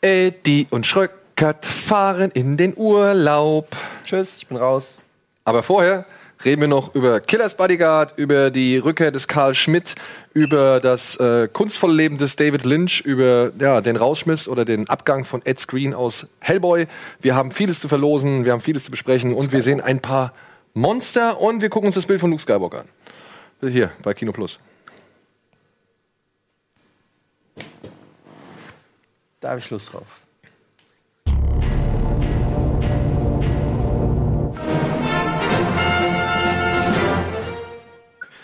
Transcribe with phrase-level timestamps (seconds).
[0.00, 3.68] Eddie und Schröckert fahren in den Urlaub.
[4.04, 4.94] Tschüss, ich bin raus.
[5.44, 6.06] Aber vorher
[6.44, 9.96] reden wir noch über Killers Bodyguard, über die Rückkehr des Karl Schmidt,
[10.34, 15.24] über das äh, kunstvolle Leben des David Lynch, über ja, den Rausschmiss oder den Abgang
[15.24, 16.86] von Ed Screen aus Hellboy.
[17.20, 20.32] Wir haben vieles zu verlosen, wir haben vieles zu besprechen und wir sehen ein paar
[20.74, 23.68] Monster und wir gucken uns das Bild von Luke Skywalker an.
[23.68, 24.60] Hier bei Kino Plus.
[29.40, 30.20] Da habe ich Lust drauf.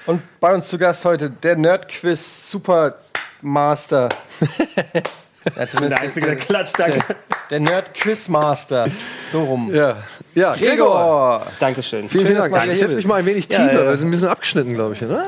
[0.07, 4.09] Und bei uns zu Gast heute der Nerdquiz Supermaster.
[5.57, 7.17] ja, Der einzige, der klatscht, danke.
[7.51, 8.89] Der, der Nerd-Quizmaster.
[9.29, 9.73] So rum.
[9.73, 9.97] Ja,
[10.35, 10.67] ja Gregor.
[10.69, 11.47] Gregor!
[11.61, 12.09] Dankeschön.
[12.09, 12.53] Vielen, vielen Dank.
[12.53, 13.81] du Ich hier setze mich mal ein wenig Ja, tiefer, ja.
[13.81, 15.01] weil wir sind ein bisschen abgeschnitten, glaube ich.
[15.01, 15.25] Ne?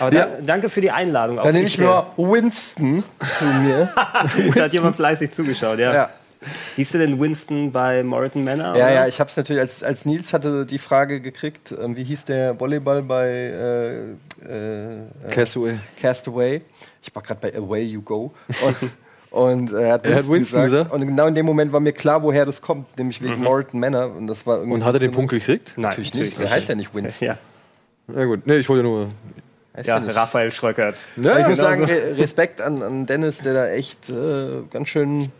[0.00, 1.36] Aber da, danke für die Einladung.
[1.36, 3.92] Dann nehme ich mir mal Winston zu mir.
[4.54, 5.92] Da hat jemand fleißig zugeschaut, ja.
[5.92, 6.10] Ja.
[6.76, 8.76] Hieß der denn Winston bei Morton Manor?
[8.76, 8.92] Ja, oder?
[8.92, 12.26] ja, ich habe es natürlich, als, als Nils hatte die Frage gekriegt, ähm, wie hieß
[12.26, 13.94] der Volleyball bei äh,
[14.44, 15.78] äh, Castaway.
[16.00, 16.62] Castaway?
[17.02, 18.34] Ich war gerade bei Away You Go.
[18.64, 18.76] Und,
[19.34, 20.92] und äh, er hat Er hat Winston gesagt?
[20.92, 24.14] Und genau in dem Moment war mir klar, woher das kommt, nämlich wegen Morton Manor.
[24.14, 25.10] Und, das war irgendwie Und so hat er den.
[25.10, 25.72] Punkt gekriegt?
[25.76, 26.38] Nein, Natürlich nicht.
[26.38, 27.28] Der heißt ja nicht Winston.
[27.28, 27.38] Ja,
[28.14, 29.10] Ja gut, nee, ich wollte nur.
[29.76, 29.96] Heißt ja.
[29.98, 30.98] Raphael Schröckert.
[31.16, 31.84] Ja, Aber ich muss genau sagen.
[31.84, 35.32] Re Respekt an, an Dennis, der da echt äh, ganz schön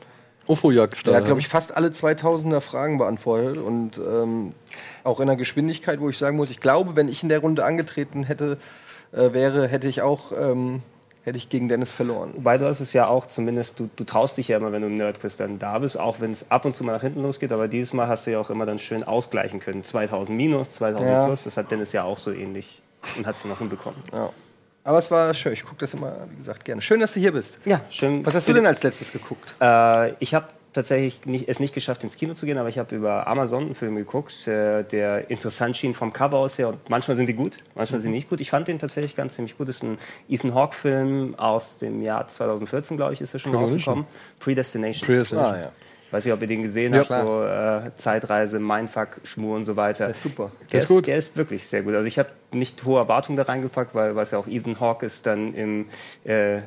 [0.49, 1.15] Der gestartet.
[1.15, 4.55] hat, glaube ich, fast alle 2000er Fragen beantwortet und ähm,
[5.05, 7.65] auch in einer Geschwindigkeit, wo ich sagen muss, ich glaube, wenn ich in der Runde
[7.65, 8.59] angetreten hätte,
[9.13, 10.83] äh, wäre, hätte ich auch ähm,
[11.25, 12.33] hätte ich gegen Dennis verloren.
[12.35, 14.89] Wobei du hast es ja auch zumindest, du, du traust dich ja immer, wenn du
[14.89, 17.51] im Nerdquiz dann da bist, auch wenn es ab und zu mal nach hinten losgeht,
[17.53, 19.85] aber dieses Mal hast du ja auch immer dann schön ausgleichen können.
[19.85, 21.27] 2000 minus, 2000 Ja.
[21.27, 22.83] plus, das hat Dennis ja auch so ähnlich
[23.17, 23.99] und hat es noch hinbekommen.
[24.13, 24.31] Ja.
[24.87, 25.55] Aber es war schön.
[25.55, 26.83] Ich gucke das immer, wie gesagt, gerne.
[26.83, 27.59] Schön, dass du hier bist.
[27.65, 28.25] Ja, schön.
[28.27, 29.55] Was hast du denn als letztes geguckt?
[29.61, 32.95] Äh, ich habe tatsächlich nicht, es nicht geschafft, ins Kino zu gehen, aber ich habe
[32.95, 36.69] über Amazon einen Film geguckt, äh, der interessant schien vom Cover aus her.
[36.69, 38.41] Und manchmal sind die gut, manchmal sind die nicht gut.
[38.41, 39.69] Ich fand den tatsächlich ganz ziemlich gut.
[39.69, 39.99] Das ist ein
[40.29, 44.05] Ethan Hawke-Film aus dem Jahr 2014, glaube ich, ist er schon rausgekommen.
[44.41, 45.07] Predestination.
[45.07, 45.55] Predestination.
[45.55, 45.73] Ah, ja.
[46.11, 49.75] Weiß nicht, ob ihr den gesehen Ja, habt, so äh, Zeitreise, Mindfuck, Schmur und so
[49.75, 50.09] weiter.
[50.11, 50.53] ist super.
[50.71, 51.07] Der ist ist, gut.
[51.09, 51.95] der ist wirklich sehr gut.
[51.95, 55.27] Also ich habe nicht hohe Erwartungen da reingepackt, weil was ja auch Ethan Hawke ist
[55.27, 55.87] dann im
[56.23, 56.59] äh,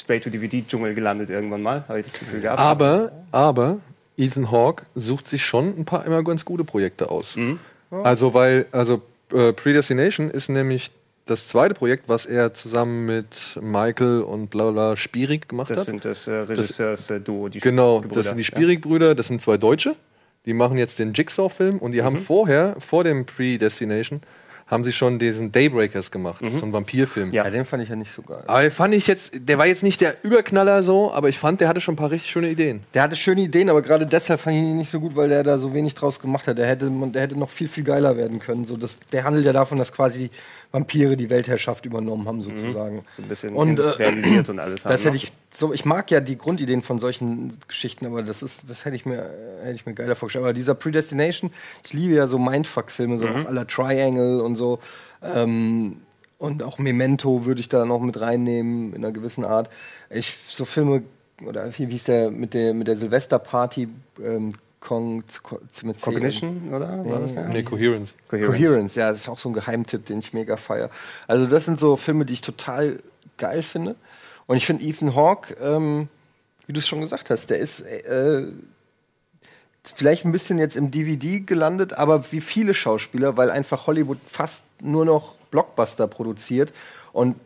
[0.00, 2.58] Straight-to-DVD-Dschungel gelandet irgendwann mal, habe ich das Gefühl gehabt.
[2.60, 3.78] Aber, aber
[4.16, 7.36] Ethan Hawke sucht sich schon ein paar immer ganz gute Projekte aus.
[7.36, 7.58] Mhm.
[7.90, 9.02] Also, weil, also
[9.32, 10.90] äh, Predestination ist nämlich
[11.26, 13.26] das zweite Projekt, was er zusammen mit
[13.60, 15.86] Michael und bla bla Spierig gemacht Das hat.
[15.86, 18.20] sind das äh, Regisseurs-Duo, die Genau, Gebrüder.
[18.20, 19.96] das sind die Spierig-Brüder, das sind zwei Deutsche.
[20.44, 22.04] Die machen jetzt den Jigsaw-Film und die Mhm.
[22.04, 24.20] haben vorher, vor dem Predestination,
[24.66, 26.56] haben sie schon diesen Daybreakers gemacht, Mhm.
[26.58, 27.32] so einen Vampirfilm.
[27.32, 27.44] Ja.
[27.44, 28.42] Ja, den fand ich ja nicht so geil.
[28.48, 31.60] Aber den fand ich jetzt, der war jetzt nicht der Überknaller so, aber ich fand,
[31.60, 32.82] der hatte schon ein paar richtig schöne Ideen.
[32.92, 35.44] Der hatte schöne Ideen, aber gerade deshalb fand ich ihn nicht so gut, weil der
[35.44, 36.58] da so wenig draus gemacht hat.
[36.58, 38.64] Der hätte, der hätte noch viel, viel geiler werden können.
[38.64, 40.30] So, das, der handelt ja davon, dass quasi
[40.72, 43.04] Vampire die Weltherrschaft übernommen haben, sozusagen.
[43.16, 44.82] so ein bisschen Und, äh, industrialisiert und alles.
[44.84, 48.42] Das haben, hätte ich so, ich mag ja die Grundideen von solchen Geschichten, aber das
[48.42, 49.30] ist, das hätte ich mir,
[49.62, 50.44] hätte ich mir geiler vorgestellt.
[50.44, 51.50] Aber dieser Predestination,
[51.84, 53.46] ich liebe ja so Mindfuck-Filme, so Mhm.
[53.46, 54.78] aller Triangle und so.
[55.22, 55.98] Ähm,
[56.38, 59.70] und auch Memento würde ich da noch mit reinnehmen, in einer gewissen Art.
[60.10, 61.02] Ich, so Filme,
[61.46, 63.88] oder wie wie hieß der mit der, mit der Silvesterparty,
[64.22, 64.52] ähm,
[64.86, 65.30] Kong, mit
[66.00, 67.04] C- Cognition, oder?
[67.04, 67.48] War das, ja?
[67.48, 68.14] Nee, Coherence.
[68.28, 70.90] Coherence, ja, das ist auch so ein Geheimtipp, den ich mega feier.
[71.26, 72.98] Also das sind so Filme, die ich total
[73.36, 73.96] geil finde.
[74.46, 76.08] Und ich finde Ethan Hawke, ähm,
[76.66, 78.46] wie du es schon gesagt hast, der ist äh,
[79.94, 84.64] vielleicht ein bisschen jetzt im DVD gelandet, aber wie viele Schauspieler, weil einfach Hollywood fast
[84.82, 86.72] nur noch Blockbuster produziert
[87.12, 87.36] und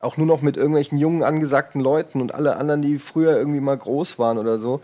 [0.00, 3.76] auch nur noch mit irgendwelchen jungen, angesagten Leuten und alle anderen, die früher irgendwie mal
[3.76, 4.80] groß waren oder so.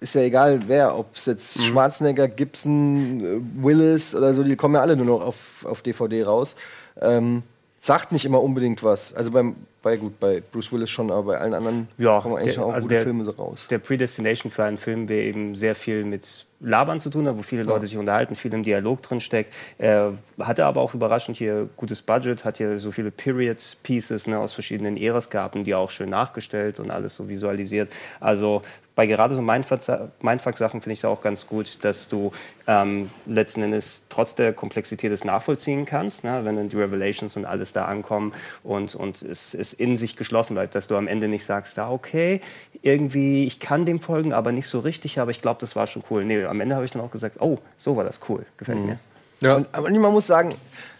[0.00, 4.74] Ist ja egal wer, ob es jetzt Schwarzenegger, Gibson, äh, Willis oder so, die kommen
[4.74, 6.56] ja alle nur noch auf, auf DVD raus.
[7.00, 7.42] Ähm,
[7.80, 9.14] sagt nicht immer unbedingt was.
[9.14, 12.56] Also beim, bei gut, bei Bruce Willis schon, aber bei allen anderen Ja, kommen eigentlich
[12.56, 13.66] der- auch also gute der- Filme so raus.
[13.70, 17.42] Der Predestination für einen Film, der eben sehr viel mit Labern zu tun hat, wo
[17.42, 19.52] viele Leute sich unterhalten, viel im Dialog drin steckt.
[19.76, 24.38] Er hatte aber auch überraschend hier gutes Budget, hat hier so viele Period Pieces ne,
[24.38, 27.90] aus verschiedenen Äras gehabt und die auch schön nachgestellt und alles so visualisiert.
[28.18, 28.62] Also
[28.94, 32.30] bei gerade so Mindfuck- Mindfuck-Sachen finde ich es auch ganz gut, dass du
[32.68, 37.44] ähm, letzten Endes trotz der Komplexität es nachvollziehen kannst, ne, wenn dann die Revelations und
[37.44, 38.32] alles da ankommen
[38.62, 41.90] und, und es, es in sich geschlossen bleibt, dass du am Ende nicht sagst, da
[41.90, 42.40] okay,
[42.82, 46.02] irgendwie, ich kann dem folgen, aber nicht so richtig, aber ich glaube, das war schon
[46.10, 46.24] cool.
[46.24, 48.98] Nee, am Ende habe ich dann auch gesagt, oh, so war das cool, gefällt mir.
[49.40, 49.56] Ja.
[49.56, 50.54] Und, aber man muss sagen,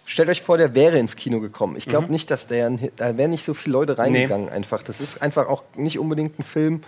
[0.06, 1.76] stellt euch vor, der wäre ins Kino gekommen.
[1.76, 1.91] Ich Mhm.
[1.91, 4.82] glaube nicht, dass der, da wären nicht so viele Leute reingegangen einfach.
[4.82, 6.82] Das ist einfach auch nicht unbedingt ein Film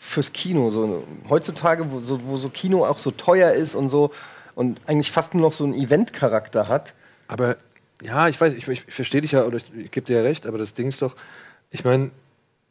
[0.00, 0.70] fürs Kino.
[0.70, 4.12] So, heutzutage, wo so, wo so Kino auch so teuer ist und so
[4.54, 6.94] und eigentlich fast nur noch so einen Event-Charakter hat.
[7.26, 7.56] Aber
[8.02, 10.46] ja, ich weiß, ich, ich verstehe dich ja, oder ich, ich gebe dir ja recht,
[10.46, 11.14] aber das Ding ist doch,
[11.70, 12.10] ich meine,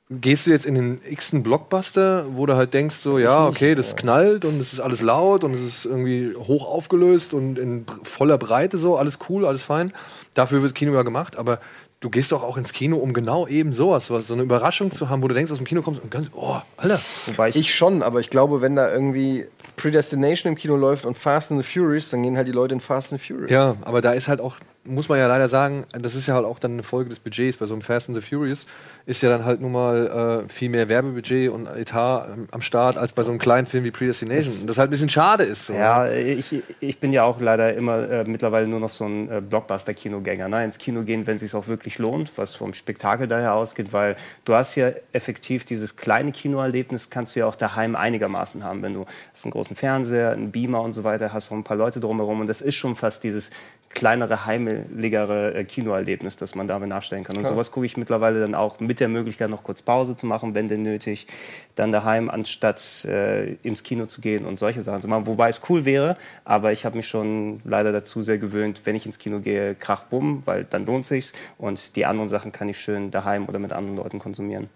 [0.09, 3.95] gehst du jetzt in den x-ten Blockbuster, wo du halt denkst, so, ja, okay, das
[3.95, 8.37] knallt und es ist alles laut und es ist irgendwie hoch aufgelöst und in voller
[8.37, 9.93] Breite so, alles cool, alles fein.
[10.33, 11.59] Dafür wird Kino ja gemacht, aber
[11.99, 15.09] du gehst doch auch ins Kino, um genau eben sowas, was, so eine Überraschung zu
[15.09, 17.01] haben, wo du denkst, aus dem Kino kommst und ganz, oh, Alter.
[17.25, 19.45] Wobei ich, Ich schon, aber ich glaube, wenn da irgendwie
[19.75, 22.81] Predestination im Kino läuft und Fast and the Furious, dann gehen halt die Leute in
[22.81, 23.51] Fast and the Furious.
[23.51, 24.55] Ja, aber da ist halt auch,
[24.87, 27.57] muss man ja leider sagen, das ist ja halt auch dann eine Folge des Budgets.
[27.57, 28.65] Bei so einem Fast and the Furious
[29.05, 32.97] ist ja dann halt nun mal äh, viel mehr Werbebudget und Etat ähm, am Start
[32.97, 34.61] als bei so einem kleinen Film wie Predestination.
[34.61, 35.67] Und das halt ein bisschen schade ist.
[35.67, 35.73] So.
[35.73, 39.41] Ja, ich, ich bin ja auch leider immer äh, mittlerweile nur noch so ein äh,
[39.41, 40.49] Blockbuster-Kinogänger.
[40.49, 40.65] Ne?
[40.65, 44.15] Ins Kino gehen, wenn es sich auch wirklich lohnt, was vom Spektakel daher ausgeht, weil
[44.45, 48.81] du hast ja effektiv dieses kleine Kinoerlebnis, kannst du ja auch daheim einigermaßen haben.
[48.81, 51.77] Wenn du hast einen großen Fernseher, einen Beamer und so weiter, hast auch ein paar
[51.77, 53.51] Leute drumherum und das ist schon fast dieses
[53.97, 57.35] kleinere, heimeligere äh, Kinoerlebnis, das man damit nachstellen kann.
[57.35, 60.53] Und sowas gucke ich mittlerweile dann auch mit der Möglichkeit, noch kurz Pause zu machen,
[60.53, 61.25] wenn denn nötig,
[61.73, 65.25] dann daheim, anstatt äh, ins Kino zu gehen und solche Sachen zu machen.
[65.25, 66.15] Wobei es cool wäre,
[66.45, 70.03] aber ich habe mich schon leider dazu sehr gewöhnt, wenn ich ins Kino gehe, krach
[70.03, 73.71] bumm, weil dann lohnt sich's und die anderen Sachen kann ich schön daheim oder mit
[73.71, 74.69] anderen Leuten konsumieren.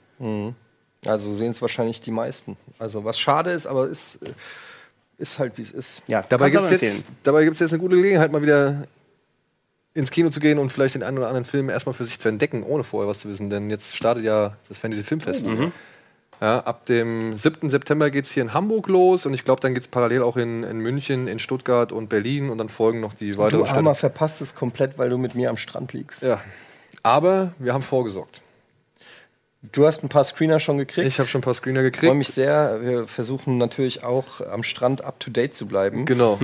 [1.05, 2.57] Also sehen es wahrscheinlich die meisten.
[2.79, 4.31] Also was schade ist, aber ist, äh,
[5.19, 6.01] ist halt wie es ist.
[6.07, 7.03] Ja, Dabei gibt es jetzt, empfehlen.
[7.21, 8.87] dabei gibt's jetzt eine gute Gelegenheit, mal wieder
[9.93, 12.29] ins Kino zu gehen und vielleicht den einen oder anderen Film erstmal für sich zu
[12.29, 13.49] entdecken, ohne vorher was zu wissen.
[13.49, 15.45] Denn jetzt startet ja das Fantasy Filmfest.
[16.39, 17.69] Ja, ab dem 7.
[17.69, 20.37] September geht es hier in Hamburg los und ich glaube, dann geht es parallel auch
[20.37, 23.93] in, in München, in Stuttgart und Berlin und dann folgen noch die Du weiteren Armer
[23.93, 23.99] Städte.
[23.99, 26.23] verpasst es komplett, weil du mit mir am Strand liegst.
[26.23, 26.41] Ja.
[27.03, 28.41] Aber wir haben vorgesorgt.
[29.63, 31.05] Du hast ein paar Screener schon gekriegt.
[31.07, 32.15] Ich habe schon ein paar Screener Ich freue gekriegt.
[32.15, 32.79] mich sehr.
[32.81, 36.05] Wir versuchen natürlich auch am Strand up to date zu bleiben.
[36.05, 36.39] Genau.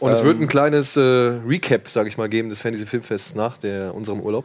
[0.00, 3.56] Und es wird ein kleines äh, Recap, sage ich mal, geben des Fantasy Filmfests nach
[3.56, 4.44] der, unserem Urlaub.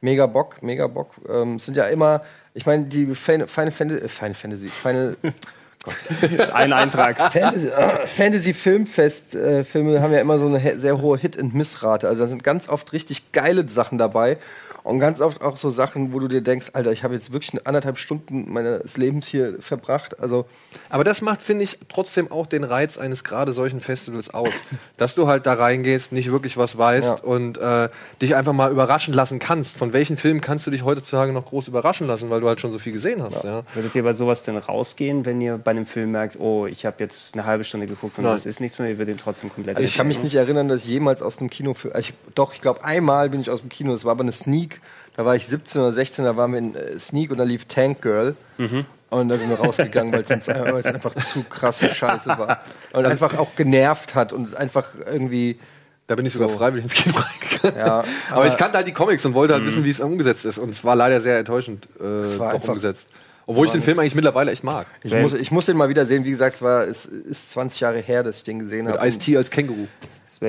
[0.00, 1.12] Mega Bock, mega Bock.
[1.28, 2.22] Ähm, es sind ja immer,
[2.54, 5.16] ich meine, die Final, Final, Fantasy, äh, Final Fantasy, Final
[6.52, 7.32] Ein Eintrag.
[7.32, 11.54] Fantasy, äh, Fantasy Filmfest äh, Filme haben ja immer so eine sehr hohe Hit and
[11.54, 12.06] Miss Rate.
[12.08, 14.36] Also da sind ganz oft richtig geile Sachen dabei
[14.82, 17.66] und ganz oft auch so Sachen, wo du dir denkst, Alter, ich habe jetzt wirklich
[17.66, 20.20] anderthalb Stunden meines Lebens hier verbracht.
[20.20, 20.46] Also
[20.88, 24.54] Aber das macht, finde ich, trotzdem auch den Reiz eines gerade solchen Festivals aus.
[24.96, 27.14] dass du halt da reingehst, nicht wirklich was weißt Ja.
[27.14, 27.88] und äh,
[28.20, 29.76] dich einfach mal überraschen lassen kannst.
[29.76, 32.72] Von welchen Filmen kannst du dich heutzutage noch groß überraschen lassen, weil du halt schon
[32.72, 33.44] so viel gesehen hast.
[33.44, 33.62] Ja.
[33.74, 36.96] Würdet ihr bei sowas denn rausgehen, wenn ihr bei einem Film merkt, oh, ich habe
[37.00, 38.34] jetzt eine halbe Stunde geguckt und Nein.
[38.34, 40.68] das ist nichts mehr, ihr würdet ihn trotzdem komplett Also ich kann mich nicht erinnern,
[40.68, 41.94] dass ich jemals aus dem Kino für.
[41.94, 43.92] Also ich, doch, ich glaube, einmal bin ich aus dem Kino.
[43.92, 44.69] Das war aber eine Sneak.
[45.16, 47.64] Da war ich 17 oder 16, da waren wir in äh, Sneak und da lief
[47.66, 48.34] Tank Girl.
[49.10, 52.60] Und da sind wir rausgegangen, weil es äh, einfach zu krasse Scheiße war.
[52.92, 55.58] Und einfach auch genervt hat und einfach irgendwie.
[56.06, 57.78] Da bin ich sogar freiwillig ins Kino reingegangen.
[57.86, 60.58] Ja, aber, ich kannte halt die Comics und wollte halt wissen, wie es umgesetzt ist.
[60.58, 63.06] Und es war leider sehr enttäuschend äh, war einfach- umgesetzt.
[63.50, 64.86] Obwohl ich den Film eigentlich mittlerweile echt mag.
[65.02, 66.24] Ich muss, ich muss den mal wieder sehen.
[66.24, 69.06] Wie gesagt, es war, es ist 20 Jahre her, dass ich den gesehen habe.
[69.06, 69.86] Ice-T als Känguru.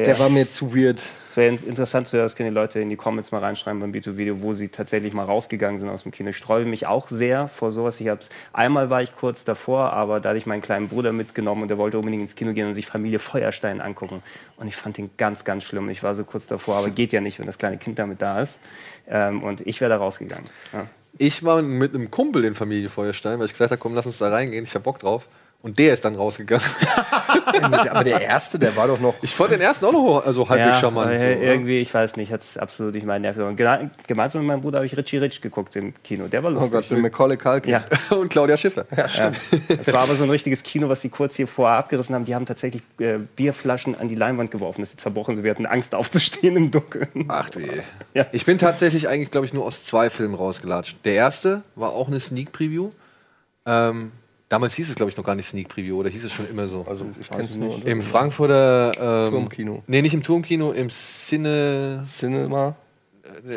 [0.05, 1.01] Der war mir zu weird.
[1.27, 3.79] Es wäre in- interessant zu hören, das können die Leute in die Comments mal reinschreiben
[3.81, 6.29] beim B2-Video, wo sie tatsächlich mal rausgegangen sind aus dem Kino.
[6.29, 7.99] Ich sträube mich auch sehr vor sowas.
[7.99, 11.63] Ich hab's, einmal war ich kurz davor, aber da hatte ich meinen kleinen Bruder mitgenommen
[11.63, 14.21] und der wollte unbedingt ins Kino gehen und sich Familie Feuerstein angucken.
[14.57, 15.89] Und ich fand den ganz, ganz schlimm.
[15.89, 18.41] Ich war so kurz davor, aber geht ja nicht, wenn das kleine Kind damit da
[18.41, 18.59] ist.
[19.09, 20.45] Ähm, und ich wäre da rausgegangen.
[20.73, 20.85] Ja.
[21.17, 24.17] Ich war mit einem Kumpel in Familie Feuerstein, weil ich gesagt habe, komm, lass uns
[24.17, 25.27] da reingehen, ich hab Bock drauf.
[25.63, 26.65] Und der ist dann rausgegangen.
[27.91, 29.13] Aber der erste, der war doch noch.
[29.21, 31.11] Ich fand den ersten auch noch also halbwegs charmant.
[31.11, 31.35] äh, So, ne?
[31.45, 33.37] irgendwie, ich weiß nicht, hat es absolut nicht meinen Nerv.
[33.37, 36.27] Gena- Gemeinsam mit meinem Bruder habe ich Richie Rich geguckt im Kino.
[36.27, 36.71] Der war Oh lustig.
[36.71, 37.71] Gott, mit Macaulay Culkin.
[37.73, 37.85] ja.
[38.17, 38.85] und Claudia Schiffer.
[38.95, 39.31] Ja.
[39.67, 42.25] Es war aber so ein richtiges Kino, was sie kurz hier vorher abgerissen haben.
[42.25, 44.81] Die haben tatsächlich äh, Bierflaschen an die Leinwand geworfen.
[44.81, 45.35] Das ist zerbrochen.
[45.35, 47.25] So, wir hatten Angst aufzustehen im Dunkeln.
[47.27, 47.67] Ach weh.
[48.15, 48.25] Ja.
[48.31, 50.97] Ich bin tatsächlich eigentlich, glaube ich, nur aus zwei Filmen rausgelatscht.
[51.05, 52.89] Der erste war auch eine Sneak Preview.
[53.65, 54.11] Ähm,
[54.51, 56.67] damals hieß es, glaube ich, noch gar nicht Sneak Preview, oder hieß es schon immer
[56.67, 56.85] so?
[56.87, 57.85] Also ich kenne es nur.
[57.87, 59.83] Im Frankfurter ähm, Turmkino.
[59.87, 62.03] Nee, nicht im Turmkino, im Cine.
[62.07, 62.75] Cinema.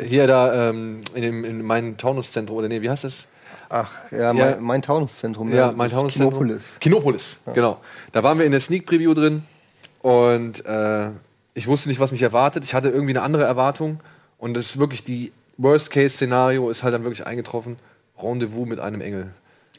[0.07, 3.27] Hier da, ähm, in, dem, in meinem Taunuszentrum, oder nee, wie heißt das?
[3.69, 4.33] Ach, ja, Ja.
[4.33, 5.53] Mein, mein Taunuszentrum.
[5.53, 6.39] Ja, mein das Taunuszentrum.
[6.39, 6.77] Kinopolis.
[6.79, 7.81] Kinopolis, genau.
[8.13, 9.43] Da waren wir in der Sneak Preview drin
[10.01, 11.09] und äh,
[11.55, 12.63] ich wusste nicht, was mich erwartet.
[12.63, 13.99] Ich hatte irgendwie eine andere Erwartung
[14.39, 17.79] und das ist wirklich die Worst-Case-Szenario ist halt dann wirklich eingetroffen.
[18.17, 19.33] Rendezvous mit einem Engel.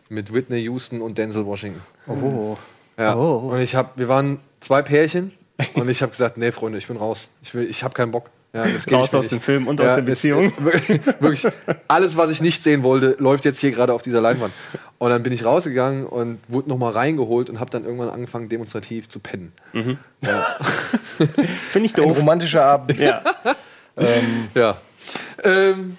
[0.09, 1.81] Mit Whitney Houston und Denzel Washington.
[2.07, 2.57] Oh.
[2.97, 3.15] Ja.
[3.15, 3.49] Oh.
[3.51, 5.31] Und ich habe, wir waren zwei Pärchen
[5.73, 7.27] und ich habe gesagt, nee, Freunde, ich bin raus.
[7.41, 8.29] Ich will, ich habe keinen Bock.
[8.53, 9.31] Ja, Raus aus nicht.
[9.33, 10.53] dem Film und aus der es- Beziehung.
[11.19, 11.45] Wirklich,
[11.89, 14.53] alles, was ich nicht sehen wollte, läuft jetzt hier gerade auf dieser Leinwand.
[14.97, 19.09] Und dann bin ich rausgegangen und wurde nochmal reingeholt und habe dann irgendwann angefangen, demonstrativ
[19.09, 19.51] zu pennen.
[19.73, 19.97] Finde
[21.85, 22.17] ich Ein doof.
[22.17, 22.97] romantischer Abend.
[22.99, 23.23] Ja.
[24.53, 24.77] Ja.
[25.43, 25.97] Ähm,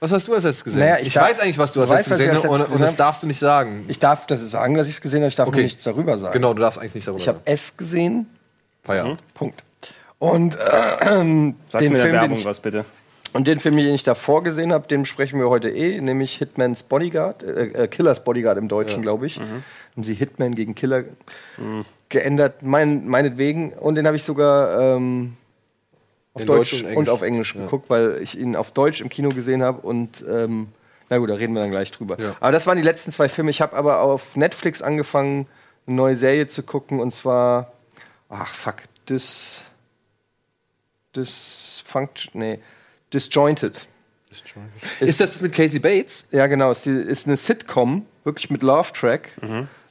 [0.00, 0.80] was hast du als letztes gesehen?
[0.80, 2.80] Naja, ich ich darf- weiß eigentlich, was du als letztes ich gesehen hast und, und
[2.80, 3.84] das darfst du nicht sagen.
[3.88, 5.62] Ich darf das sagen, dass ich es gesehen habe, ich darf Okay.
[5.62, 6.32] nichts darüber sagen.
[6.32, 8.26] Genau, du darfst eigentlich nicht darüber Ich habe S gesehen,
[8.84, 9.20] Feierabend.
[9.34, 9.62] Punkt.
[10.18, 10.58] Und äh,
[11.00, 12.84] Sag den, mir in der Film, den Werbung ich, was bitte.
[13.32, 16.82] und den Film, den ich davor gesehen habe, den sprechen wir heute eh, nämlich Hitman's
[16.84, 19.38] Bodyguard, äh, äh, Killers Bodyguard im Deutschen, glaube ich.
[19.40, 19.62] Mhm.
[19.96, 21.04] Und sie Hitman gegen Killer
[22.08, 23.72] geändert, mein, meinetwegen.
[23.72, 25.36] Und den habe ich sogar ähm,
[26.40, 27.62] auf Deutsch, Deutsch und auf Englisch Ja.
[27.62, 30.68] geguckt, weil ich ihn auf Deutsch im Kino gesehen habe und ähm,
[31.10, 32.20] na gut, da reden wir dann gleich drüber.
[32.20, 32.36] Ja.
[32.40, 33.50] Aber das waren die letzten zwei Filme.
[33.50, 35.46] Ich habe aber auf Netflix angefangen,
[35.86, 37.72] eine neue Serie zu gucken und zwar,
[38.28, 38.76] ach fuck,
[39.08, 39.64] Dis,
[41.16, 42.58] Dysfunction, nee,
[43.12, 43.86] Disjointed.
[45.00, 46.24] Ist das mit Casey Bates?
[46.30, 46.70] Ja, genau.
[46.70, 49.30] Ist, die, ist eine Sitcom, wirklich mit Love Track.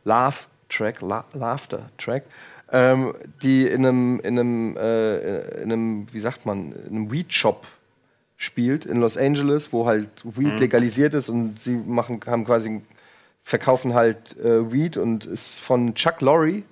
[0.04, 0.36] Love
[0.70, 2.24] Track, La Laughter Track.
[2.72, 7.32] Ähm, die in einem, in einem, äh, in einem, wie sagt man, in einem Weed
[7.32, 7.66] Shop
[8.36, 12.82] spielt in Los Angeles, wo halt Weed legalisiert ist und sie machen, haben quasi,
[13.44, 16.64] verkaufen halt äh, Weed und ist von Chuck Lorre,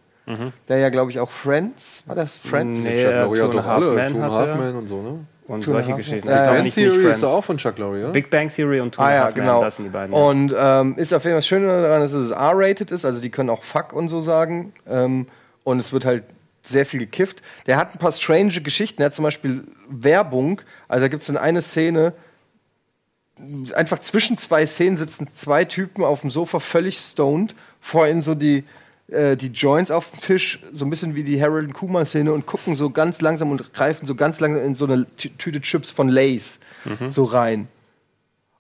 [0.68, 2.84] der ja, glaube ich, auch Friends, war das Friends?
[2.84, 3.86] Nee, Chuck Lorre hat doch alle.
[3.86, 4.34] Two and a hatte.
[4.34, 5.20] Half Men und so, ne?
[5.48, 6.28] Und Two solche Geschichten.
[6.28, 8.10] Nicht, nicht Theory ist auch von Chuck Lorre, ja?
[8.10, 9.62] Big Bang Theory und Two Ah ja, genau.
[9.62, 10.14] das sind die beiden.
[10.14, 10.20] ja.
[10.20, 13.30] Und ähm, ist auf jeden Fall das Schöne daran, dass es R-rated ist, also die
[13.30, 14.74] können auch Fuck und so sagen.
[14.90, 15.28] Ähm,
[15.66, 16.24] und es wird halt
[16.64, 17.42] sehr viel gekifft.
[17.68, 19.02] Der hat ein paar strange Geschichten.
[19.02, 20.62] Er hat zum Beispiel Werbung.
[20.88, 22.14] Also da gibt es dann eine Szene,
[23.74, 28.34] einfach zwischen zwei Szenen sitzen zwei Typen auf dem Sofa völlig stoned, vor ihnen so
[28.34, 28.64] die,
[29.10, 32.76] äh, die Joints auf dem Tisch, so ein bisschen wie die Harold Kuma-Szene und gucken
[32.76, 36.08] so ganz langsam und greifen so ganz langsam in so eine Tü- Tüte Chips von
[36.10, 36.60] Lays
[37.10, 37.68] so rein.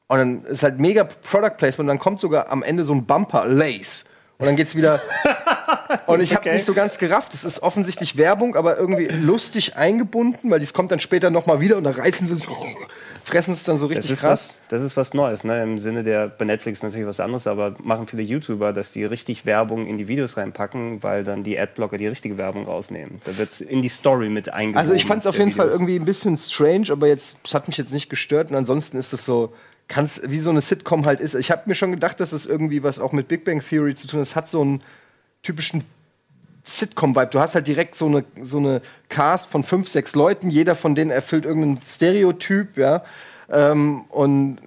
[0.07, 3.05] Und dann ist halt mega Product Placement und dann kommt sogar am Ende so ein
[3.05, 4.05] Bumper, Lace.
[4.37, 4.99] Und dann geht's wieder.
[6.07, 6.55] und ich habe es Okay.
[6.55, 7.33] nicht so ganz gerafft.
[7.33, 11.77] Es ist offensichtlich Werbung, aber irgendwie lustig eingebunden, weil dies kommt dann später nochmal wieder
[11.77, 12.41] und dann reißen sie,
[13.23, 14.49] fressen es dann so Das richtig ist, krass.
[14.49, 15.61] was, das ist was Neues, ne?
[15.63, 19.45] Im Sinne der, bei Netflix natürlich was anderes, aber machen viele YouTuber, dass die richtig
[19.45, 23.21] Werbung in die Videos reinpacken, weil dann die Adblocker die richtige Werbung rausnehmen.
[23.25, 24.77] Da wird es in die Story mit eingebunden.
[24.77, 25.79] Also ich fand es auf jeden Fall Videos.
[25.81, 28.51] irgendwie ein bisschen strange, aber jetzt es hat mich jetzt nicht gestört.
[28.51, 29.53] Und ansonsten ist es so,
[29.87, 31.35] kann's, wie so eine Sitcom halt ist.
[31.35, 34.07] Ich habe mir schon gedacht, dass es irgendwie was auch mit Big Bang Theory zu
[34.07, 34.27] tun hat.
[34.27, 34.81] Es hat so einen
[35.45, 35.83] typischen
[36.63, 37.27] Sitcom-Vibe.
[37.27, 40.49] Du hast halt direkt so eine, so eine Cast von fünf, sechs Leuten.
[40.49, 43.03] Jeder von denen erfüllt irgendeinen Stereotyp, ja.
[43.49, 44.57] Ähm, und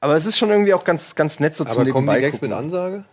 [0.00, 2.40] aber es ist schon irgendwie auch ganz, ganz nett so zum Aber kommen die Gags
[2.40, 3.04] mit Ansage?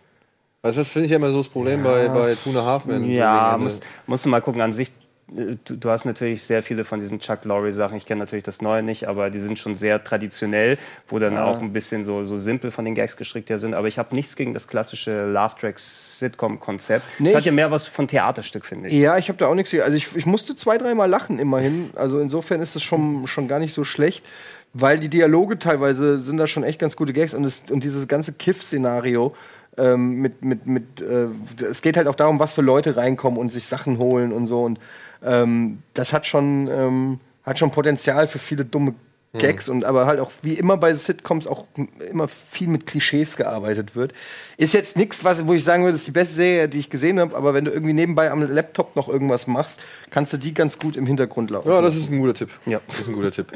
[0.61, 3.09] Also das finde ich ja immer so das Problem bei, bei Tuna Halfman.
[3.09, 4.61] Ja, muss, musst du mal gucken.
[4.61, 4.91] An sich,
[5.31, 7.97] du, du hast natürlich sehr viele von diesen Chuck Lorre-Sachen.
[7.97, 11.61] Ich kenne natürlich das Neue nicht, aber die sind schon sehr traditionell, wo dann auch
[11.61, 13.73] ein bisschen so, so simpel von den Gags gestrickt ja sind.
[13.73, 17.03] Aber ich habe nichts gegen das klassische Love-Track-Sitcom-Konzept.
[17.19, 18.93] Nee, Es hat ich- ja mehr was von Theaterstück, finde ich.
[18.95, 19.73] Ja, ich habe da auch nichts.
[19.73, 21.91] Also ich, ich musste zwei, dreimal lachen immerhin.
[21.95, 24.25] Also insofern ist es schon, schon gar nicht so schlecht,
[24.73, 28.07] weil die Dialoge teilweise sind da schon echt ganz gute Gags und, es, und dieses
[28.07, 29.35] ganze Kiff-Szenario
[29.77, 31.27] ähm, mit, mit, mit äh,
[31.63, 34.63] es geht halt auch darum, was für Leute reinkommen und sich Sachen holen und so
[34.63, 34.79] und
[35.23, 38.95] ähm, das hat schon, ähm, hat schon Potenzial für viele dumme
[39.33, 41.65] Gags und aber halt auch wie immer bei Sitcoms auch
[42.09, 44.13] immer viel mit Klischees gearbeitet wird.
[44.57, 46.89] Ist jetzt nichts, was wo ich sagen würde, das ist die beste Serie, die ich
[46.89, 50.53] gesehen habe, aber wenn du irgendwie nebenbei am Laptop noch irgendwas machst, kannst du die
[50.53, 51.69] ganz gut im Hintergrund laufen.
[51.69, 52.49] Ja, das ist ein guter Tipp.
[52.65, 52.81] Ja.
[52.87, 53.47] Das ist ein guter Tipp.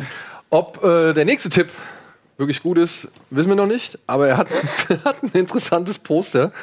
[0.50, 1.70] Ob äh, der nächste Tipp
[2.38, 4.00] wirklich gut ist, wissen wir noch nicht.
[4.08, 4.48] Aber er hat,
[5.06, 6.54] hat ein interessantes Poster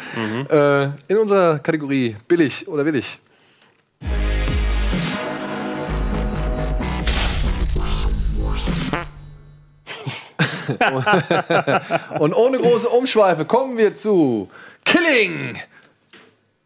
[0.49, 3.19] äh, in unserer Kategorie billig oder willig.
[12.19, 14.51] Und ohne große Umschweife kommen wir zu
[14.85, 15.59] Killing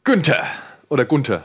[0.05, 0.45] Günther
[0.88, 1.43] oder Gunther.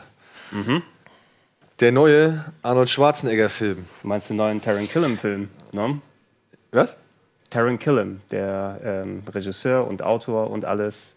[1.80, 3.86] Der neue Arnold Schwarzenegger-Film.
[4.02, 6.00] Du meinst den neuen Taron Killam-Film, ne?
[6.72, 6.94] Was?
[7.50, 11.16] Taron Killam, der ähm, Regisseur und Autor und alles,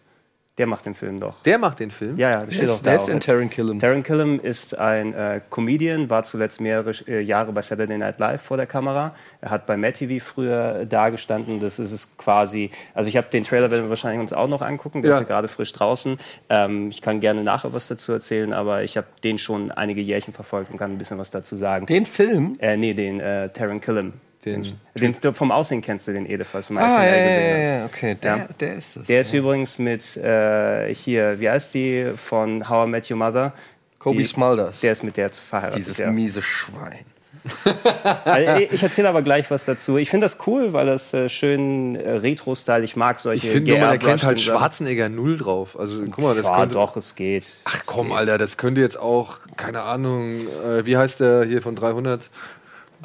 [0.57, 1.41] der macht den Film doch.
[1.43, 2.17] Der macht den Film.
[2.17, 2.85] Ja, ja, das steht ist, auch da.
[2.85, 3.19] wer ist denn.
[3.19, 3.77] Taron Killam?
[3.79, 8.41] Taron Killam ist ein äh, Comedian, war zuletzt mehrere äh, Jahre bei Saturday Night Live
[8.41, 9.13] vor der Kamera.
[9.41, 11.59] Er hat bei Matt TV früher äh, dagestanden.
[11.59, 12.71] Das ist es quasi.
[12.93, 15.01] Also ich habe den Trailer werden wir wahrscheinlich uns auch noch angucken.
[15.01, 15.17] Der Ja.
[15.17, 16.17] ist ja gerade frisch draußen.
[16.49, 20.33] Ähm, ich kann gerne nachher was dazu erzählen, aber ich habe den schon einige Jährchen
[20.33, 21.85] verfolgt und kann ein bisschen was dazu sagen.
[21.85, 22.55] Den Film?
[22.59, 24.13] Äh, nee, den äh, Taron Killam.
[24.45, 27.15] Den- Den, den, vom Aussehen kennst du den Ede, falls du mal Ah, SNL ja,
[27.15, 27.79] ja, gesehen ja, hast.
[27.79, 28.17] ja, okay.
[28.21, 28.47] Der, Ja.
[28.59, 29.07] der ist es.
[29.07, 33.53] Der ist übrigens mit äh, hier, wie heißt die von How I Met Your Mother?
[33.99, 34.81] Kobe die, Smulders.
[34.81, 35.79] Der ist mit der verheiratet.
[35.79, 36.11] Dieses ja.
[36.11, 37.05] miese Schwein.
[38.25, 39.97] also, ich erzähle aber gleich was dazu.
[39.97, 42.83] Ich finde das cool, weil das äh, schön äh, Retro-Style.
[42.83, 43.45] Ich mag solche.
[43.47, 45.77] Ich finde, man erkennt halt Schwarzenegger null drauf.
[45.79, 46.73] Also guck mal, das ja, könnte.
[46.75, 47.47] doch, es geht.
[47.65, 48.11] Ach komm.
[48.13, 52.29] Alter, das könnte jetzt auch, keine Ahnung, äh, wie heißt der hier von 300?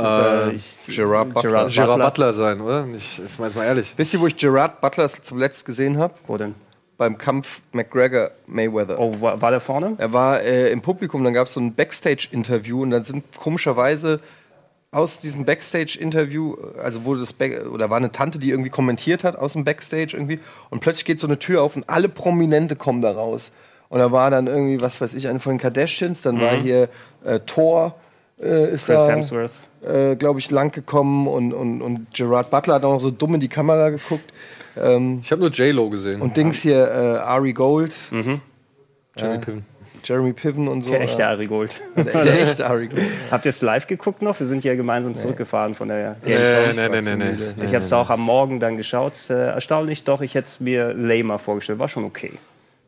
[0.03, 1.51] Äh, ich, Gerard Butler.
[1.51, 2.05] Gerard Gerard Butler.
[2.07, 2.87] Butler sein, oder?
[2.95, 3.95] Ich, ist mal ehrlich.
[3.97, 6.15] Wisst ihr, wo ich Gerard Butler zuletzt gesehen habe?
[6.27, 6.55] Wo denn?
[6.97, 8.99] Beim Kampf McGregor-Mayweather.
[8.99, 9.95] Oh, war, war der vorne?
[9.99, 14.21] Er war äh, im Publikum, dann gab es so ein Backstage-Interview und dann sind komischerweise
[14.93, 19.37] aus diesem Backstage-Interview, also wurde das Back oder war eine Tante, die irgendwie kommentiert hat
[19.37, 23.01] aus dem Backstage irgendwie und plötzlich geht so eine Tür auf und alle Prominente kommen
[23.01, 23.53] da raus.
[23.89, 26.89] Und da war dann irgendwie, was weiß ich, eine von den Kardashians, dann war hier
[27.25, 27.97] äh, Thor,
[28.43, 29.53] äh, ist Chris da, Hemsworth.
[29.87, 33.35] äh, glaube ich, lang gekommen und, und, und Gerard Butler hat auch noch so dumm
[33.35, 34.33] in die Kamera geguckt.
[34.77, 36.21] Ähm, Ich habe nur J-Lo gesehen.
[36.23, 37.97] und Dings hier, äh, Ari Gold,
[39.17, 39.65] Jeremy Piven.
[40.03, 40.91] Jeremy Piven und so.
[40.93, 41.73] Der echte äh, Ari Gold.
[41.97, 43.03] der, der echte Ari Gold.
[43.31, 44.39] Habt ihr es live geguckt noch?
[44.41, 46.77] Wir sind ja gemeinsam zurückgefahren von der Nee, Gamescom.
[46.77, 47.65] nee, nee, nee, nee.
[47.67, 49.15] Ich habe es auch am Morgen dann geschaut.
[49.29, 51.79] Äh, erstaunlich doch, ich hätte es mir lamer vorgestellt.
[51.81, 52.33] War schon okay.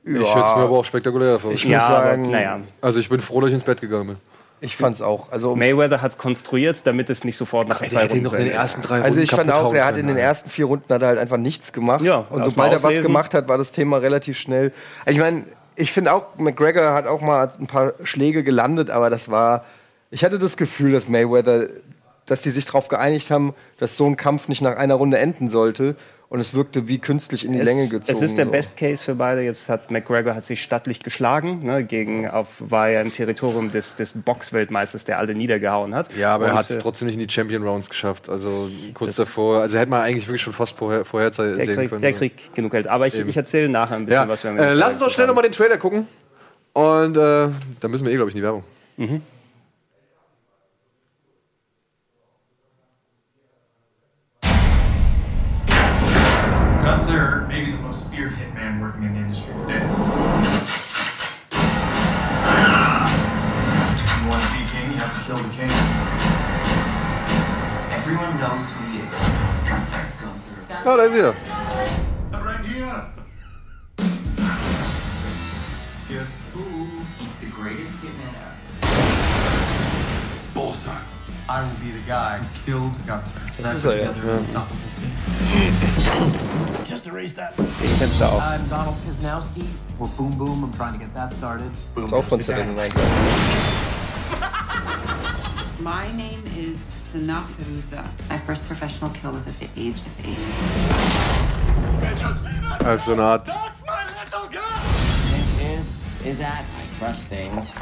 [0.05, 1.75] Ich hätte es mir aber auch spektakulär Ich vorgestellt.
[1.75, 2.61] muss ja, aber sagen, naja.
[2.81, 4.17] Also ich bin froh, dass ich ins Bett gegangen bin.
[4.65, 5.33] Ich fand's auch.
[5.33, 8.79] Also, Mayweather hat es konstruiert, damit es nicht sofort nach zwei Runden zu Ende ist.
[8.81, 11.19] drei also ich fand auch, er hat in den ersten vier Runden hat er halt
[11.19, 12.03] einfach nichts gemacht.
[12.03, 14.73] Ja, und sobald er was gemacht hat, war das Thema relativ schnell.
[15.05, 19.31] Ich meine, ich finde auch, McGregor hat auch mal ein paar Schläge gelandet, aber das
[19.31, 19.65] war.
[20.13, 21.67] Ich hatte das Gefühl, dass Mayweather,
[22.27, 25.49] dass die sich darauf geeinigt haben, dass so ein Kampf nicht nach einer Runde enden
[25.49, 25.97] sollte.
[26.33, 28.17] Und es wirkte wie künstlich in die Länge gezogen.
[28.17, 28.53] Es ist der so.
[28.53, 29.43] Best Case für beide.
[29.43, 33.97] Jetzt hat McGregor hat sich stattlich geschlagen, ne, gegen auf war ja im Territorium des,
[33.97, 36.09] des Boxweltmeisters, der alle niedergehauen hat.
[36.17, 38.31] Ja, aber er Und, hat es äh, trotzdem nicht in die Champion Rounds geschafft.
[38.31, 39.61] Also kurz davor.
[39.61, 42.01] Also hätte man eigentlich wirklich schon fast vorher, vorhersehen der kriegt, können.
[42.01, 42.87] der kriegt genug Geld.
[42.87, 44.27] Aber ich, ich erzähle nachher ein bisschen ja.
[44.27, 46.09] was wir äh, lass uns doch schnell nochmal den Trailer gucken.
[46.73, 47.49] Und äh,
[47.81, 48.65] dann müssen wir eh, glaube ich, in die Werbung.
[56.83, 59.87] Gunther may be the most feared hitman working in the industry today.
[64.19, 65.71] You want to be king, you have to kill the king.
[67.93, 69.15] Everyone knows who he is.
[69.65, 70.09] Gunther.
[70.85, 71.35] Ah, da ist er.
[72.33, 73.05] Right here.
[76.11, 76.65] Yes, who?
[77.21, 78.57] He's the greatest hitman ever.
[80.53, 81.01] Both Bullseye.
[81.49, 83.42] I will be the guy who killed Gunther.
[83.61, 84.11] Das ist er, ja.
[86.89, 87.57] Just erase that.
[87.59, 88.41] Den kennst du auch.
[88.41, 89.65] I'm Donald Kisnowski.
[89.99, 90.65] We're Boom Boom.
[90.65, 91.71] I'm trying to get that started.
[91.97, 92.93] Ist auch von Zerrennen rein.
[95.79, 96.79] My name is
[97.13, 98.03] Sanaa Perusa.
[98.31, 100.39] My first professional kill was at the age of eight.
[102.87, 103.47] Also so eine Art.
[105.29, 105.47] This
[105.79, 107.75] is is at I crush things.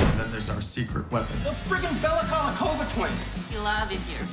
[0.00, 1.36] And then there's our secret weapon.
[1.44, 3.50] The friggin' Bella Kolakova twins.
[3.50, 4.26] We love it here.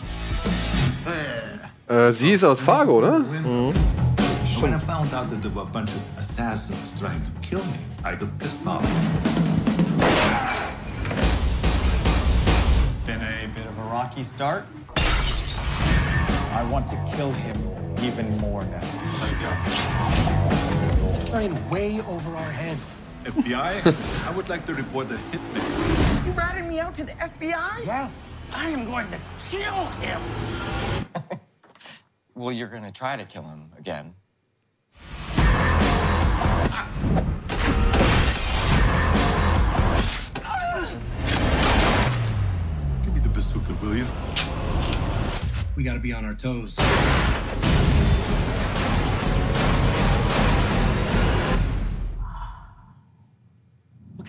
[1.88, 3.24] Äh, sie ist aus Fargo, ne?
[3.24, 4.74] When mm-hmm.
[4.74, 8.16] I found out that there were a bunch of assassins trying to kill me, I
[8.16, 8.84] got pissed off.
[13.06, 14.66] Been a bit of a rocky start.
[14.98, 17.58] I want to kill him
[18.02, 18.82] even more now.
[19.22, 19.50] Let's go.
[21.32, 22.98] We're in way over our heads.
[23.28, 26.26] FBI, I would like to report a hitman.
[26.26, 27.86] You ratted me out to the FBI?
[27.86, 28.36] Yes.
[28.54, 30.22] I am going to kill him.
[32.38, 34.14] Well, you're gonna try to kill him again.
[43.04, 44.06] Give me the bazooka, will you?
[45.76, 46.78] We gotta be on our toes.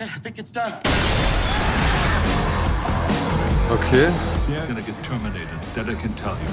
[0.01, 0.73] Okay, I think it's done.
[3.73, 4.15] Okay.
[4.49, 5.49] You're gonna get terminated.
[5.75, 6.47] That I can tell you.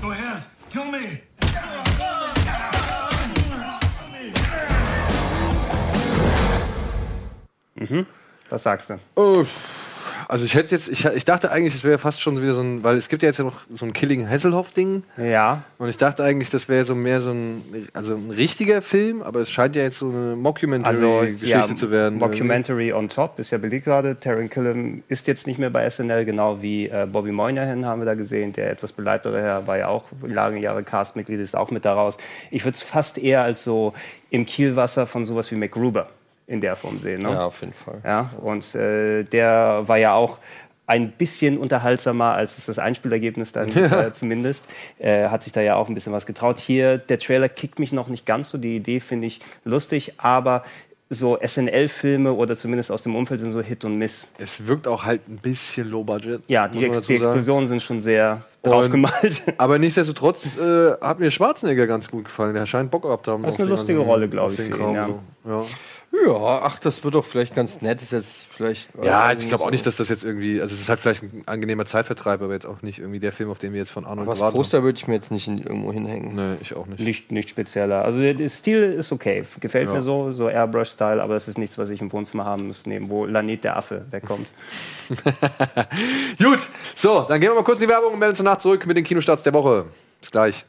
[0.00, 1.22] Go ahead, kill me.
[8.50, 9.00] Was sagst du?
[9.16, 9.44] Oh,
[10.28, 12.82] also ich hätte jetzt, ich, ich dachte eigentlich, es wäre fast schon wieder so ein,
[12.82, 15.04] weil es gibt ja jetzt ja noch so ein Killing Hasselhoff-Ding.
[15.16, 15.64] Ja.
[15.78, 17.62] Und ich dachte eigentlich, das wäre so mehr so ein,
[17.92, 21.90] also ein richtiger Film, aber es scheint ja jetzt so eine Also Mockumentary-Geschichte ja, zu
[21.90, 22.18] werden.
[22.18, 24.18] Mockumentary on top ist ja belegt gerade.
[24.18, 28.06] Taron Killam ist jetzt nicht mehr bei SNL, genau wie äh, Bobby Moynihan haben wir
[28.06, 28.52] da gesehen.
[28.52, 32.18] Der etwas beleibtere Herr war ja auch lange Jahre Castmitglied, ist auch mit daraus.
[32.50, 33.94] Ich würde es fast eher als so
[34.30, 36.08] im Kielwasser von sowas wie MacGruber
[36.46, 37.22] in der Form sehen.
[37.22, 37.30] Ne?
[37.30, 38.00] Ja, auf jeden Fall.
[38.04, 40.38] Ja, und äh, der war ja auch
[40.86, 44.64] ein bisschen unterhaltsamer als das Einspielergebnis dann war, zumindest.
[44.98, 46.58] Äh, hat sich da ja auch ein bisschen was getraut.
[46.58, 48.58] Hier, der Trailer kickt mich noch nicht ganz so.
[48.58, 50.62] Die Idee finde ich lustig, aber
[51.08, 54.28] so SNL-Filme oder zumindest aus dem Umfeld sind so Hit und Miss.
[54.38, 56.42] Es wirkt auch halt ein bisschen low budget.
[56.48, 57.16] Ja, die, Ex die.
[57.16, 59.42] Explosionen sind schon sehr draufgemalt.
[59.58, 62.54] Aber nichtsdestotrotz äh, hat mir Schwarzenegger ganz gut gefallen.
[62.54, 63.44] Der scheint Bock gehabt zu haben.
[63.44, 65.06] Das ist eine lustige Rolle, glaub auf ich, für ihn, ja.
[65.06, 65.50] so.
[65.50, 65.64] ja.
[66.12, 68.00] Ja, ach, das wird doch vielleicht ganz nett.
[68.02, 68.88] Ist jetzt vielleicht.
[69.02, 71.22] Ja, äh, ich glaube auch nicht, dass das jetzt irgendwie, also es ist halt vielleicht
[71.22, 74.04] ein angenehmer Zeitvertreib, aber jetzt auch nicht irgendwie der Film, auf den wir jetzt von
[74.04, 76.34] Arnold Aber das Poster würde ich mir jetzt nicht in, irgendwo hinhängen.
[76.34, 77.00] Nee, ich auch nicht.
[77.00, 78.04] nicht, nicht spezieller.
[78.04, 79.44] Also der, der Stil ist okay.
[79.60, 79.94] Gefällt Ja.
[79.94, 83.10] mir so, so Airbrush-Style, aber das ist nichts, was ich im Wohnzimmer haben muss, neben
[83.10, 84.48] wo Lanet der Affe wegkommt.
[86.42, 86.60] Gut,
[86.94, 88.96] so, dann gehen wir mal kurz in die Werbung und melden uns danach zurück mit
[88.96, 89.86] den Kinostarts der Woche.
[90.20, 90.64] Bis gleich.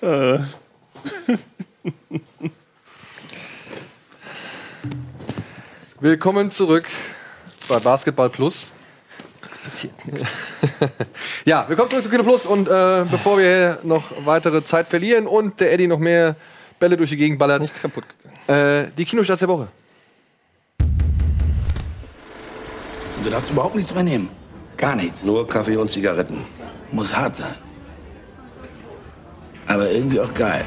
[6.00, 6.88] Willkommen zurück
[7.68, 8.66] bei Basketball Plus.
[9.64, 10.26] Passiert nichts.
[11.44, 15.58] Ja, willkommen zurück zu Kino Plus und äh, bevor wir noch weitere Zeit verlieren und
[15.60, 16.36] der Eddie noch mehr
[16.78, 18.86] Bälle durch die Gegend ballert, Nichts kaputt gegangen.
[18.86, 19.68] äh, die Kinostarts der Woche.
[23.24, 24.28] Du darfst überhaupt nichts mehr nehmen.
[24.76, 25.22] Gar nichts.
[25.24, 26.44] Nur Kaffee und Zigaretten.
[26.92, 27.54] Muss hart sein.
[29.68, 30.64] Aber irgendwie auch geil.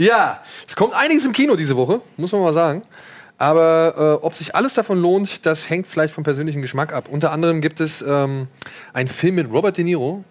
[0.00, 2.84] Ja, es kommt einiges im Kino diese Woche, muss man mal sagen.
[3.36, 7.08] Aber äh, ob sich alles davon lohnt, das hängt vielleicht vom persönlichen Geschmack ab.
[7.10, 8.44] Unter anderem gibt es ähm,
[8.94, 10.24] einen Film mit Robert De Niro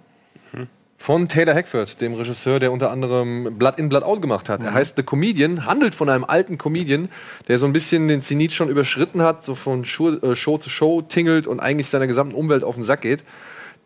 [0.97, 4.63] von Taylor Hackford, dem Regisseur, der unter anderem Blood in, Blood out gemacht hat.
[4.63, 7.07] Er heißt The Comedian, handelt von einem alten Comedian,
[7.47, 10.71] der so ein bisschen den Zenit schon überschritten hat, so von Show, äh, Show zu
[10.71, 13.23] Show tingelt und eigentlich seiner gesamten Umwelt auf den Sack geht.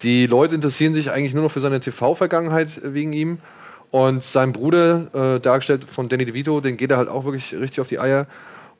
[0.01, 3.39] Die Leute interessieren sich eigentlich nur noch für seine TV-Vergangenheit wegen ihm.
[3.93, 7.79] Und sein Bruder, äh, dargestellt von Danny DeVito, den geht er halt auch wirklich richtig
[7.79, 8.25] auf die Eier.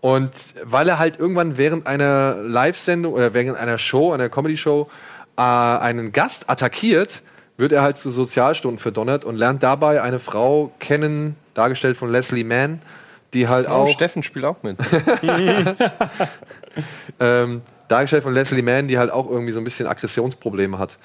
[0.02, 0.32] Und
[0.63, 4.89] weil er halt irgendwann während einer Live-Sendung oder während einer Show, einer Comedy-Show,
[5.38, 7.21] äh, einen Gast attackiert,
[7.58, 12.43] wird er halt zu Sozialstunden verdonnert und lernt dabei eine Frau kennen, dargestellt von Leslie
[12.43, 12.82] Mann,
[13.36, 14.78] die halt Oh, auch Steffen spielt auch mit.
[17.19, 20.97] ähm, dargestellt von Leslie Mann, die halt auch irgendwie so ein bisschen Aggressionsprobleme hat.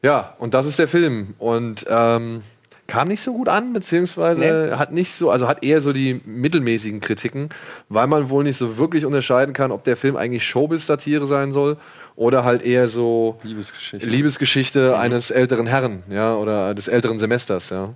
[0.00, 1.34] Ja, und das ist der Film.
[1.38, 2.42] Und ähm,
[2.86, 7.00] kam nicht so gut an, beziehungsweise hat nicht so, also hat eher so die mittelmäßigen
[7.00, 7.48] Kritiken,
[7.88, 11.76] weil man wohl nicht so wirklich unterscheiden kann, ob der Film eigentlich Showbiz-Satire sein soll
[12.16, 14.06] oder halt eher so Liebesgeschichte.
[14.06, 17.94] Liebesgeschichte eines älteren Herren, ja, oder des älteren Semesters, ja.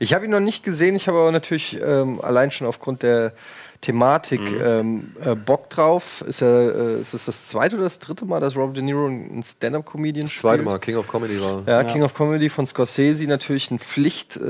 [0.00, 3.32] Ich habe ihn noch nicht gesehen, ich habe aber natürlich ähm, allein schon aufgrund der
[3.80, 6.24] Thematik ähm, äh, Bock drauf.
[6.26, 9.06] Ist, er, äh, ist es das zweite oder das dritte Mal, dass Robert De Niro
[9.06, 10.40] ein Stand-Up-Comedian spielt?
[10.40, 11.62] Zweite Mal, King of Comedy war.
[11.66, 14.40] Ja, King of Comedy von Scorsese, natürlich ein Pflicht, äh,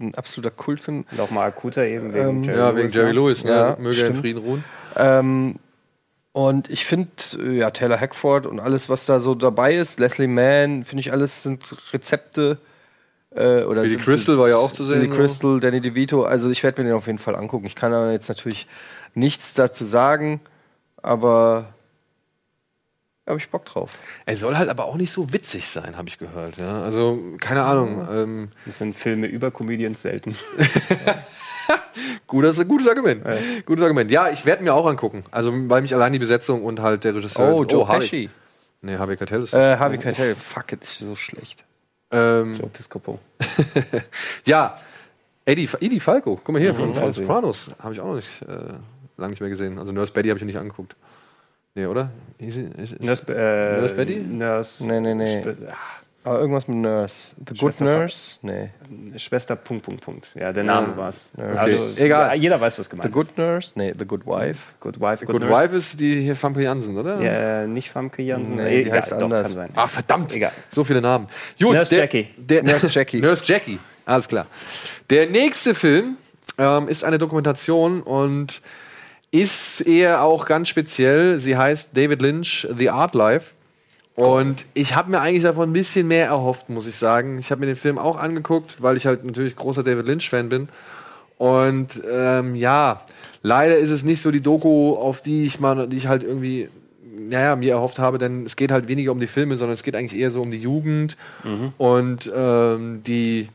[0.00, 1.04] ein absoluter Kultfilm.
[1.10, 3.12] Und auch mal akuter eben wegen Ähm, Jerry Ja, Lewis, wegen Jerry ne?
[3.12, 3.50] Lewis, ne?
[3.50, 4.16] Ja, Möge er in stimmt.
[4.20, 4.64] Frieden ruhen.
[4.96, 5.56] Ähm,
[6.32, 7.08] und ich finde,
[7.38, 11.12] äh, ja, Taylor Hackford und alles, was da so dabei ist, Leslie Mann, finde ich
[11.12, 12.58] alles sind Rezepte.
[13.34, 15.14] Äh, oder Billy sind- Crystal war ja auch zu sehen, Billy so.
[15.16, 16.24] Crystal, Danny DeVito.
[16.24, 17.66] Also ich werde mir den auf jeden Fall angucken.
[17.66, 18.66] Ich kann aber jetzt natürlich
[19.14, 20.40] nichts dazu sagen,
[21.02, 21.66] aber
[23.24, 23.90] da habe ich Bock drauf.
[24.24, 26.56] Er soll halt aber auch nicht so witzig sein, habe ich gehört.
[26.56, 26.82] Ja?
[26.82, 28.08] Also, keine Ahnung.
[28.10, 30.34] Ähm, Das sind Filme über Comedians selten.
[32.26, 33.22] gutes, gutes Argument.
[33.66, 34.10] Gutes Argument.
[34.10, 35.24] Ja, ich werde mir auch angucken.
[35.30, 37.54] Also, weil mich allein die Besetzung und halt der Regisseur.
[37.54, 38.30] Oh, Joe Harvey- Pesci.
[38.80, 39.52] Nee, Harvey Keitel ist.
[39.52, 41.64] Äh, Harvey Keitel, fuck it, ist so schlecht.
[42.10, 43.18] Ähm, Joe Piscopo.
[44.44, 44.78] ja,
[45.44, 46.36] Eddie, Eddie Falco.
[46.36, 47.20] Guck mal hier, von, Mhm, von also.
[47.22, 47.70] Sopranos.
[47.78, 48.74] Habe ich auch noch nicht, äh,
[49.16, 49.78] lange nicht mehr gesehen.
[49.78, 50.94] Also, Nurse Betty habe ich nicht angeguckt.
[51.74, 52.10] Nee, oder?
[52.38, 54.16] Sie- ist- ist- Nurse, äh, Nurse Betty?
[54.20, 55.40] Nurse, Nee, nee, nee.
[55.44, 55.74] Sp- ah,
[56.24, 57.34] Aber irgendwas mit Nurse.
[57.38, 58.38] The Good Schwester Nurse?
[58.42, 58.70] Nee.
[59.16, 60.34] Schwester Punkt, Punkt, Punkt.
[60.38, 61.30] Ja, der Name war's.
[61.38, 61.58] Ja, okay.
[61.58, 62.28] Also, Egal.
[62.28, 63.72] Ja, jeder weiß, was The gemeint Good Nurse?
[63.76, 64.50] Nee, The Good Wife.
[64.50, 64.80] ist.
[64.80, 65.54] Good Wife, Good Nurse.
[65.54, 67.20] Wife ist die hier Famke Jansen, oder?
[67.20, 68.56] Ja, nicht Famke Jansen.
[68.56, 69.46] Nee, Egal, heißt doch, anders.
[69.46, 69.70] kann sein.
[69.74, 70.34] Ach, verdammt.
[70.34, 70.52] Egal.
[70.70, 71.28] So viele Namen.
[71.58, 72.28] Gut, Nurse der, Jackie.
[72.36, 73.20] Der, Nurse Jackie.
[73.22, 73.78] Nurse Jackie.
[74.04, 74.46] Alles klar.
[75.10, 76.16] Der nächste Film
[76.58, 78.60] ähm, ist eine Dokumentation und
[79.30, 81.38] ist eher auch ganz speziell.
[81.38, 83.52] Sie heißt David Lynch, The Art Life.
[84.18, 87.38] Und ich habe mir eigentlich davon ein bisschen mehr erhofft, muss ich sagen.
[87.38, 90.68] Ich habe mir den Film auch angeguckt, weil ich halt natürlich großer David Lynch-Fan bin.
[91.36, 93.02] Und ähm, ja,
[93.42, 96.68] leider ist es nicht so die Doku, auf die ich mal, die ich halt irgendwie,
[97.16, 99.94] naja, mir erhofft habe, denn es geht halt weniger um die Filme, sondern es geht
[99.94, 101.16] eigentlich eher so um die Jugend
[101.78, 103.48] und ähm, die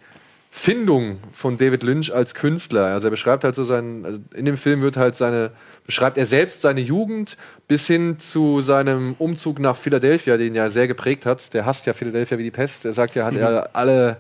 [0.50, 2.86] Findung von David Lynch als Künstler.
[2.86, 5.52] Also er beschreibt halt so seinen, also in dem Film wird halt seine,
[5.86, 10.88] beschreibt er selbst seine Jugend bis hin zu seinem Umzug nach Philadelphia, den ja sehr
[10.88, 11.54] geprägt hat.
[11.54, 12.86] Der hasst ja Philadelphia wie die Pest.
[12.86, 14.18] Er sagt ja, hat er alle,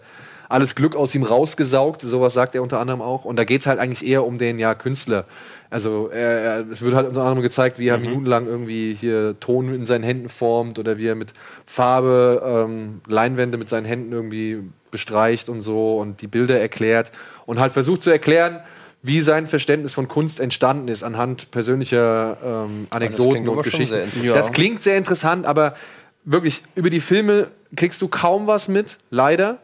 [0.49, 2.01] alles Glück aus ihm rausgesaugt.
[2.01, 3.25] Sowas sagt er unter anderem auch.
[3.25, 5.25] Und da geht es halt eigentlich eher um den ja Künstler.
[5.69, 9.73] Also er, er, es wird halt unter anderem gezeigt, wie er minutenlang irgendwie hier Ton
[9.73, 11.33] in seinen Händen formt oder wie er mit
[11.65, 14.59] Farbe ähm, Leinwände mit seinen Händen irgendwie
[14.91, 17.11] bestreicht und so und die Bilder erklärt
[17.47, 18.59] und halt versucht zu erklären,
[19.03, 24.09] wie sein Verständnis von Kunst entstanden ist anhand persönlicher ähm, Anekdoten und Geschichten.
[24.33, 25.75] Das klingt sehr interessant, aber
[26.23, 29.59] wirklich über die Filme kriegst du kaum was mit, leider.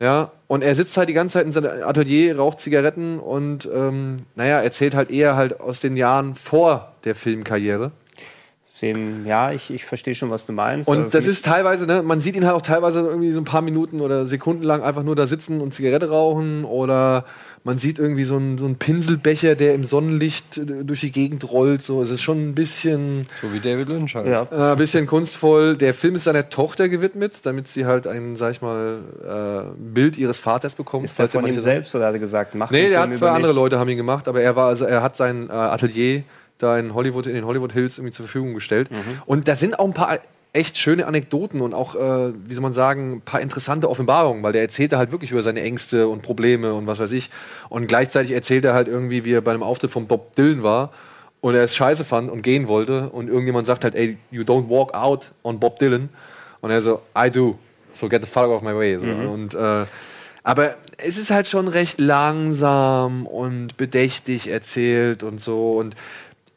[0.00, 4.20] Ja, und er sitzt halt die ganze Zeit in seinem Atelier, raucht Zigaretten und ähm,
[4.34, 7.92] naja, erzählt halt eher halt aus den Jahren vor der Filmkarriere.
[8.72, 10.88] Sehen, ja, ich, ich verstehe schon, was du meinst.
[10.88, 13.60] Und das ist teilweise, ne, man sieht ihn halt auch teilweise irgendwie so ein paar
[13.60, 17.26] Minuten oder Sekunden lang einfach nur da sitzen und Zigarette rauchen oder
[17.62, 21.50] man sieht irgendwie so einen, so einen Pinselbecher, der im Sonnenlicht äh, durch die Gegend
[21.50, 21.82] rollt.
[21.82, 24.26] So, es ist schon ein bisschen, So wie David Lynch halt.
[24.26, 24.46] Ja.
[24.50, 25.76] äh, ein bisschen kunstvoll.
[25.76, 30.16] Der Film ist seiner Tochter gewidmet, damit sie halt ein, sag ich mal, äh, Bild
[30.16, 31.04] ihres Vaters bekommt.
[31.04, 33.16] Ist er von ihm selbst oder hat er gesagt, mach Nee, den der hat zwei
[33.16, 33.52] über andere?
[33.52, 36.22] Leute haben ihn gemacht, aber er war also er hat sein äh, Atelier
[36.58, 38.90] da in Hollywood in den Hollywood Hills irgendwie zur Verfügung gestellt.
[38.90, 39.22] Mhm.
[39.26, 40.18] Und da sind auch ein paar
[40.52, 44.52] echt schöne Anekdoten und auch äh, wie soll man sagen, ein paar interessante Offenbarungen, weil
[44.52, 47.30] der erzählte halt wirklich über seine Ängste und Probleme und was weiß ich.
[47.68, 50.92] Und gleichzeitig erzählt er halt irgendwie, wie er bei einem Auftritt von Bob Dylan war
[51.40, 54.68] und er es scheiße fand und gehen wollte und irgendjemand sagt halt, ey, you don't
[54.68, 56.08] walk out on Bob Dylan
[56.60, 57.56] und er so, I do,
[57.94, 58.96] so get the fuck off my way.
[58.96, 59.04] So.
[59.04, 59.86] Und äh,
[60.42, 65.78] aber es ist halt schon recht langsam und bedächtig erzählt und so.
[65.78, 65.94] Und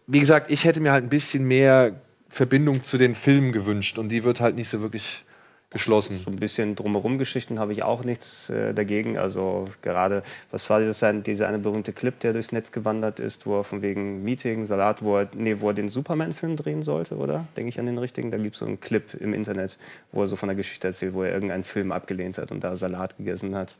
[0.07, 1.93] wie gesagt, ich hätte mir halt ein bisschen mehr
[2.33, 5.23] Verbindung zu den Filmen gewünscht und die wird halt nicht so wirklich
[5.69, 6.17] geschlossen.
[6.17, 9.19] So ein bisschen drumherum Geschichten habe ich auch nichts äh, dagegen.
[9.19, 13.45] Also gerade, was war das ein, dieser eine berühmte Clip, der durchs Netz gewandert ist,
[13.45, 17.17] wo er von wegen Meeting, Salat, wo er, nee, wo er den Superman-Film drehen sollte,
[17.17, 17.45] oder?
[17.55, 18.31] Denke ich an den richtigen?
[18.31, 19.77] Da gibt es so einen Clip im Internet,
[20.11, 22.75] wo er so von der Geschichte erzählt, wo er irgendeinen Film abgelehnt hat und da
[22.75, 23.75] Salat gegessen hat.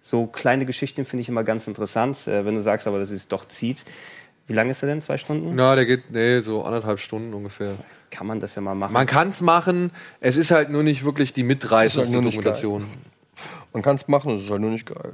[0.00, 3.28] So kleine Geschichten finde ich immer ganz interessant, äh, wenn du sagst aber, dass es
[3.28, 3.84] doch zieht.
[4.46, 5.02] Wie lange ist er denn?
[5.02, 5.52] Zwei Stunden?
[5.54, 7.74] Na, der geht, nee, so anderthalb Stunden ungefähr.
[8.10, 8.92] Kann man das ja mal machen.
[8.92, 9.90] Man kann es machen,
[10.20, 12.86] es ist halt nur nicht wirklich die mitreißendste halt Dokumentation.
[13.72, 15.12] Man kann es machen, es ist halt nur nicht geil.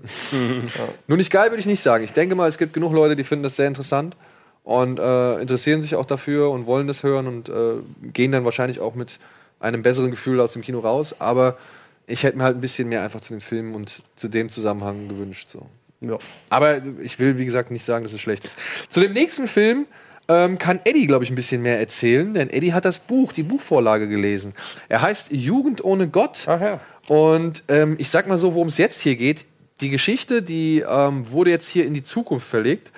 [1.08, 2.04] Nur nicht geil würde ich nicht sagen.
[2.04, 4.16] Ich denke mal, es gibt genug Leute, die finden das sehr interessant
[4.62, 7.74] und äh, interessieren sich auch dafür und wollen das hören und äh,
[8.12, 9.18] gehen dann wahrscheinlich auch mit
[9.60, 11.16] einem besseren Gefühl aus dem Kino raus.
[11.18, 11.58] Aber
[12.06, 15.08] ich hätte mir halt ein bisschen mehr einfach zu den Filmen und zu dem Zusammenhang
[15.08, 15.50] gewünscht.
[15.50, 15.66] So.
[16.00, 16.18] Ja.
[16.48, 18.56] Aber ich will, wie gesagt, nicht sagen, dass es schlecht ist.
[18.88, 19.86] Zu dem nächsten Film
[20.28, 23.42] ähm, kann Eddie, glaube ich, ein bisschen mehr erzählen, denn Eddie hat das Buch, die
[23.42, 24.54] Buchvorlage gelesen.
[24.88, 26.44] Er heißt Jugend ohne Gott.
[26.46, 26.80] Ach ja.
[27.08, 29.44] Und ähm, ich sag mal so, worum es jetzt hier geht.
[29.80, 32.92] Die Geschichte, die ähm, wurde jetzt hier in die Zukunft verlegt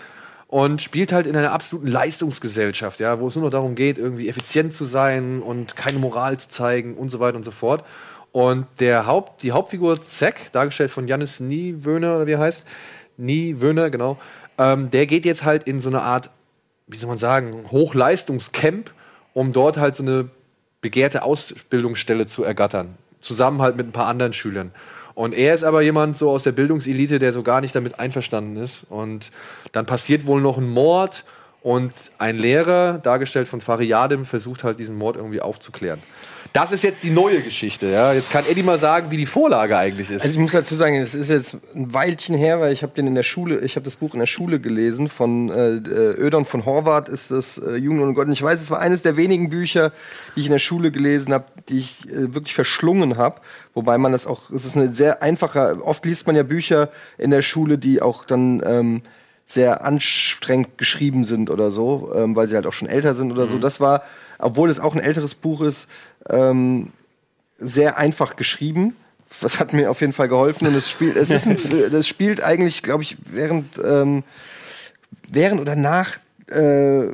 [0.49, 4.29] und spielt halt in einer absoluten Leistungsgesellschaft, ja, wo es nur noch darum geht, irgendwie
[4.29, 7.85] effizient zu sein und keine Moral zu zeigen und so weiter und so fort.
[8.31, 12.65] Und der Haupt, die Hauptfigur Zack, dargestellt von Jannis Niewöhner oder wie er heißt,
[13.17, 14.19] Niewöhner, genau,
[14.59, 16.31] ähm, der geht jetzt halt in so eine Art,
[16.87, 18.92] wie soll man sagen, Hochleistungscamp,
[19.35, 20.29] um dort halt so eine
[20.81, 22.96] begehrte Ausbildungsstelle zu ergattern.
[23.20, 24.72] Zusammen halt mit ein paar anderen Schülern.
[25.14, 28.57] Und er ist aber jemand so aus der Bildungselite, der so gar nicht damit einverstanden
[28.57, 28.85] ist.
[28.88, 29.33] Und
[29.72, 31.25] dann passiert wohl noch ein Mord
[31.67, 35.99] und ein Lehrer, dargestellt von Fariadim, versucht halt diesen Mord irgendwie aufzuklären.
[36.53, 37.91] Das ist jetzt die neue Geschichte.
[37.91, 38.13] Ja?
[38.13, 40.23] Jetzt kann Eddie mal sagen, wie die Vorlage eigentlich ist.
[40.23, 43.09] Also ich muss dazu sagen, es ist jetzt ein Weilchen her, weil ich habe den
[43.09, 45.81] in der Schule, ich habe das Buch in der Schule gelesen von äh,
[46.17, 48.29] Ödon von Horvath ist das äh, Jugend und Gott.
[48.29, 49.91] Und ich weiß, es war eines der wenigen Bücher,
[50.37, 53.41] die ich in der Schule gelesen habe, die ich äh, wirklich verschlungen habe.
[53.75, 55.83] Wobei man das auch, es ist eine sehr einfache.
[55.83, 59.03] Oft liest man ja Bücher in der Schule, die auch dann ähm,
[59.47, 63.47] sehr anstrengend geschrieben sind oder so, ähm, weil sie halt auch schon älter sind oder
[63.47, 63.59] so.
[63.59, 64.03] Das war,
[64.39, 65.89] obwohl es auch ein älteres Buch ist,
[66.29, 66.93] ähm,
[67.59, 68.97] sehr einfach geschrieben,
[69.41, 71.59] das hat mir auf jeden Fall geholfen und es spielt, es ist ein,
[71.91, 74.25] das spielt eigentlich, glaube ich, während, ähm,
[75.31, 76.17] während oder nach
[76.49, 77.09] äh,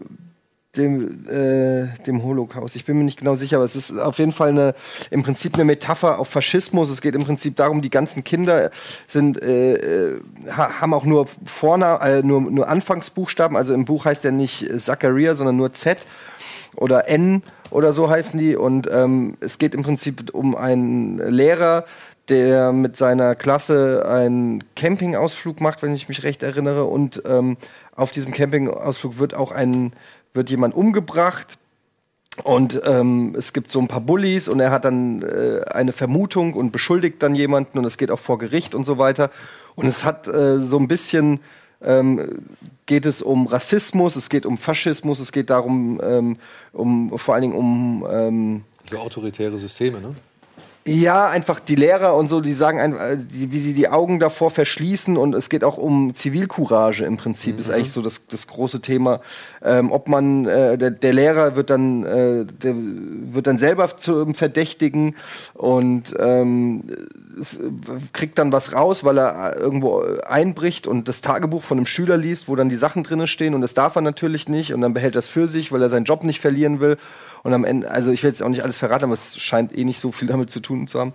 [0.76, 2.76] dem, äh, dem Holocaust.
[2.76, 4.74] Ich bin mir nicht genau sicher, aber es ist auf jeden Fall eine,
[5.10, 6.88] im Prinzip eine Metapher auf Faschismus.
[6.88, 8.70] Es geht im Prinzip darum, die ganzen Kinder
[9.06, 13.56] sind, äh, äh, ha- haben auch nur Vorna äh, nur, nur Anfangsbuchstaben.
[13.56, 16.06] Also im Buch heißt der nicht Zachariah, sondern nur Z
[16.74, 18.56] oder N oder so heißen die.
[18.56, 21.84] Und ähm, es geht im Prinzip um einen Lehrer,
[22.30, 26.84] der mit seiner Klasse einen Campingausflug macht, wenn ich mich recht erinnere.
[26.84, 27.58] Und ähm,
[27.94, 29.92] auf diesem Campingausflug wird auch ein,
[30.34, 31.58] wird jemand umgebracht.
[32.44, 36.54] Und ähm, es gibt so ein paar Bullies und er hat dann äh, eine Vermutung
[36.54, 39.30] und beschuldigt dann jemanden und es geht auch vor Gericht und so weiter.
[39.74, 41.40] Und es hat äh, so ein bisschen
[41.82, 42.26] ähm,
[42.86, 46.36] geht es um Rassismus, es geht um Faschismus, es geht darum, ähm,
[46.72, 50.14] um vor allen Dingen um ähm, So autoritäre Systeme, ne?
[50.84, 55.16] Ja, einfach die Lehrer und so, die sagen, äh, wie sie die Augen davor verschließen
[55.16, 59.20] und es geht auch um Zivilcourage im Prinzip, ist eigentlich so das, das große Thema.
[59.62, 65.14] Ähm, ob man, äh, der, der Lehrer wird dann, äh, wird dann selber zum Verdächtigen
[65.54, 67.31] und ähm, äh,
[68.12, 72.16] kriegt dann was raus, weil er äh, irgendwo einbricht und das Tagebuch von einem Schüler
[72.16, 74.94] liest, wo dann die Sachen drinne stehen und das darf er natürlich nicht und dann
[74.94, 76.96] behält er es für sich, weil er seinen Job nicht verlieren will.
[77.42, 79.84] Und am Ende, also ich will jetzt auch nicht alles verraten, aber es scheint eh
[79.84, 81.12] nicht so viel damit zu tun zu haben.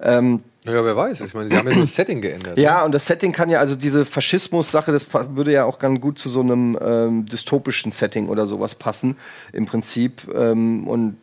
[0.00, 1.20] Ähm, Ja, wer weiß.
[1.20, 2.58] Ich meine, sie haben ja so das Setting geändert.
[2.58, 6.18] ja, und das Setting kann ja, also diese Faschismus-Sache, das würde ja auch ganz gut
[6.18, 9.16] zu so einem ähm, dystopischen Setting oder sowas passen,
[9.52, 10.22] im Prinzip.
[10.34, 11.16] Ähm, und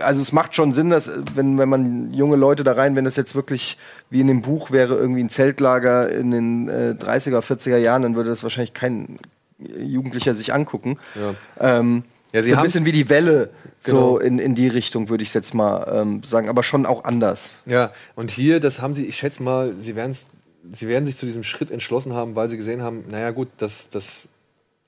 [0.00, 3.16] also es macht schon Sinn, dass, wenn, wenn man junge Leute da rein, wenn das
[3.16, 3.78] jetzt wirklich
[4.10, 8.16] wie in dem Buch wäre, irgendwie ein Zeltlager in den äh, 30er, 40er Jahren, dann
[8.16, 9.18] würde das wahrscheinlich kein
[9.58, 10.98] Jugendlicher sich angucken.
[11.14, 11.78] Ja.
[11.78, 13.50] Ähm, Ja, sie so ein bisschen wie die Welle,
[13.84, 14.10] Genau.
[14.10, 17.56] so in, in die Richtung, würde ich jetzt mal ähm, sagen, aber schon auch anders.
[17.66, 20.14] Ja, und hier, das haben sie, ich schätze mal, sie werden
[20.72, 23.90] sie werden sich zu diesem Schritt entschlossen haben, weil sie gesehen haben, naja gut, das,
[23.90, 24.28] das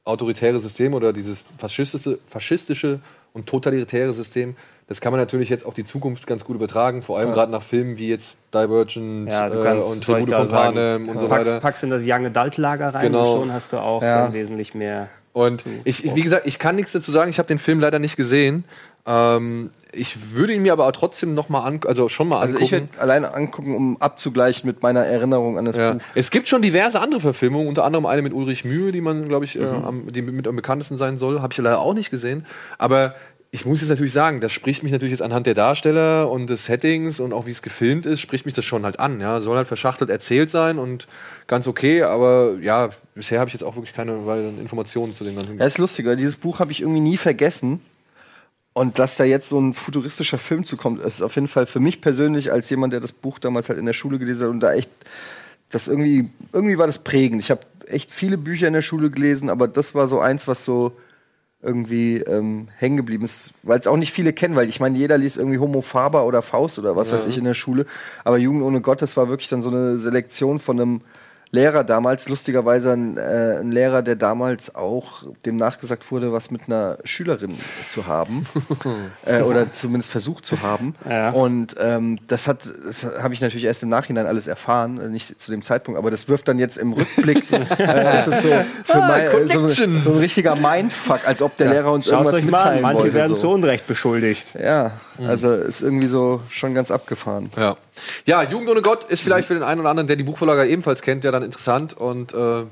[0.04, 3.00] autoritäre System oder dieses faschistische, faschistische
[3.32, 4.54] und totalitäre System,
[4.86, 7.34] das kann man natürlich jetzt auf die Zukunft ganz gut übertragen, vor allem Ja.
[7.34, 11.28] gerade nach Filmen wie jetzt Divergent Ja, du äh, und Tribute von Panem und so
[11.28, 11.60] packst, weiter.
[11.60, 13.34] packst in das Young Adult Lager rein Genau.
[13.34, 14.32] und schon hast du auch Ja.
[14.32, 15.08] wesentlich mehr.
[15.32, 17.28] Und ich, ich, wie gesagt, ich kann nichts dazu sagen.
[17.30, 18.64] Ich habe den Film leider nicht gesehen.
[19.06, 22.64] Ähm, ich würde ihn mir aber trotzdem noch mal an, also schon mal Also angucken.
[22.64, 25.92] ich werde alleine angucken, um abzugleichen mit meiner Erinnerung an das Ja.
[25.94, 26.00] Buch.
[26.14, 29.44] Es gibt schon diverse andere Verfilmungen, unter anderem eine mit Ulrich Mühe, die man, glaube
[29.44, 29.84] ich, äh, Mhm.
[29.84, 31.40] am, die mit am bekanntesten sein soll.
[31.42, 32.46] Habe ich leider auch nicht gesehen.
[32.78, 33.14] Aber
[33.54, 36.64] ich muss jetzt natürlich sagen, das spricht mich natürlich jetzt anhand der Darsteller und des
[36.64, 39.20] Settings und auch wie es gefilmt ist, spricht mich das schon halt an.
[39.20, 41.06] Ja, soll halt verschachtelt erzählt sein und
[41.46, 45.36] ganz okay, aber ja, bisher habe ich jetzt auch wirklich keine weiteren Informationen zu dem
[45.36, 45.56] ganzen.
[45.56, 47.80] Ja, ist lustig, weil dieses Buch habe ich irgendwie nie vergessen.
[48.72, 52.00] Und dass da jetzt so ein futuristischer Film zukommt, ist auf jeden Fall für mich
[52.00, 54.72] persönlich als jemand, der das Buch damals halt in der Schule gelesen hat und da
[54.74, 54.90] echt,
[55.70, 57.40] das irgendwie, irgendwie war das prägend.
[57.40, 60.64] Ich habe echt viele Bücher in der Schule gelesen, aber das war so eins, was
[60.64, 60.96] so
[61.64, 65.18] irgendwie ähm, hängen geblieben ist, weil es auch nicht viele kennen, weil ich meine, jeder
[65.18, 67.14] liest irgendwie Homo Faber oder Faust oder was Ja.
[67.14, 67.86] weiß ich in der Schule,
[68.24, 71.00] aber Jugend ohne Gott, das war wirklich dann so eine Selektion von einem
[71.54, 76.62] Lehrer damals, lustigerweise ein, äh, ein Lehrer, der damals auch dem nachgesagt wurde, was mit
[76.66, 77.56] einer Schülerin
[77.88, 78.44] zu haben
[79.24, 80.96] äh, oder zumindest versucht zu haben.
[81.32, 85.40] Und ähm, das hat, das habe ich natürlich erst im Nachhinein alles erfahren, äh, nicht
[85.40, 87.44] zu dem Zeitpunkt, aber das wirft dann jetzt im Rückblick,
[87.78, 88.48] äh, ist es so
[88.84, 90.04] für Ah, mein, so, Connections.
[90.04, 91.72] so ein richtiger Mindfuck, als ob der Ja.
[91.74, 93.40] Lehrer uns Schaut's irgendwas euch mal an, mitteilen manche werden so.
[93.42, 94.54] zu Unrecht beschuldigt.
[94.60, 94.92] Ja,
[95.24, 97.50] also ist irgendwie so schon ganz abgefahren.
[97.56, 97.76] Ja.
[98.26, 101.02] Ja, Jugend ohne Gott ist vielleicht für den einen oder anderen, der die Buchvorlage ebenfalls
[101.02, 102.64] kennt, ja dann interessant und äh,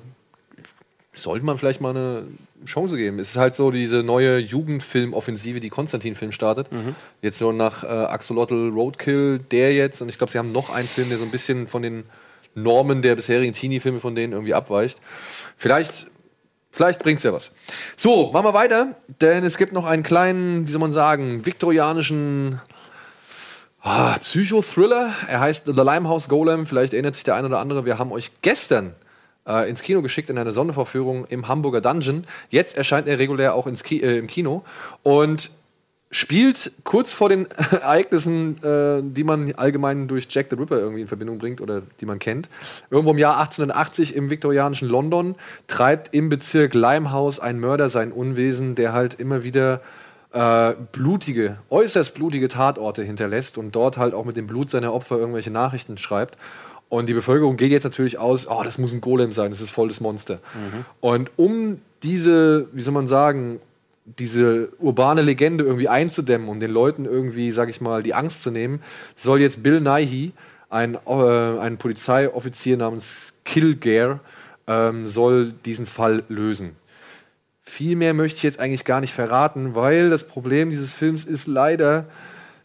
[1.13, 2.25] sollte man vielleicht mal eine
[2.65, 3.19] Chance geben.
[3.19, 6.71] Es ist halt so diese neue Jugendfilm-Offensive, die Konstantin-Film startet.
[6.73, 6.95] Mhm.
[7.21, 10.89] Jetzt so nach äh, Axolotl Roadkill, der jetzt und ich glaube, sie haben noch einen
[10.89, 12.05] Film, der so ein bisschen von den
[12.55, 14.99] Normen der bisherigen Teenie-Filme von denen irgendwie abweicht.
[15.57, 16.07] Vielleicht
[16.75, 17.51] Vielleicht bringt's ja was.
[17.99, 22.63] So, machen wir weiter, denn es gibt noch einen kleinen, wie soll man sagen, viktorianischen
[23.83, 25.13] ah, Psychothriller.
[25.29, 26.67] Er heißt The Limehouse Golem.
[26.67, 27.85] Vielleicht erinnert sich der eine oder andere.
[27.85, 28.95] Wir haben euch gestern
[29.47, 32.23] äh, ins Kino geschickt in eine Sondervorführung im Hamburger Dungeon.
[32.51, 34.65] Jetzt erscheint er regulär auch ins Ki äh, im Kino
[35.03, 35.51] und
[36.11, 41.09] spielt kurz vor den Ereignissen, äh, die man allgemein durch Jack the Ripper irgendwie in
[41.09, 42.49] Verbindung bringt oder die man kennt.
[42.91, 45.35] Irgendwo im Jahr 1880 im viktorianischen London
[45.67, 49.81] treibt im Bezirk Limehouse ein Mörder sein Unwesen, der halt immer wieder
[50.33, 55.19] äh, blutige, äußerst blutige Tatorte hinterlässt und dort halt auch mit dem Blut seiner Opfer
[55.19, 56.37] irgendwelche Nachrichten schreibt.
[56.89, 59.71] Und die Bevölkerung geht jetzt natürlich aus, oh, das muss ein Golem sein, das ist
[59.71, 60.41] voll das Monster.
[61.01, 63.61] Und um diese, wie soll man sagen,
[64.05, 68.51] diese urbane Legende irgendwie einzudämmen und den Leuten irgendwie, sag ich mal, die Angst zu
[68.51, 68.83] nehmen,
[69.17, 70.33] soll jetzt Bill Nighy
[70.69, 74.21] ein, äh, ein Polizeioffizier namens Kilgare
[74.67, 76.77] ähm, soll diesen Fall lösen.
[77.75, 81.47] Viel mehr möchte ich jetzt eigentlich gar nicht verraten, weil das Problem dieses Films ist
[81.47, 82.05] leider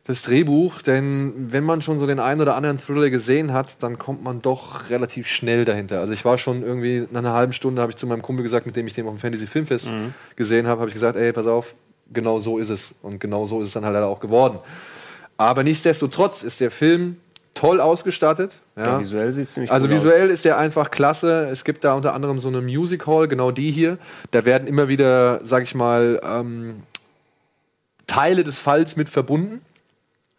[0.06, 3.98] das Drehbuch, denn wenn man schon so den einen oder anderen Thriller gesehen hat, dann
[3.98, 6.02] kommt man doch relativ schnell dahinter.
[6.02, 8.66] Also ich war schon irgendwie nach einer halben Stunde, habe ich zu meinem Kumpel gesagt,
[8.66, 10.14] mit dem ich den auf dem Fantasy Filmfest Mhm.
[10.36, 11.74] gesehen habe, habe ich gesagt, ey, pass auf,
[12.12, 12.94] genau so ist es.
[13.02, 14.60] Und genau so ist es dann halt leider auch geworden.
[15.38, 17.16] Aber nichtsdestotrotz ist der Film
[17.58, 18.60] toll ausgestattet.
[18.76, 18.86] Ja.
[18.86, 19.94] Ja, visuell sieht's ziemlich Also aus.
[19.94, 21.50] visuell ist der einfach klasse.
[21.50, 23.98] Es gibt da unter anderem so eine Music Hall, genau die hier.
[24.32, 26.84] Da werden immer wieder, sag ich mal, ähm,
[28.06, 29.62] Teile des Falls mit verbunden.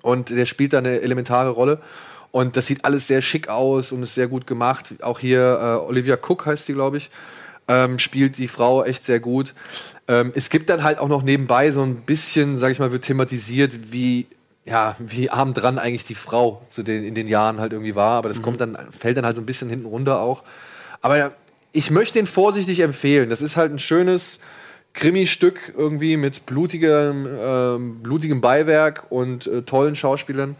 [0.02, 1.80] Und der spielt da eine elementare Rolle.
[2.30, 4.94] Und das sieht alles sehr schick aus und ist sehr gut gemacht.
[5.02, 7.10] Auch hier äh, Olivia Cook heißt sie, glaube ich,
[7.66, 9.54] ähm, spielt die Frau echt sehr gut.
[10.06, 13.04] Ähm, es gibt dann halt auch noch nebenbei so ein bisschen, sag ich mal, wird
[13.04, 14.26] thematisiert, wie
[14.68, 18.18] ja, wie arm dran eigentlich die Frau zu den, in den Jahren halt irgendwie war.
[18.18, 20.42] Aber das kommt dann, fällt dann halt so ein bisschen hinten runter auch.
[21.00, 21.32] Aber
[21.72, 23.30] ich möchte den vorsichtig empfehlen.
[23.30, 24.40] Das ist halt ein schönes
[24.92, 30.56] Krimi-Stück irgendwie mit blutigem, ähm, blutigem Beiwerk und äh, tollen Schauspielern.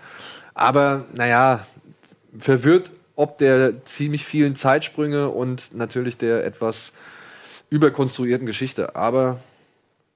[0.55, 1.67] Aber naja,
[2.39, 6.93] verwirrt ob der ziemlich vielen Zeitsprünge und natürlich der etwas
[7.69, 8.95] überkonstruierten Geschichte.
[8.95, 9.41] Aber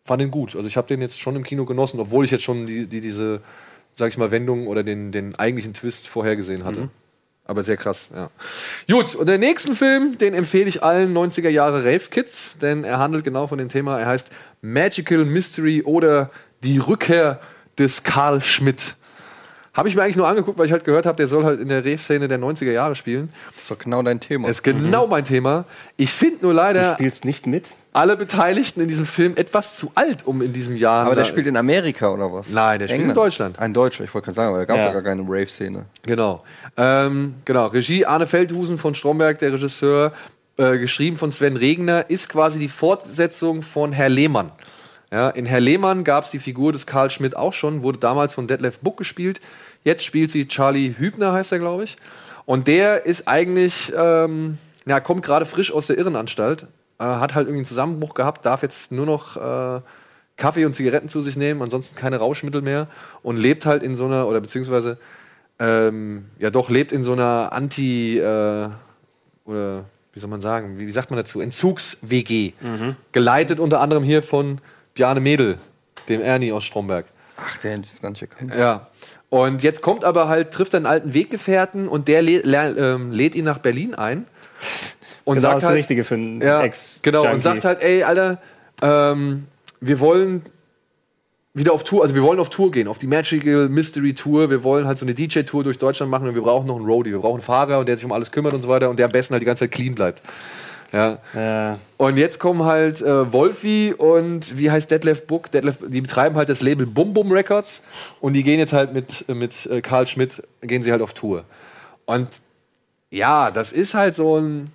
[0.05, 0.55] fand ihn gut.
[0.55, 3.01] Also ich habe den jetzt schon im Kino genossen, obwohl ich jetzt schon die, die,
[3.01, 3.41] diese,
[3.97, 6.83] sag ich mal, Wendung oder den, den eigentlichen Twist vorhergesehen hatte.
[6.83, 6.91] Mhm.
[7.45, 8.31] Aber sehr krass, ja.
[8.89, 12.99] Gut, und den nächsten Film, den empfehle ich allen 90er Jahre Rave Kids, denn er
[12.99, 13.99] handelt genau von dem Thema.
[13.99, 14.31] Er heißt
[14.61, 16.31] Magical Mystery oder
[16.63, 17.41] Die Rückkehr
[17.79, 18.95] des Karl Schmidt.
[19.75, 21.69] Habe ich mir eigentlich nur angeguckt, weil ich halt gehört habe, der soll halt in
[21.69, 23.33] der Rave-Szene der 90er Jahre spielen.
[23.53, 24.49] Das ist doch genau dein Thema.
[24.49, 25.65] Ist genau mein Thema.
[25.97, 26.91] Ich finde nur leider.
[26.91, 27.75] Du spielst nicht mit?
[27.95, 31.05] Alle Beteiligten in diesem Film etwas zu alt, um in diesem Jahr.
[31.07, 32.49] Aber der spielt in Amerika oder was?
[32.49, 33.59] Nein, der spielt in Deutschland.
[33.59, 34.89] Ein Deutscher, ich wollte gerade sagen, aber da gab es Ja.
[34.89, 34.93] ja.
[34.95, 35.85] gar keine Rave-Szene.
[36.03, 36.43] Genau.
[36.79, 37.67] Ähm, genau.
[37.67, 40.13] Regie Arne Feldhusen von Stromberg, der Regisseur,
[40.57, 44.53] äh, geschrieben von Sven Regner, ist quasi die Fortsetzung von Herr Lehmann.
[45.11, 48.33] Ja, in Herr Lehmann gab es die Figur des Karl Schmidt auch schon, wurde damals
[48.33, 49.43] von Detlef Buck gespielt.
[49.85, 51.97] Jetzt spielt sie Charlie Hübner, heißt er, glaube ich.
[52.47, 56.67] Und der ist eigentlich, ähm, ja, kommt gerade frisch aus der Irrenanstalt,
[57.03, 59.81] äh, hat halt irgendwie einen Zusammenbruch gehabt, darf jetzt nur noch äh,
[60.37, 62.87] Kaffee und Zigaretten zu sich nehmen, ansonsten keine Rauschmittel mehr
[63.23, 64.99] und lebt halt in so einer, oder beziehungsweise,
[65.59, 68.69] ähm, ja doch, lebt in so einer Anti- äh,
[69.45, 69.85] oder
[70.15, 72.53] wie soll man sagen, wie, wie sagt man dazu, Entzugs-WG.
[72.61, 72.97] Mhm.
[73.13, 74.61] Geleitet unter anderem hier von
[74.95, 75.59] Bjarne Mädel,
[76.09, 77.07] dem Ernie aus Stromberg.
[77.37, 78.55] Ach, der ist ganz gekannt.
[78.55, 78.89] Ja.
[79.31, 83.13] Und jetzt kommt aber halt, trifft er einen alten Weggefährten und der lä lä- ähm,
[83.13, 84.27] lädt ihn nach Berlin ein.
[85.25, 88.03] Und genau sagt das halt, Richtige für einen ja, ex Genau, und sagt halt, ey,
[88.03, 88.39] Alter,
[88.83, 89.47] ähm,
[89.81, 90.43] wir wollen
[91.55, 94.49] wieder auf Tour, also wir wollen auf Tour gehen, auf die Magical Mystery Tour.
[94.51, 97.11] Wir wollen halt so eine DJ-Tour durch Deutschland machen und wir brauchen noch einen Roadie.
[97.11, 99.07] Wir brauchen einen Fahrer und der sich um alles kümmert und so weiter und der
[99.07, 100.23] am besten halt die ganze Zeit clean bleibt.
[100.93, 101.19] Ja.
[101.35, 101.79] Ja.
[101.97, 105.51] Und jetzt kommen halt äh, Wolfi und wie heißt Detlef Book?
[105.51, 107.83] Detlef, die betreiben halt das Label Bum Bum Records
[108.21, 111.15] und die gehen jetzt halt mit, äh, mit äh, Karl Schmidt, gehen sie halt auf
[111.15, 111.45] Tour.
[112.05, 112.29] Und
[113.11, 114.71] ja, das ist halt so, ein,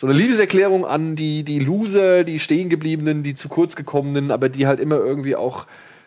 [0.00, 4.66] so eine Liebeserklärung an die, die Loser, die Stehengebliebenen, die zu kurz gekommenen, aber die
[4.66, 5.66] halt immer irgendwie auch,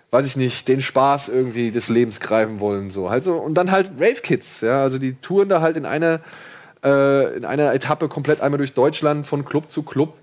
[0.10, 2.90] weiß ich nicht, den Spaß irgendwie des Lebens greifen wollen.
[2.90, 3.12] So.
[3.12, 3.28] Halt.
[3.28, 6.22] Und dann halt Rave Kids, ja, also die touren da halt in einer
[6.84, 10.16] äh, in einer Etappe komplett einmal durch Deutschland von Club zu Club.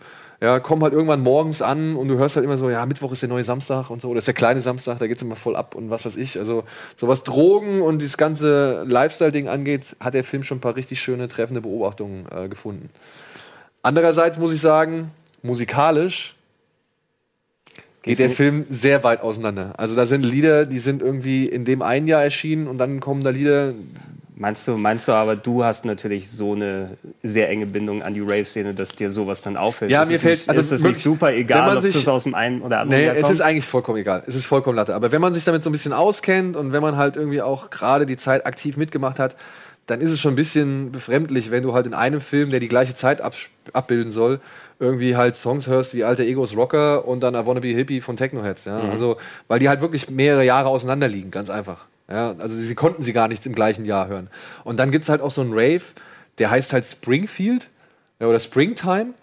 [0.43, 3.23] Ja, kommen halt irgendwann morgens an und du hörst halt immer so, ja, Mittwoch ist
[3.23, 5.77] der neue Samstag und so, oder ist der kleine Samstag, da geht's immer voll ab
[5.77, 6.41] und was weiß ich.
[6.41, 6.65] Also,
[6.97, 11.01] so was Drogen und das ganze Lifestyle-Ding angeht, hat der Film schon ein paar richtig
[11.01, 12.91] schöne, treffende Beobachtungen äh, gefunden.
[13.83, 15.11] Andererseits muss ich sagen,
[15.43, 16.35] musikalisch
[18.03, 19.75] geht der Film sehr weit auseinander.
[19.77, 23.23] Also da sind Lieder, die sind irgendwie in dem einen Jahr erschienen und dann kommen
[23.25, 23.75] da Lieder,
[24.37, 28.21] Meinst du, meinst du aber, du hast natürlich so eine sehr enge Bindung an die
[28.23, 29.91] Rave-Szene, dass dir sowas dann auffällt?
[29.91, 32.09] Ja, ist mir es fällt- nicht, also ist es nicht super egal, ob sich- das
[32.09, 33.35] aus dem einen oder anderen Nee, Jahr es kommt?
[33.35, 34.23] ist eigentlich vollkommen egal.
[34.27, 34.95] Es ist vollkommen Latte.
[34.95, 37.69] Aber wenn man sich damit so ein bisschen auskennt und wenn man halt irgendwie auch
[37.69, 39.37] gerade die Zeit aktiv mitgemacht hat,
[39.91, 42.69] dann ist es schon ein bisschen befremdlich, wenn du halt in einem Film, der die
[42.69, 43.21] gleiche Zeit
[43.73, 44.41] abbilden soll,
[44.79, 48.17] irgendwie halt Songs hörst wie Alter Egos Rocker und dann I Wanna Be Hippie von
[48.17, 48.65] Technohead.
[48.65, 48.79] Ja?
[48.79, 48.91] Mhm.
[48.91, 49.17] Also,
[49.49, 51.87] weil die halt wirklich mehrere Jahre auseinander liegen, ganz einfach.
[52.09, 52.35] Ja?
[52.39, 54.29] Also sie konnten sie gar nicht im gleichen Jahr hören.
[54.65, 55.83] Und dann gibt es halt auch so einen Rave,
[56.39, 57.69] der heißt halt Springfield
[58.21, 59.15] ja, oder Springtime.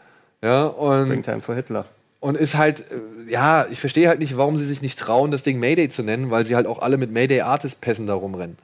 [0.44, 1.86] Ja, und Springtime for Hitler.
[2.20, 5.44] und ist halt, äh, ja, ich verstehe halt nicht, warum sie sich nicht trauen, das
[5.44, 8.58] Ding Mayday zu nennen, weil sie halt auch alle mit Mayday Artist Pässen da rumrennen.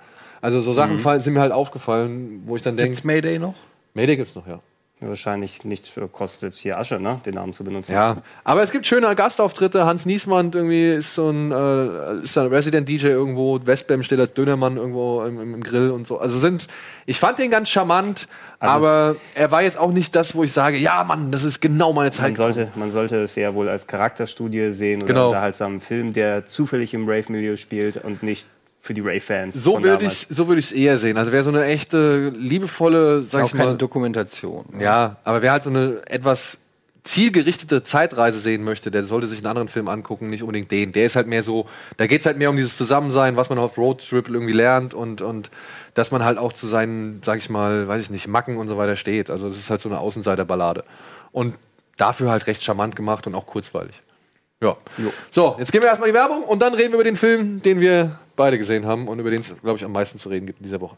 [0.43, 0.99] Also so Sachen Mhm.
[0.99, 2.91] fallen- sind mir halt aufgefallen, wo ich dann denke.
[2.91, 3.55] Gibt's Mayday noch?
[3.93, 4.59] Mayday gibt's noch, ja.
[4.99, 7.91] Wahrscheinlich nicht äh, kostet hier Asche, ne, den Namen zu benutzen.
[7.91, 9.85] Ja, aber es gibt schöne Gastauftritte.
[9.85, 13.59] Hans Niesmann irgendwie ist so ein, äh, ist ein Resident DJ irgendwo.
[13.65, 16.19] Westbam steht als Dönermann irgendwo im, im, im Grill und so.
[16.19, 16.67] Also sind,
[17.05, 18.29] ich fand den ganz charmant,
[18.59, 21.59] Also aber er war jetzt auch nicht das, wo ich sage, ja Mann, das ist
[21.59, 22.27] genau meine Zeit.
[22.29, 25.27] Man sollte, man sollte es ja wohl als Charakterstudie sehen oder Genau.
[25.27, 28.47] unterhaltsamen Film, der zufällig im Rave-Milieu spielt und nicht
[28.83, 29.55] für die Rave-Fans.
[29.55, 31.15] So würde ich so würde ich es eher sehen.
[31.15, 34.65] Also wäre so eine echte liebevolle, sag auch ich keine mal, Dokumentation.
[34.73, 34.83] ne?
[34.83, 36.57] ja, aber wer halt so eine etwas
[37.05, 40.91] zielgerichtete Zeitreise sehen möchte, der sollte sich einen anderen Film angucken, nicht unbedingt den.
[40.91, 41.65] Der ist halt mehr so,
[41.95, 45.21] da geht es halt mehr um dieses Zusammensein, was man auf Roadtrip irgendwie lernt und,
[45.21, 45.49] und
[45.93, 48.77] dass man halt auch zu seinen, sag ich mal, weiß ich nicht, Macken und so
[48.77, 49.29] weiter steht.
[49.29, 50.83] Also das ist halt so eine Außenseiterballade.
[51.31, 51.55] Und
[51.95, 54.01] dafür halt recht charmant gemacht und auch kurzweilig.
[54.61, 54.75] Ja.
[55.31, 57.79] So, jetzt gehen wir erstmal die Werbung und dann reden wir über den Film, den
[57.79, 60.59] wir beide gesehen haben und über den es, glaube ich, am meisten zu reden gibt
[60.59, 60.97] in dieser Woche.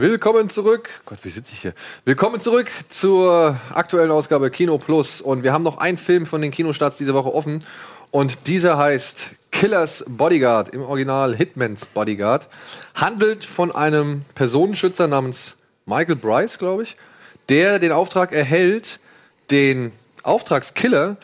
[0.00, 1.02] Willkommen zurück.
[1.04, 1.74] Gott, wie sitze ich hier?
[2.06, 5.20] Willkommen zurück zur aktuellen Ausgabe Kino Plus.
[5.20, 7.62] Und wir haben noch einen Film von den Kinostarts diese Woche offen.
[8.10, 12.48] Und dieser heißt Killers Bodyguard, im Original Hitman's Bodyguard.
[12.94, 15.52] Handelt von einem Personenschützer namens
[15.84, 16.96] Michael Bryce, glaube ich,
[17.50, 19.00] der den Auftrag erhält,
[19.50, 19.92] den
[20.22, 21.18] Auftragskiller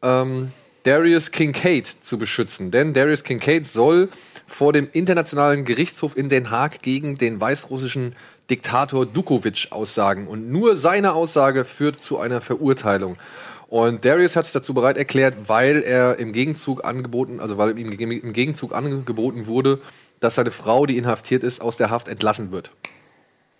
[0.00, 0.52] ähm,
[0.84, 2.70] Darius Kincaid zu beschützen.
[2.70, 4.08] Denn Darius Kincaid soll
[4.46, 8.16] vor dem Internationalen Gerichtshof in Den Haag gegen den weißrussischen
[8.48, 10.26] Diktator Dukovic aussagen.
[10.26, 13.18] Und nur seine Aussage führt zu einer Verurteilung.
[13.74, 17.90] Und Darius hat sich dazu bereit erklärt, weil er im Gegenzug angeboten, also weil ihm
[17.90, 19.80] im Gegenzug angeboten wurde,
[20.20, 22.70] dass seine Frau, die inhaftiert ist, aus der Haft entlassen wird.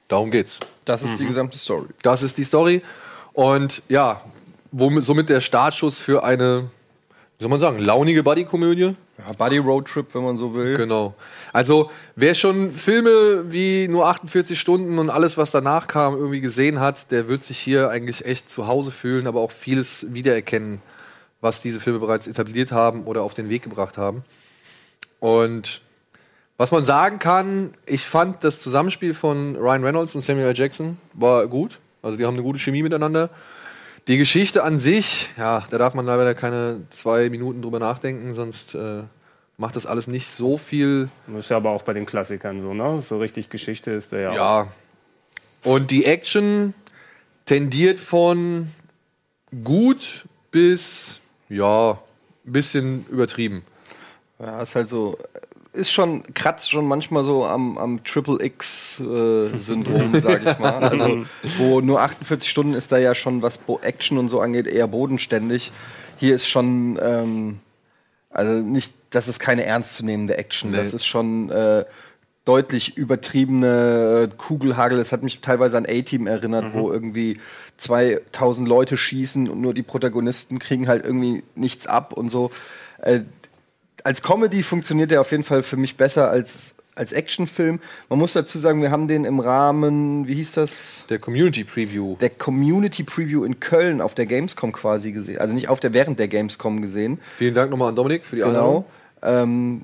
[0.06, 0.60] Darum geht's.
[0.84, 1.88] Das ist die gesamte Story.
[2.02, 2.82] Das ist die Story.
[3.32, 4.20] Und ja,
[4.70, 6.70] womit, somit der Startschuss für eine,
[7.38, 8.94] wie soll man sagen, launige Buddy-Komödie.
[9.18, 10.76] Ja, Buddy Road Trip, wenn man so will.
[10.76, 11.14] Genau.
[11.52, 16.80] Also, wer schon Filme wie nur 48 Stunden und alles, was danach kam, irgendwie gesehen
[16.80, 20.80] hat, der wird sich hier eigentlich echt zu Hause fühlen, aber auch vieles wiedererkennen,
[21.40, 24.22] was diese Filme bereits etabliert haben oder auf den Weg gebracht haben.
[25.18, 25.80] Und
[26.56, 30.56] was man sagen kann, ich fand das Zusammenspiel von Ryan Reynolds und Samuel L.
[30.56, 31.80] Jackson war gut.
[32.00, 33.30] Also die haben eine gute Chemie miteinander.
[34.06, 38.74] Die Geschichte an sich, ja, da darf man leider keine zwei Minuten drüber nachdenken, sonst
[38.74, 39.04] äh,
[39.56, 41.08] macht das alles nicht so viel.
[41.26, 43.00] Das ist ja aber auch bei den Klassikern so, ne?
[43.00, 44.34] So richtig Geschichte ist der ja, auch.
[44.34, 44.68] Ja.
[45.64, 46.74] Und die Action
[47.46, 48.70] tendiert von
[49.62, 53.64] gut bis, ja, ein bisschen übertrieben.
[54.38, 55.18] Ja, ist halt so.
[55.74, 60.84] Ist schon, kratzt schon manchmal so am, am Triple X-Syndrom, sag ich mal.
[60.84, 61.26] Also,
[61.58, 64.86] wo nur 48 Stunden ist da ja schon, was Bo Action und so angeht, eher
[64.86, 65.72] bodenständig.
[66.16, 67.58] Hier ist schon, ähm,
[68.30, 70.70] also nicht, das ist keine ernstzunehmende Action.
[70.70, 70.76] Nee.
[70.76, 71.84] Das ist schon äh,
[72.44, 74.98] deutlich übertriebene äh, Kugelhagel.
[74.98, 77.40] Es hat mich teilweise an A-Team erinnert, wo irgendwie
[77.78, 82.50] 2000 Leute schießen und nur die Protagonisten kriegen halt irgendwie nichts ab und so.
[83.00, 83.22] Äh,
[84.04, 87.80] als Comedy funktioniert der auf jeden Fall für mich besser als, als Actionfilm.
[88.10, 91.04] Man muss dazu sagen, wir haben den im Rahmen, wie hieß das?
[91.08, 92.16] Der Community Preview.
[92.20, 95.38] Der Community Preview in Köln auf der Gamescom quasi gesehen.
[95.38, 97.18] Also nicht auf der, während der Gamescom gesehen.
[97.36, 98.84] Vielen Dank nochmal an Dominik für die Einladung.
[99.20, 99.42] Genau.
[99.42, 99.82] Ähm,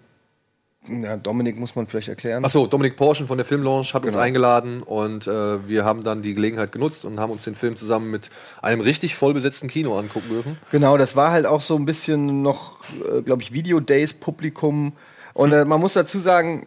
[0.91, 2.45] ja, Dominik muss man vielleicht erklären.
[2.45, 4.23] Achso, Dominik Porschen von der Filmlaunch hat uns Genau.
[4.25, 8.11] eingeladen und äh, wir haben dann die Gelegenheit genutzt und haben uns den Film zusammen
[8.11, 8.31] mit
[8.61, 10.59] einem richtig vollbesetzten Kino angucken dürfen.
[10.71, 12.79] Genau, das war halt auch so ein bisschen noch,
[13.17, 14.93] äh, glaube ich, Video Days Publikum.
[15.35, 16.67] Und äh, man muss dazu sagen,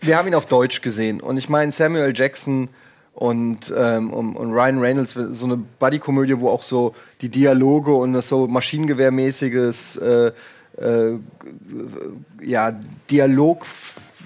[0.00, 1.20] wir haben ihn auf Deutsch gesehen.
[1.20, 2.68] Und ich meine, Samuel Jackson
[3.12, 8.12] und, ähm, und, und Ryan Reynolds, so eine Buddy-Komödie, wo auch so die Dialoge und
[8.12, 10.32] das so Maschinengewehrmäßiges, äh,
[10.78, 11.18] äh,
[12.42, 12.78] ja,
[13.10, 13.64] Dialog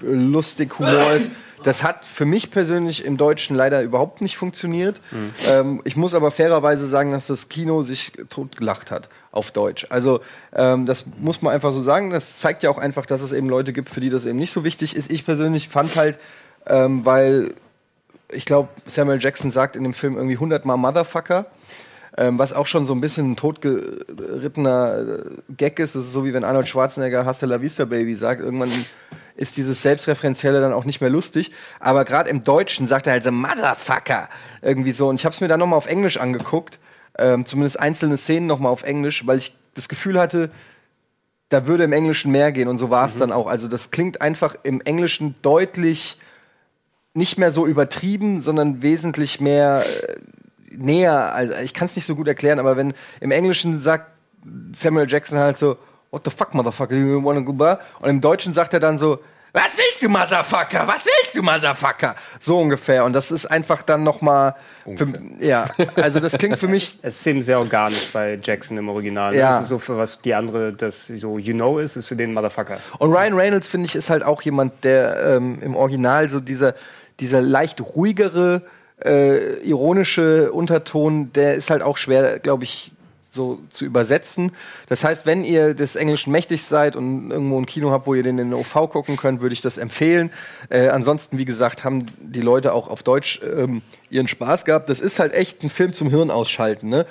[0.01, 1.31] lustig Humor ist.
[1.63, 5.01] Das hat für mich persönlich im Deutschen leider überhaupt nicht funktioniert.
[5.49, 9.85] Ähm, ich muss aber fairerweise sagen, dass das Kino sich totgelacht hat auf Deutsch.
[9.89, 10.21] Also
[10.53, 12.11] ähm, das muss man einfach so sagen.
[12.11, 14.51] Das zeigt ja auch einfach, dass es eben Leute gibt, für die das eben nicht
[14.51, 15.11] so wichtig ist.
[15.11, 16.17] Ich persönlich fand halt,
[16.65, 17.53] ähm, weil
[18.31, 21.47] ich glaube, Samuel Jackson sagt in dem Film irgendwie 100 Mal Motherfucker.
[22.19, 25.95] Ähm, was auch schon so ein bisschen ein totgerittener äh, Gag ist.
[25.95, 28.41] Das ist so wie wenn Arnold Schwarzenegger Hasta la Vista Baby sagt.
[28.41, 28.69] Irgendwann
[29.37, 31.51] ist dieses Selbstreferenzielle dann auch nicht mehr lustig.
[31.79, 34.27] Aber gerade im Deutschen sagt er halt so Motherfucker.
[34.61, 35.07] Irgendwie so.
[35.07, 36.77] Und ich habe es mir dann nochmal auf Englisch angeguckt.
[37.17, 40.51] Ähm, zumindest einzelne Szenen nochmal auf Englisch, weil ich das Gefühl hatte,
[41.47, 42.67] da würde im Englischen mehr gehen.
[42.67, 43.47] Und so war es dann auch.
[43.47, 46.17] Also das klingt einfach im Englischen deutlich
[47.13, 50.17] nicht mehr so übertrieben, sondern wesentlich mehr, äh,
[50.77, 54.07] näher, also ich kann es nicht so gut erklären, aber wenn im Englischen sagt
[54.73, 55.77] Samuel Jackson halt so,
[56.11, 57.79] what the fuck, motherfucker, you wanna go bar?
[57.99, 59.19] Und im Deutschen sagt er dann so,
[59.51, 60.87] was willst du, Motherfucker?
[60.87, 62.15] Was willst du, Motherfucker?
[62.39, 63.03] So ungefähr.
[63.03, 64.55] Und das ist einfach dann noch mal,
[64.95, 65.65] für, ja,
[65.95, 66.99] also das klingt für mich.
[67.01, 69.31] Es ist eben sehr organisch bei Jackson im Original.
[69.31, 69.39] ne?
[69.39, 69.53] Ja.
[69.53, 72.33] Das ist so für was die andere, das so you know ist, ist für den
[72.33, 72.77] Motherfucker.
[72.99, 76.75] Und Ryan Reynolds, finde ich, ist halt auch jemand, der ähm, im Original so dieser,
[77.19, 78.61] dieser leicht ruhigere,
[79.05, 82.91] äh, ironische Unterton, der ist halt auch schwer, glaube ich,
[83.31, 84.51] so zu übersetzen.
[84.87, 88.23] Das heißt, wenn ihr des Englischen mächtig seid und irgendwo ein Kino habt, wo ihr
[88.23, 90.31] den in OV gucken könnt, würde ich das empfehlen.
[90.69, 94.89] Äh, ansonsten, wie gesagt, haben die Leute auch auf Deutsch ähm, ihren Spaß gehabt.
[94.89, 96.89] Das ist halt echt ein Film zum Hirn ausschalten.
[96.89, 97.05] Ne?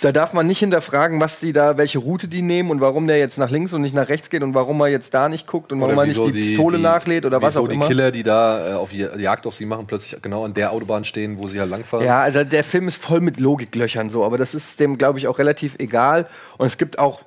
[0.00, 3.18] Da darf man nicht hinterfragen, was die da, welche Route die nehmen und warum der
[3.18, 5.70] jetzt nach links und nicht nach rechts geht und warum er jetzt da nicht guckt
[5.70, 7.86] und warum er nicht wieso die, Pistole nachlädt oder was auch die immer.
[7.86, 11.04] Killer, die da äh, auf die Jagd auf sie machen, plötzlich genau an der Autobahn
[11.04, 12.06] stehen, wo sie halt langfahren.
[12.06, 15.28] Ja, also der Film ist voll mit Logiklöchern so, aber das ist dem, glaube ich,
[15.28, 16.26] auch relativ egal.
[16.56, 17.20] Und es gibt auch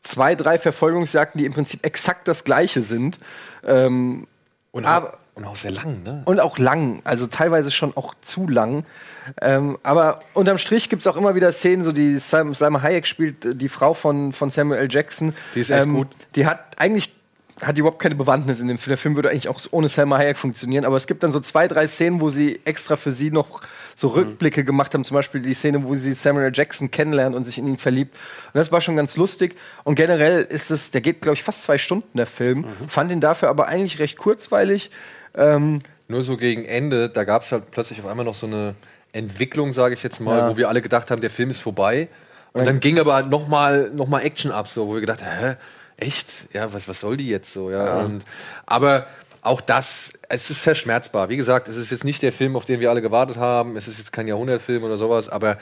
[0.00, 3.18] zwei, drei Verfolgungsjagden, die im Prinzip exakt das gleiche sind.
[3.66, 4.28] Ähm,
[4.70, 6.22] und, aber, und auch sehr lang, ne?
[6.24, 8.84] und auch lang, also teilweise schon auch zu lang.
[9.40, 13.06] Ähm, aber unterm Strich gibt es auch immer wieder Szenen, so die Sam, Salma Hayek
[13.06, 14.88] spielt äh, die Frau von, von Samuel L.
[14.90, 15.34] Jackson.
[15.54, 16.08] Die ist echt ähm, gut.
[16.34, 17.14] Die hat eigentlich
[17.62, 18.90] hat die überhaupt keine Bewandtnis in dem Film.
[18.90, 21.66] Der Film würde eigentlich auch ohne Selma Hayek funktionieren, aber es gibt dann so zwei,
[21.66, 23.62] drei Szenen, wo sie extra für sie noch
[23.96, 25.04] so Rückblicke gemacht haben.
[25.04, 26.52] Zum Beispiel die Szene, wo sie Samuel L.
[26.54, 28.16] Jackson kennenlernt und sich in ihn verliebt.
[28.46, 29.56] Und das war schon ganz lustig.
[29.84, 32.64] Und generell ist es, der geht, glaube ich, fast zwei Stunden, der Film.
[32.86, 34.90] Fand ihn dafür aber eigentlich recht kurzweilig.
[35.34, 38.74] Ähm, Nur so gegen Ende, da gab es halt plötzlich auf einmal noch so eine
[39.12, 40.50] Entwicklung, sage ich jetzt mal, Ja.
[40.50, 42.08] wo wir alle gedacht haben, der Film ist vorbei.
[42.52, 45.22] Und dann ging aber halt noch mal, noch mal Action ab, so, wo wir gedacht
[45.24, 45.54] haben, hä,
[45.96, 46.28] echt?
[46.54, 47.70] Ja, was, was soll die jetzt so?
[47.70, 47.98] Ja, Ja.
[48.04, 48.22] Und,
[48.66, 49.06] aber
[49.42, 51.28] auch das, es ist verschmerzbar.
[51.28, 53.76] Wie gesagt, es ist jetzt nicht der Film, auf den wir alle gewartet haben.
[53.76, 55.58] Es ist jetzt kein Jahrhundertfilm oder sowas, aber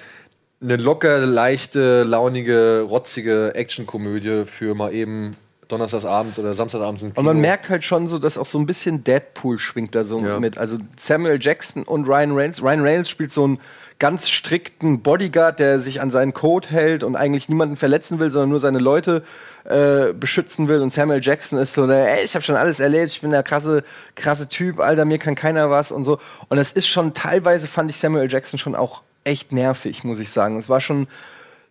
[0.62, 5.36] eine locker, leichte, launige, rotzige Actionkomödie für mal eben
[5.68, 7.40] Donnerstagsabends oder Samstagabends im Und man Kino.
[7.40, 10.38] merkt halt schon so, dass auch so ein bisschen Deadpool schwingt da so Ja.
[10.38, 10.58] mit.
[10.58, 12.62] Also Samuel Jackson und Ryan Reynolds.
[12.62, 13.58] Ryan Reynolds spielt so einen
[13.98, 18.50] ganz strikten Bodyguard, der sich an seinen Code hält und eigentlich niemanden verletzen will, sondern
[18.50, 19.22] nur seine Leute
[19.64, 20.80] äh, beschützen will.
[20.82, 23.42] Und Samuel Jackson ist so, der, ey, ich habe schon alles erlebt, ich bin der
[23.42, 23.82] krasse,
[24.14, 26.18] krasse Typ, Alter, mir kann keiner was und so.
[26.48, 30.30] Und das ist schon teilweise fand ich Samuel Jackson schon auch echt nervig, muss ich
[30.30, 30.58] sagen.
[30.58, 31.08] Es war schon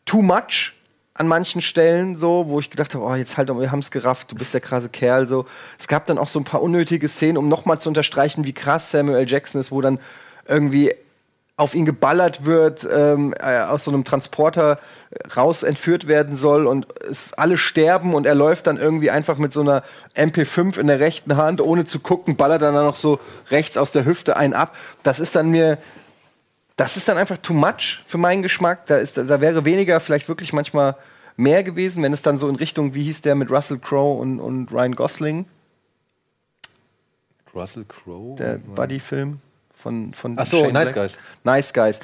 [0.06, 0.74] too much
[1.16, 4.32] an manchen Stellen so, wo ich gedacht habe, oh, jetzt halt, wir haben es gerafft,
[4.32, 5.46] du bist der krasse Kerl so.
[5.80, 8.92] Es gab dann auch so ein paar unnötige Szenen, um nochmal zu unterstreichen, wie krass
[8.92, 9.28] Samuel.
[9.28, 10.00] Jackson ist, wo dann
[10.46, 10.94] irgendwie
[11.58, 14.78] auf ihn geballert wird, ähm, äh, aus so einem Transporter
[15.38, 19.54] raus entführt werden soll und es alle sterben und er läuft dann irgendwie einfach mit
[19.54, 19.84] so einer
[20.18, 24.04] MP5 in der rechten Hand, ohne zu gucken, ballert dann noch so rechts aus der
[24.04, 24.76] Hüfte einen ab.
[25.04, 25.78] Das ist dann mir,
[26.76, 28.86] das ist dann einfach too much für meinen Geschmack.
[28.88, 30.96] Da, ist, da wäre weniger vielleicht wirklich manchmal
[31.38, 34.40] mehr gewesen, wenn es dann so in Richtung, wie hieß der mit Russell Crowe und,
[34.40, 35.46] und Ryan Gosling,
[37.54, 38.36] Russell Crowe?
[38.36, 39.40] der Buddy-Film
[39.74, 40.96] von, von Ach so, Shane Nice Black.
[40.96, 41.18] Guys.
[41.44, 42.00] Nice Guys.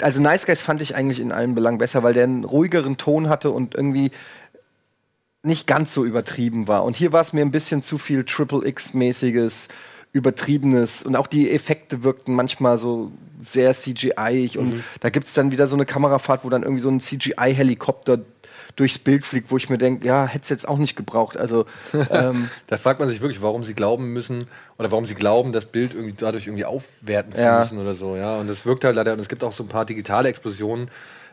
[0.00, 3.28] Also Nice Guys fand ich eigentlich in allen Belangen besser, weil der einen ruhigeren Ton
[3.28, 4.10] hatte und irgendwie
[5.42, 6.84] nicht ganz so übertrieben war.
[6.84, 9.68] Und hier war es mir ein bisschen zu viel Triple X-mäßiges,
[10.12, 13.12] übertriebenes und auch die Effekte wirkten manchmal so
[13.44, 14.84] sehr CGI-ig und Mhm.
[15.00, 18.18] da gibt es dann wieder so eine Kamerafahrt, wo dann irgendwie so ein CGI-Helikopter
[18.76, 21.36] durchs Bild fliegt, wo ich mir denke, ja, hätte es jetzt auch nicht gebraucht.
[21.38, 21.64] Also
[22.10, 24.44] ähm, Da fragt man sich wirklich, warum sie glauben müssen
[24.78, 27.58] oder warum sie glauben, das Bild irgendwie dadurch irgendwie aufwerten zu Ja.
[27.60, 28.16] müssen oder so.
[28.16, 29.12] Ja, und das wirkt halt leider.
[29.14, 30.90] Und es gibt auch so ein paar digitale Explosionen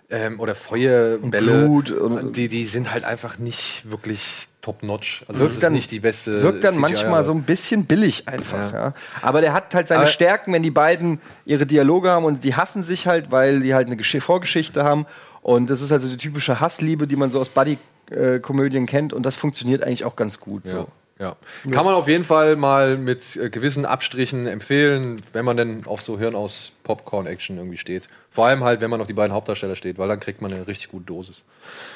[0.10, 5.22] ähm, oder Feuerbälle, Blut und- die die sind halt einfach nicht wirklich top-notch.
[5.28, 6.42] Also das wirkt ist dann nicht die beste.
[6.42, 8.80] Wirkt dann CGI, manchmal so ein bisschen billig einfach, Ja.
[8.88, 8.94] ja.
[9.22, 12.56] Aber der hat halt seine Aber- Stärken, wenn die beiden ihre Dialoge haben und die
[12.56, 15.06] hassen sich halt, weil die halt eine Gesch Vorgeschichte haben.
[15.42, 19.12] Und das ist also die typische Hassliebe, die man so aus Buddy-Komödien kennt.
[19.14, 20.68] Und das funktioniert eigentlich auch ganz gut.
[20.68, 20.88] So.
[21.20, 21.36] Ja.
[21.72, 26.02] Kann man auf jeden Fall mal mit äh, gewissen Abstrichen empfehlen, wenn man denn auf
[26.02, 28.08] so Hirn aus Popcorn-Action irgendwie steht.
[28.34, 30.66] Vor allem halt, wenn man auf die beiden Hauptdarsteller steht, weil dann kriegt man eine
[30.66, 31.44] richtig gute Dosis.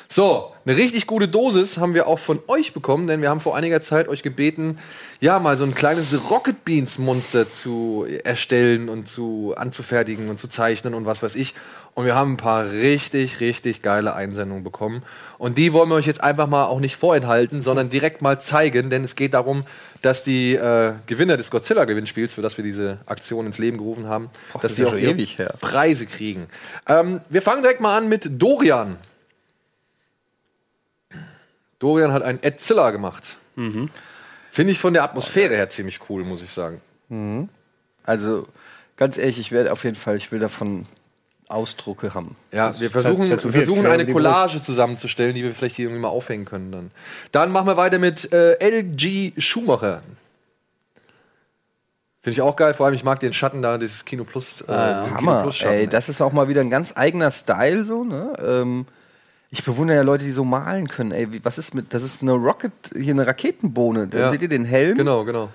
[0.07, 3.55] So, eine richtig gute Dosis haben wir auch von euch bekommen, denn wir haben vor
[3.55, 4.77] einiger Zeit euch gebeten,
[5.19, 10.47] ja, mal so ein kleines Rocket Beans Monster zu erstellen und zu anzufertigen und zu
[10.47, 11.55] zeichnen und was weiß ich.
[11.95, 15.01] Und wir haben ein paar richtig, richtig geile Einsendungen bekommen.
[15.39, 18.91] Und die wollen wir euch jetzt einfach mal auch nicht vorenthalten, sondern direkt mal zeigen,
[18.91, 19.65] denn es geht darum,
[20.01, 24.29] dass die äh, Gewinner des Godzilla-Gewinnspiels, für das wir diese Aktion ins Leben gerufen haben,
[24.53, 25.55] Boah, dass das die ist auch ewig her.
[25.59, 26.47] Preise kriegen.
[26.87, 28.97] Ähm, wir fangen direkt mal an mit Dorian.
[31.79, 33.37] Dorian hat einen Edzilla gemacht.
[34.51, 36.81] Finde ich von der Atmosphäre her ziemlich cool, muss ich sagen.
[37.09, 37.49] Mhm.
[38.03, 38.47] Also,
[38.95, 40.85] ganz ehrlich, ich werde auf jeden Fall, ich will davon
[41.49, 42.35] Ausdrucke haben.
[42.51, 46.45] Ja, wir versuchen, wir versuchen eine Collage zusammenzustellen, die wir vielleicht hier irgendwie mal aufhängen
[46.45, 46.91] können dann.
[47.31, 50.01] Dann machen wir weiter mit äh, LG Schumacher.
[52.21, 54.59] Finde ich auch geil, vor allem ich mag den Schatten da, dieses Kino Plus.
[54.61, 54.75] Äh, Kino
[55.15, 55.41] Hammer.
[55.43, 58.33] Plus Schatten, Ey, das ist auch mal wieder ein ganz eigener Style so, ne?
[58.45, 58.85] Ähm,
[59.49, 61.11] ich bewundere ja Leute, die so malen können.
[61.11, 64.07] Ey, wie, was ist mit das ist eine Rocket hier eine Raketenbohne.
[64.07, 64.29] Da Ja.
[64.29, 64.97] seht ihr den Helm?
[64.97, 65.47] Genau, genau.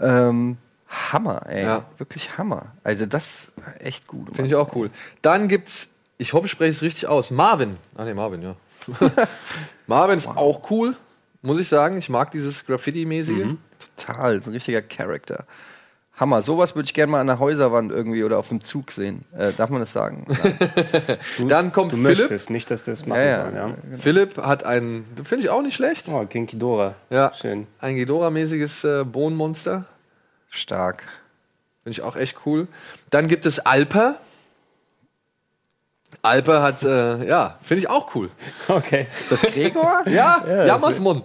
[0.00, 0.56] Ähm,
[0.90, 1.62] Hammer, ey.
[1.64, 1.84] Ja.
[1.98, 2.72] Wirklich Hammer.
[2.82, 4.26] Also das echt gut.
[4.34, 4.90] Finde ich auch cool.
[5.22, 5.88] Dann gibt's,
[6.18, 7.76] ich hoffe, ich spreche es richtig aus, Marvin.
[7.96, 8.54] Ah ne, Marvin, ja.
[9.86, 10.96] Marvin ist auch cool,
[11.42, 11.96] muss ich sagen.
[11.98, 13.44] Ich mag dieses Graffiti-mäßige.
[13.44, 13.58] Mhm.
[13.96, 15.44] Total, so ein richtiger Charakter.
[16.16, 16.42] Hammer.
[16.42, 19.24] Sowas würde ich gerne mal an der Häuserwand irgendwie oder auf einem Zug sehen.
[19.38, 20.26] Äh, darf man das sagen?
[21.48, 22.18] Dann kommt Du Philipp.
[22.18, 23.44] möchtest nicht, dass das machen Ja, ja.
[23.44, 23.76] soll, ja.
[23.98, 26.08] Philipp hat einen, finde ich auch nicht schlecht.
[26.10, 26.94] Oh, Kinky Dora.
[27.08, 27.66] Ja, Schön.
[27.78, 29.86] ein Ghidorah-mäßiges äh, Bohnenmonster.
[30.50, 31.04] Stark.
[31.82, 32.68] Finde ich auch echt cool.
[33.08, 34.16] Dann gibt es Alper.
[36.22, 38.30] Alper hat, äh, ja, finde ich auch cool.
[38.68, 39.06] Okay.
[39.20, 40.02] Ist das Gregor?
[40.06, 41.24] Ja, Ja, Jammersmund.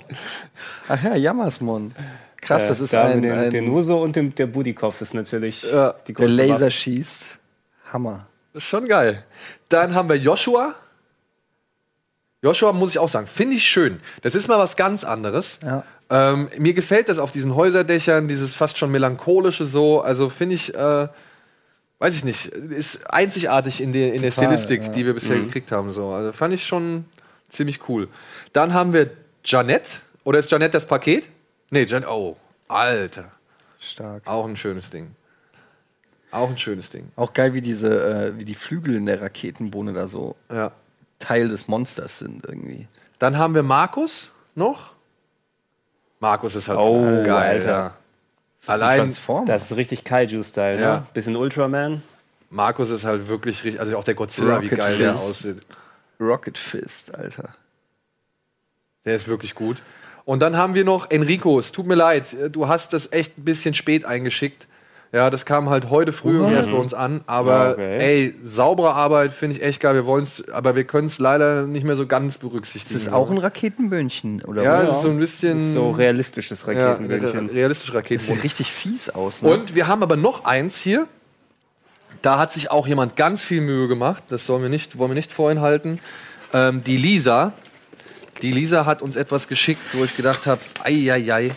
[0.88, 1.94] Ach ja, Jammersmon.
[2.40, 5.14] Krass, Ja, das ist da ein, dem, ein den Uso und dem, der Budikov ist
[5.14, 6.72] natürlich Ja, die der größte Laser Waffe.
[6.72, 7.24] schießt.
[7.92, 8.28] Hammer.
[8.54, 9.24] Das ist schon geil.
[9.68, 10.76] Dann haben wir Joshua.
[12.42, 14.00] Joshua muss ich auch sagen, finde ich schön.
[14.22, 15.60] Das ist mal was ganz anderes.
[15.64, 15.84] Ja.
[16.10, 20.02] Ähm, mir gefällt das auf diesen Häuserdächern, dieses fast schon melancholische so.
[20.02, 21.08] Also finde ich, äh,
[22.00, 24.90] weiß ich nicht, ist einzigartig in, der in der Total, Stilistik, ja.
[24.90, 25.92] die wir bisher gekriegt haben.
[25.94, 26.10] So.
[26.10, 27.06] Also fand ich schon
[27.50, 28.08] ziemlich cool.
[28.54, 29.12] Dann haben wir
[29.44, 30.00] Janette.
[30.24, 31.28] Oder ist Janette das Paket?
[31.72, 32.38] Nee, Jan oh,
[32.68, 33.32] Alter.
[33.80, 34.24] Stark.
[34.26, 35.12] Auch ein schönes Ding.
[36.32, 37.12] Auch ein schönes Ding.
[37.16, 40.72] Auch geil, wie diese, äh, wie die Flügel in der Raketenbohne da so Ja.
[41.20, 42.88] Teil des Monsters sind irgendwie.
[43.20, 44.95] Dann haben wir Markus noch.
[46.20, 47.60] Markus ist halt Oh, geil.
[47.62, 47.94] Alter.
[48.66, 49.14] Das Allein.
[49.46, 50.94] Das ist richtig Kaiju-Style, Ja.
[50.98, 51.06] ne?
[51.14, 52.02] Bisschen Ultraman.
[52.50, 55.24] Markus ist halt wirklich richtig, also auch der Godzilla, wie Rocket geil der Fist.
[55.30, 55.58] aussieht.
[56.20, 57.50] Rocket Fist, Alter.
[59.06, 59.78] Der ist wirklich gut.
[60.24, 61.60] Und dann haben wir noch Enrico.
[61.60, 64.68] Es tut mir leid, du hast das echt ein bisschen spät eingeschickt.
[65.12, 67.24] Ja, das kam halt heute früh irgendwie erst bei uns an.
[67.26, 67.98] Aber Ja, okay.
[68.00, 69.94] ey, saubere Arbeit finde ich echt geil.
[69.96, 72.98] Wir wollen's, aber wir können es leider nicht mehr so ganz berücksichtigen.
[73.00, 74.42] Ist das auch ein Raketenböhnchen?
[74.44, 77.48] Oder Ja, es ist so ein bisschen So realistisches ja, Raketenbällchen.
[77.48, 78.24] re- realistische Das Raketen.
[78.26, 79.42] sieht richtig fies aus.
[79.42, 79.50] Ne?
[79.50, 81.08] Und wir haben aber noch eins hier.
[82.22, 84.24] Da hat sich auch jemand ganz viel Mühe gemacht.
[84.30, 86.00] Das sollen wir nicht, wollen wir nicht vorhin halten.
[86.54, 87.54] Ähm, die Lisa.
[88.42, 91.52] Die Lisa hat uns etwas geschickt, wo ich gedacht habe, ei,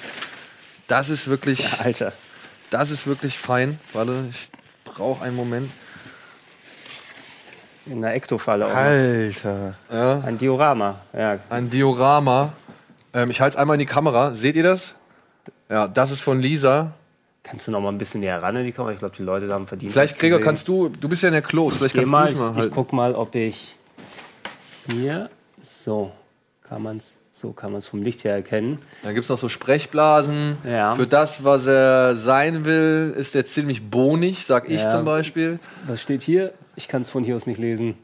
[0.86, 2.12] das ist wirklich, Alter.
[2.70, 3.78] Das ist wirklich fein.
[3.92, 4.50] Warte, ich
[4.84, 5.70] brauche einen Moment.
[7.86, 8.70] In einer Ektofalle auch.
[8.70, 8.76] noch.
[8.76, 9.74] Alter.
[9.90, 11.00] Ja, Ein Diorama.
[11.12, 11.38] Ja.
[11.48, 12.52] ein Diorama.
[13.14, 14.34] Ähm, ich halte es einmal in die Kamera.
[14.34, 14.94] Seht ihr das?
[15.70, 16.92] Ja, das ist von Lisa.
[17.42, 18.92] Kannst du noch mal ein bisschen näher ran in die Kamera?
[18.92, 19.92] Ich glaube, die Leute da haben verdient.
[19.92, 22.32] Vielleicht, Gregor, kannst du, du bist ja in der Klos, vielleicht kannst mal, du ich,
[22.34, 22.74] es mal ich halten.
[22.74, 23.74] guck mal, ob ich
[24.92, 25.30] hier
[25.62, 26.12] so
[26.68, 28.78] kann man's so kann man es vom Licht her erkennen.
[29.04, 30.56] Da gibt es noch so Sprechblasen.
[30.68, 30.94] Ja.
[30.94, 34.90] Für das, was er sein will, ist er ziemlich bonig, sag ich Ja.
[34.90, 35.60] zum Beispiel.
[35.86, 36.52] Was steht hier?
[36.74, 37.94] Ich kann es von hier aus nicht lesen.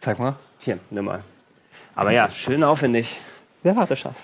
[0.00, 0.36] Zeig mal.
[0.58, 1.22] Hier, nimm mal.
[1.94, 3.16] Aber ja, schön aufwendig.
[3.62, 4.20] Wer hat das schafft?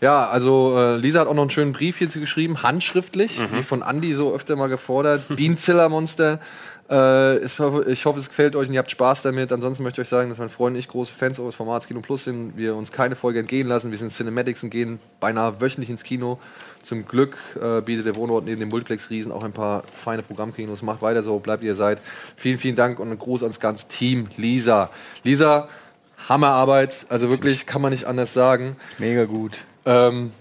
[0.00, 3.58] Ja, also äh, Lisa hat auch noch einen schönen Brief hierzu geschrieben, handschriftlich, Mhm.
[3.58, 5.22] wie von Andy so öfter mal gefordert.
[5.36, 6.40] Bienziller-Monster.
[6.90, 9.52] Äh, ich, hoffe, ich hoffe, es gefällt euch und ihr habt Spaß damit.
[9.52, 12.00] Ansonsten möchte ich euch sagen, dass mein Freund und ich große Fans eures Formats Kino
[12.00, 12.56] Plus sind.
[12.56, 13.92] Wir uns keine Folge entgehen lassen.
[13.92, 16.40] Wir sind Cinematics und gehen beinahe wöchentlich ins Kino.
[16.82, 20.82] Zum Glück äh, bietet der Wohnort neben dem Multiplex-Riesen auch ein paar feine Programmkinos.
[20.82, 22.00] Macht weiter so, bleibt ihr seid.
[22.36, 24.28] Vielen, vielen Dank und einen Gruß ans ganze Team.
[24.36, 24.90] Lisa.
[25.22, 25.68] Lisa,
[26.28, 27.06] Hammerarbeit.
[27.08, 28.76] Also wirklich, kann man nicht anders sagen.
[28.98, 29.58] Mega gut.
[29.84, 30.32] Ähm,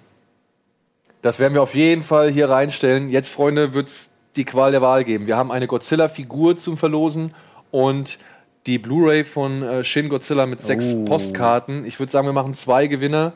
[1.21, 3.09] das werden wir auf jeden Fall hier reinstellen.
[3.09, 5.27] Jetzt, Freunde, wird es die Qual der Wahl geben.
[5.27, 7.33] Wir haben eine Godzilla-Figur zum Verlosen
[7.71, 8.19] und
[8.65, 11.05] die Blu-ray von äh, Shin Godzilla mit sechs Oh.
[11.05, 11.85] Postkarten.
[11.85, 13.33] Ich würde sagen, wir machen zwei Gewinner.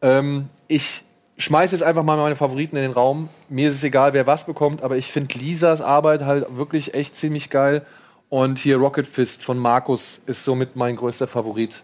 [0.00, 1.04] Ähm, ich
[1.38, 3.28] schmeiße jetzt einfach mal meine Favoriten in den Raum.
[3.48, 7.16] Mir ist es egal, wer was bekommt, aber ich finde Lisas Arbeit halt wirklich echt
[7.16, 7.84] ziemlich geil.
[8.28, 11.82] Und hier Rocket Fist von Markus ist somit mein größter Favorit.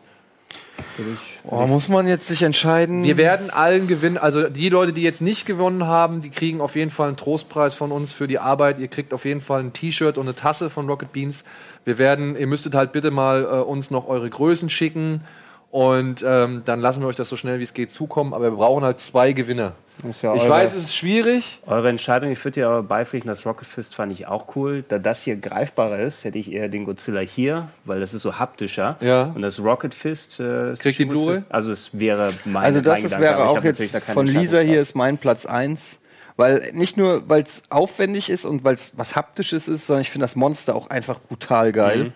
[1.44, 3.04] Oh, muss man jetzt sich entscheiden?
[3.04, 4.18] Wir werden allen gewinnen.
[4.18, 7.74] Also die Leute, die jetzt nicht gewonnen haben, die kriegen auf jeden Fall einen Trostpreis
[7.74, 8.78] von uns für die Arbeit.
[8.78, 11.44] Ihr kriegt auf jeden Fall ein T-Shirt und eine Tasse von Rocket Beans.
[11.84, 15.22] Wir werden, ihr müsstet halt bitte mal äh, uns noch eure Größen schicken
[15.70, 18.32] und ähm, dann lassen wir euch das so schnell wie es geht zukommen.
[18.32, 19.72] Aber wir brauchen halt zwei Gewinner.
[20.08, 21.60] Ist ja Ich eure- weiß, es ist schwierig.
[21.66, 24.84] Eure Entscheidung, ich würde dir aber beipflichten, das Rocket Fist fand ich auch cool.
[24.86, 28.38] Da das hier greifbarer ist, hätte ich eher den Godzilla hier, weil das ist so
[28.38, 28.96] haptischer.
[29.00, 29.32] Ja.
[29.34, 31.04] Und das Rocket Fist äh, ist Kriegt die.
[31.04, 31.42] Bluray?
[31.48, 35.18] Also es wäre mein Also das ist, wäre auch jetzt von Lisa hier ist mein
[35.18, 35.98] Platz 1,
[36.36, 40.10] Weil nicht nur, weil es aufwendig ist und weil es was Haptisches ist, sondern ich
[40.10, 42.12] finde das Monster auch einfach brutal geil.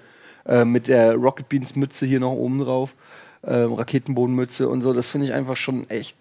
[0.46, 2.94] Äh, mit der Rocket Beans Mütze hier noch oben drauf.
[3.44, 4.92] Ähm, Raketenbodenmütze und so.
[4.92, 6.16] Das finde ich einfach schon echt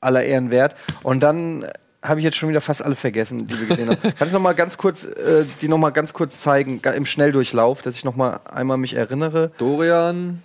[0.00, 0.76] aller Ehren wert.
[1.02, 1.72] Und dann äh,
[2.02, 4.00] habe ich jetzt schon wieder fast alle vergessen, die wir gesehen haben.
[4.18, 7.82] Kannst du noch mal ganz kurz, äh, die noch mal ganz kurz zeigen, im Schnelldurchlauf,
[7.82, 9.50] dass ich noch mal einmal mich erinnere.
[9.58, 10.42] Dorian,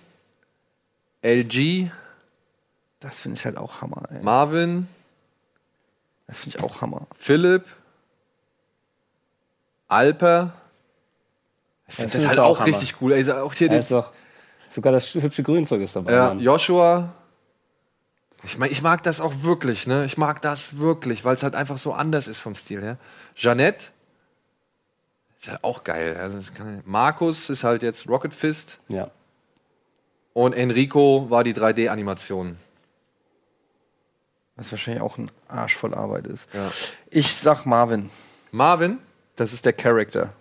[1.22, 1.90] LG,
[3.00, 4.02] Das finde ich halt auch Hammer.
[4.10, 4.22] Ey.
[4.22, 4.88] Marvin,
[6.26, 7.06] Das finde ich auch Hammer.
[7.16, 7.64] Philipp,
[9.88, 10.52] Alper.
[11.86, 13.12] Ich finde Das das, ist halt auch auch richtig cool.
[13.12, 14.04] Ey, auch hier Ja, den,
[14.68, 16.12] sogar das hübsche Grünzeug ist dabei.
[16.12, 16.40] ja, Mann.
[16.40, 17.12] Joshua.
[18.44, 20.04] Ich, mein, ich mag das auch wirklich, ne?
[20.04, 22.98] Ich mag das wirklich, weil es halt einfach so anders ist vom Stil her.
[23.34, 23.86] Jeannette
[25.40, 26.16] ist halt auch geil.
[26.16, 29.10] Also kann, Markus ist halt jetzt Rocket Fist ja.
[30.34, 32.58] und Enrico war die 3D-Animation.
[34.56, 36.46] Was wahrscheinlich auch ein Arsch voll Arbeit ist.
[36.52, 36.70] Ja.
[37.10, 38.10] Ich sag Marvin.
[38.52, 38.98] Marvin,
[39.36, 40.32] Das ist der Charakter.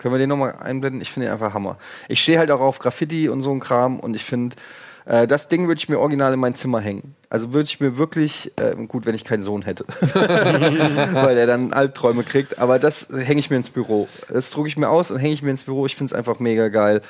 [0.00, 1.00] Können wir den nochmal einblenden?
[1.00, 1.76] Ich finde den einfach Hammer.
[2.08, 4.56] Ich stehe halt auch auf Graffiti und so ein Kram und ich finde,
[5.04, 7.14] äh, das Ding würde ich mir original in mein Zimmer hängen.
[7.28, 9.84] Also würde ich mir wirklich, äh, gut, wenn ich keinen Sohn hätte,
[11.14, 14.08] weil er dann Albträume kriegt, aber das hänge ich mir ins Büro.
[14.28, 15.86] Das drucke ich mir aus und hänge ich mir ins Büro.
[15.86, 17.02] Ich finde es einfach mega geil.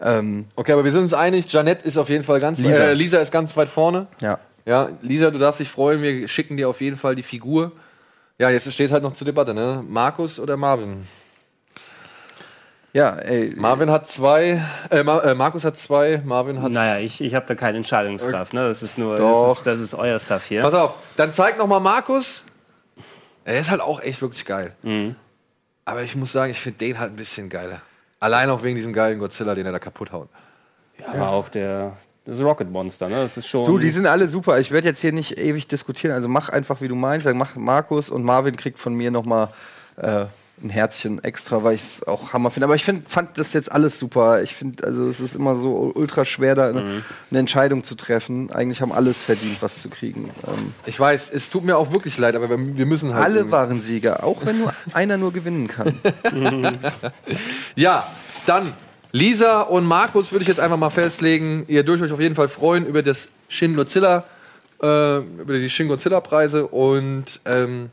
[0.00, 2.84] Ähm, Okay, aber wir sind uns einig, Janette ist auf jeden Fall ganz Lisa.
[2.84, 4.06] Äh, Lisa ist ganz weit vorne.
[4.20, 4.38] ja.
[4.66, 7.72] Ja, Lisa, du darfst dich freuen, wir schicken dir auf jeden Fall die Figur.
[8.38, 9.84] Ja, jetzt steht halt noch zur Debatte, ne?
[9.86, 11.06] Markus oder Marvin?
[12.94, 13.52] Ja, ey.
[13.56, 16.70] Marvin hat zwei, äh, Mar äh, Markus hat zwei, Marvin hat.
[16.70, 18.54] Naja, ich, ich habe da keine Entscheidungskraft.
[18.54, 18.68] Ne?
[18.68, 19.56] Das ist nur, Doch.
[19.56, 20.62] Das, ist, das ist euer Stuff hier.
[20.62, 22.44] Pass auf, dann zeig noch mal Markus.
[23.44, 24.74] Er ist halt auch echt wirklich geil.
[24.82, 25.16] Mhm.
[25.84, 27.82] Aber ich muss sagen, ich finde den halt ein bisschen geiler.
[28.20, 30.28] Allein auch wegen diesem geilen Godzilla, den er da kaputt haut.
[31.00, 33.16] Ja, aber auch der das Rocket Monster, ne?
[33.16, 33.66] Das ist schon.
[33.66, 34.60] Du, die sind alle super.
[34.60, 36.14] Ich werde jetzt hier nicht ewig diskutieren.
[36.14, 37.26] Also mach einfach, wie du meinst.
[37.26, 39.48] Dann mach Markus und Marvin kriegt von mir noch mal
[39.96, 40.26] äh,
[40.62, 42.66] ein Herzchen extra, weil ich es auch Hammer finde.
[42.66, 44.42] Aber ich find, fand das jetzt alles super.
[44.42, 48.50] Ich finde, also es ist immer so ultra schwer, da eine, eine Entscheidung zu treffen.
[48.52, 50.30] Eigentlich haben alles verdient, was zu kriegen.
[50.46, 53.24] Ähm, Ich weiß, es tut mir auch wirklich leid, aber wir, müssen halt.
[53.24, 55.98] alle waren Sieger, auch wenn nur einer nur gewinnen kann.
[57.76, 58.06] Ja,
[58.46, 58.72] dann
[59.12, 61.64] Lisa und Markus würde ich jetzt einfach mal festlegen.
[61.68, 64.24] Ihr dürft euch auf jeden Fall freuen über das Shin Godzilla,
[64.82, 67.90] äh, über die Shin Godzilla Preise und ähm,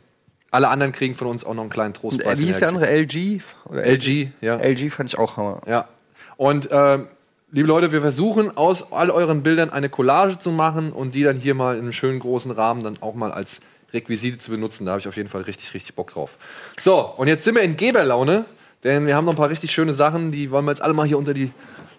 [0.52, 2.38] alle anderen kriegen von uns auch noch einen kleinen Trostpreis.
[2.38, 2.88] äh, wie hieß der andere?
[2.88, 3.42] LG?
[3.66, 4.58] Oder LG, ja.
[4.58, 5.62] LG fand ich auch Hammer.
[5.66, 5.88] Ja.
[6.36, 7.08] Und ähm,
[7.52, 11.38] liebe Leute, wir versuchen aus all euren Bildern eine Collage zu machen und die dann
[11.38, 13.62] hier mal in einem schönen großen Rahmen dann auch mal als
[13.94, 14.86] Requisite zu benutzen.
[14.86, 16.36] Da habe ich auf jeden Fall richtig, richtig Bock drauf.
[16.80, 18.46] So, und jetzt sind wir in Geberlaune,
[18.84, 21.08] denn wir haben noch ein paar richtig schöne Sachen, die wollen wir jetzt alle mal
[21.08, 21.52] hier unter die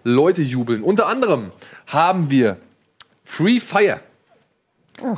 [0.03, 0.83] Leute jubeln.
[0.83, 1.51] Unter anderem
[1.87, 2.57] haben wir
[3.23, 3.99] Free Fire.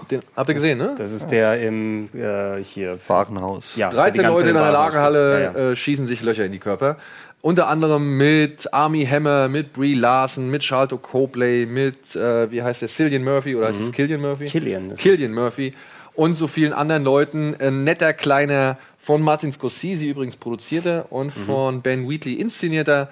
[0.10, 0.96] Den, habt ihr gesehen, ne?
[0.98, 2.98] Das ist der im äh, hier.
[3.08, 3.76] Warenhaus.
[3.76, 5.72] Ja, die 13 ganze Leute in einer Lagerhalle Ja, ja.
[5.72, 6.98] Äh, schießen sich Löcher in die Körper.
[7.42, 12.82] Unter anderem mit Army Hammer, mit Brie Larson, mit Charlton Copley, mit, äh, wie heißt
[12.82, 14.46] der, Cillian Murphy oder heißt es Killian Murphy?
[14.46, 15.72] Killian, Killian Murphy
[16.16, 17.56] und so vielen anderen Leuten.
[17.60, 23.10] Ein netter, kleiner, von Martin Scorsese übrigens produzierter und von Ben Wheatley inszenierter,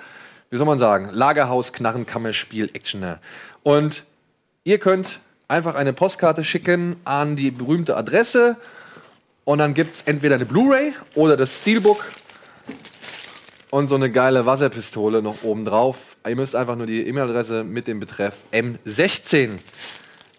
[0.49, 3.19] wie soll man sagen, Lagerhaus, Knarren, Kammerspiel, Actioner.
[3.61, 4.03] Und
[4.63, 8.57] ihr könnt einfach eine Postkarte schicken an die berühmte Adresse
[9.45, 12.05] und dann gibt es entweder eine Blu-ray oder das Steelbook
[13.69, 16.15] und so eine geile Wasserpistole noch oben drauf.
[16.27, 19.57] Ihr müsst einfach nur die E-Mail-Adresse mit dem Betreff M16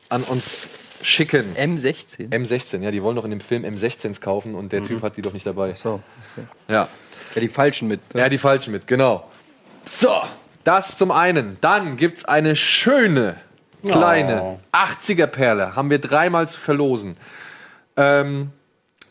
[0.08, 0.68] an uns
[1.02, 1.54] schicken.
[1.56, 2.30] M16?
[2.30, 5.22] M16, ja, die wollen doch in dem Film M16s kaufen und der Typ hat die
[5.22, 5.74] doch nicht dabei.
[5.74, 6.02] So.
[6.68, 6.88] Ja.
[7.34, 8.00] Ja, die falschen mit.
[8.14, 9.28] Ja, die falschen mit, genau.
[9.84, 10.22] So,
[10.62, 11.58] das zum einen.
[11.60, 13.36] Dann gibt es eine schöne,
[13.84, 15.76] kleine 80er-Perle.
[15.76, 17.16] Haben wir dreimal zu verlosen.
[17.96, 18.50] Ähm,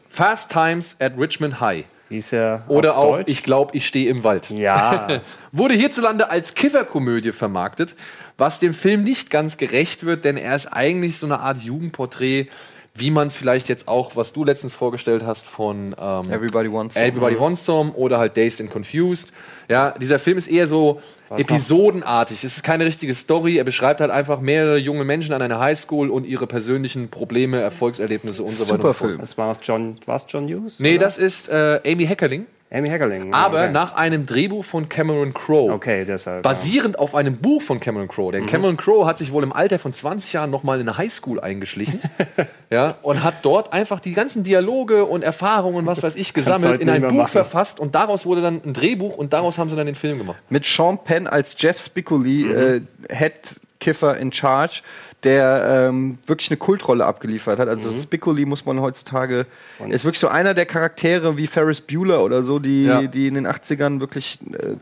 [0.09, 1.86] Fast Times at Richmond High.
[2.09, 3.32] Hieß er Oder auch Deutsch?
[3.32, 4.51] Ich glaube, ich stehe im Wald.
[4.51, 5.21] Ja.
[5.51, 7.95] Wurde hierzulande als Kifferkomödie vermarktet,
[8.38, 12.47] was dem Film nicht ganz gerecht wird, denn er ist eigentlich so eine Art Jugendporträt,
[12.95, 16.95] wie man es vielleicht jetzt auch, was du letztens vorgestellt hast von ähm, Everybody Wants
[16.95, 17.07] Some.
[17.07, 19.31] Everybody Wants Some oder halt Dazed and Confused.
[19.67, 21.01] Ja, dieser Film ist eher so
[21.35, 22.43] episodenartig.
[22.43, 23.57] Es ist keine richtige Story.
[23.57, 28.43] Er beschreibt halt einfach mehrere junge Menschen an einer Highschool und ihre persönlichen Probleme, Erfolgserlebnisse
[28.43, 28.75] und so weiter.
[28.75, 29.09] Super und so fort.
[29.09, 29.19] Film.
[29.21, 30.79] Das war noch John, war's John Hughes?
[30.79, 31.05] Nee, oder?
[31.05, 32.45] das ist äh, Amy Heckerling.
[32.74, 33.34] Amy Heckerling.
[33.34, 33.71] Aber okay.
[33.71, 35.71] nach einem Drehbuch von Cameron Crowe.
[35.71, 36.41] Okay, deshalb.
[36.41, 38.32] Basierend auf einem Buch von Cameron Crowe.
[38.32, 41.39] Denn Cameron Crowe hat sich wohl im Alter von 20 Jahren nochmal in eine Highschool
[41.39, 42.01] eingeschlichen.
[42.71, 46.82] ja, und hat dort einfach die ganzen Dialoge und Erfahrungen, was weiß ich, gesammelt, heute
[46.82, 47.32] in ein Buch machen.
[47.32, 47.80] verfasst.
[47.80, 50.38] Und daraus wurde dann ein Drehbuch und daraus haben sie dann den Film gemacht.
[50.49, 54.81] Mit Sean Penn als Jeff Spicoli, äh, Head Kiffer in Charge,
[55.23, 57.67] der ähm, wirklich eine Kultrolle abgeliefert hat.
[57.67, 59.45] Also Spicoli muss man heutzutage,
[59.89, 63.01] ist wirklich so einer der Charaktere wie Ferris Bueller oder so, die, Ja.
[63.03, 64.75] die in den 80ern wirklich, äh,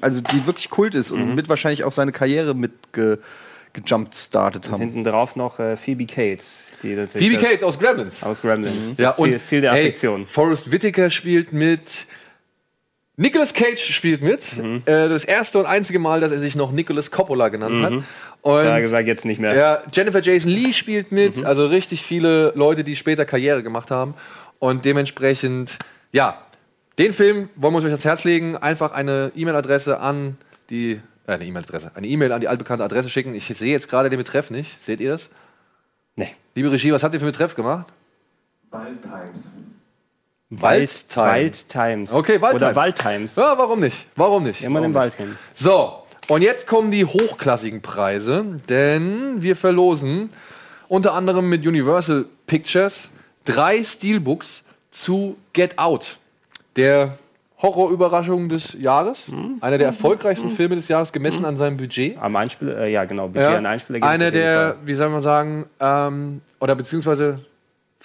[0.00, 3.18] also die wirklich Kult ist und mit wahrscheinlich auch seine Karriere mit ge,
[3.74, 4.80] gejumpt startet Und haben.
[4.80, 6.64] hinten drauf noch äh, Phoebe Cates.
[6.82, 8.22] Die natürlich Phoebe Cates aus Gremlins.
[8.22, 8.96] Aus Gremlins.
[8.98, 10.26] Ja, Das Ziel, und das Ziel der hey, Affektion.
[10.26, 12.06] Forrest Whitaker spielt mit.
[13.16, 14.56] Nicolas Cage spielt mit.
[14.56, 14.82] Mhm.
[14.86, 17.92] Äh, das erste und einzige Mal, dass er sich noch Nicolas Coppola genannt hat.
[18.44, 19.54] Und Da gesagt, jetzt nicht mehr.
[19.54, 21.38] ja, Jennifer Jason Lee spielt mit.
[21.38, 21.46] Mhm.
[21.46, 24.12] Also richtig viele Leute, die später Karriere gemacht haben.
[24.58, 25.78] Und dementsprechend,
[26.12, 26.38] ja,
[26.98, 28.58] den Film wollen wir uns euch ans Herz legen.
[28.58, 30.36] Einfach eine E-Mail-Adresse an
[30.68, 31.00] die.
[31.26, 31.92] Äh, eine E-Mail-Adresse.
[31.94, 33.34] Eine E-Mail an die altbekannte Adresse schicken.
[33.34, 34.84] Ich sehe jetzt gerade den Betreff nicht.
[34.84, 35.30] Seht ihr das?
[36.14, 36.28] Nee.
[36.54, 37.86] Liebe Regie, was habt ihr für einen Betreff gemacht?
[38.70, 39.50] Wild Times.
[40.50, 41.26] Waldtime.
[41.26, 42.12] Wald Times.
[42.12, 42.76] Okay, Wald Oder Times.
[42.76, 43.36] Wald Times.
[43.36, 44.06] Ja, warum nicht?
[44.14, 44.62] Warum nicht?
[44.62, 45.36] Immer warum im Wald hin.
[45.54, 50.30] So, und jetzt kommen die hochklassigen Preise, denn wir verlosen
[50.88, 53.10] unter anderem mit Universal Pictures
[53.44, 56.18] drei Steelbooks zu Get Out,
[56.76, 57.18] der
[57.60, 59.56] Horrorüberraschung des Jahres, Hm?
[59.60, 62.18] einer der erfolgreichsten Filme des Jahres gemessen an seinem Budget.
[62.20, 65.66] Am Einspieler, äh, ja genau, Budget Ja, an Einspieler einer der, wie soll man sagen,
[65.80, 67.40] ähm, oder beziehungsweise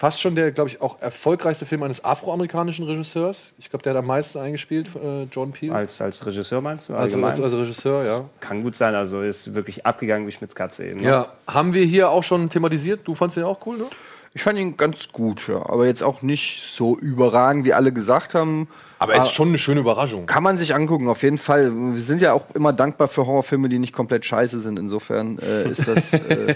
[0.00, 3.52] fast schon der, glaube ich, auch erfolgreichste Film eines afroamerikanischen Regisseurs.
[3.58, 5.70] Ich glaube, der hat am meisten eingespielt, äh, John Peel.
[5.72, 6.94] Als, als Regisseur meinst du?
[6.94, 8.24] Also, als, als Regisseur, ja.
[8.40, 11.00] Kann gut sein, also ist wirklich abgegangen wie Schmitz Katze eben.
[11.00, 11.06] ne?
[11.06, 13.00] Ja, haben wir hier auch schon thematisiert.
[13.04, 13.84] Du fandst den auch cool, ne?
[14.32, 15.56] Ich fand ihn ganz gut, ja.
[15.68, 18.68] Aber jetzt auch nicht so überragend, wie alle gesagt haben.
[19.00, 20.26] Aber es ist schon eine schöne Überraschung.
[20.26, 21.72] Kann man sich angucken, auf jeden Fall.
[21.74, 24.78] Wir sind ja auch immer dankbar für Horrorfilme, die nicht komplett scheiße sind.
[24.78, 26.54] Insofern äh, ist das äh,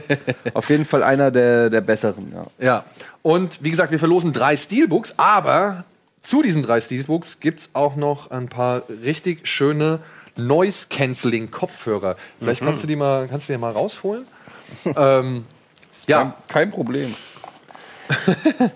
[0.55, 2.33] auf jeden Fall einer der, der besseren.
[2.33, 2.65] Ja.
[2.65, 2.85] Ja.
[3.23, 5.85] Und wie gesagt, wir verlosen drei Steelbooks, aber
[6.23, 9.99] zu diesen drei Steelbooks gibt es auch noch ein paar richtig schöne
[10.37, 12.17] Noise-Canceling-Kopfhörer.
[12.39, 12.67] Vielleicht Mhm.
[12.67, 14.25] kannst du die mal, kannst du die mal rausholen?
[14.97, 15.45] ähm,
[16.07, 16.35] ja.
[16.49, 17.15] Kein Problem.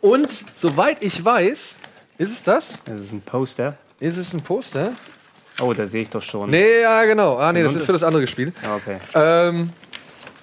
[0.00, 1.76] Und soweit ich weiß,
[2.18, 2.78] ist es das?
[2.84, 3.76] Das ist ein Poster.
[4.00, 4.92] Ist es ein Poster?
[5.60, 6.50] Oh, da sehe ich doch schon.
[6.50, 7.38] Nee, ja, genau.
[7.38, 8.54] Ah, nee, das ist für das andere gespielt.
[8.62, 8.98] Ah, okay.
[9.14, 9.70] Ähm,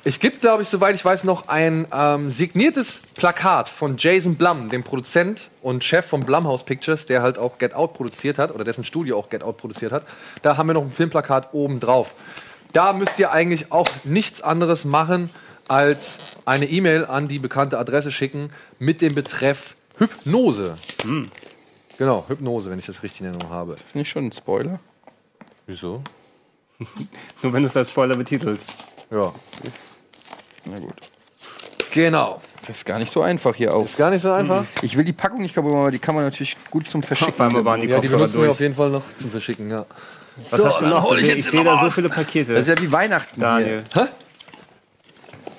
[0.03, 4.69] es gibt, glaube ich, soweit ich weiß, noch ein ähm, signiertes Plakat von Jason Blum,
[4.69, 8.63] dem Produzent und Chef von Blumhouse Pictures, der halt auch Get Out produziert hat oder
[8.63, 10.05] dessen Studio auch Get Out produziert hat.
[10.41, 12.15] Da haben wir noch ein Filmplakat oben drauf.
[12.73, 15.29] Da müsst ihr eigentlich auch nichts anderes machen,
[15.68, 20.76] als eine E-Mail an die bekannte Adresse schicken mit dem Betreff Hypnose.
[21.97, 23.74] Genau, Hypnose, wenn ich das richtig in Erinnerung habe.
[23.74, 24.80] Ist nicht schon ein Spoiler?
[25.68, 26.01] Wieso?
[27.41, 28.74] Nur wenn du es als Spoiler betitelst.
[29.12, 29.34] Ja.
[30.66, 30.93] Na gut.
[31.93, 32.41] Genau.
[32.68, 33.84] Das ist gar nicht so einfach hier auch.
[33.84, 34.64] Ist gar nicht so einfach.
[34.82, 37.34] Ich will die Packung nicht kaputt machen, aber die kann man natürlich gut zum Verschicken.
[37.34, 38.51] Auf einmal waren die Ja, die benutzen wir durch.
[38.51, 39.86] auf jeden Fall noch zum Verschicken, ja.
[40.49, 41.03] Was So, hast du noch?
[41.03, 42.53] hol ich Ich, sehe da so viele Pakete.
[42.53, 43.84] Das ist ja wie Weihnachten Daniel.
[43.93, 44.01] Hä?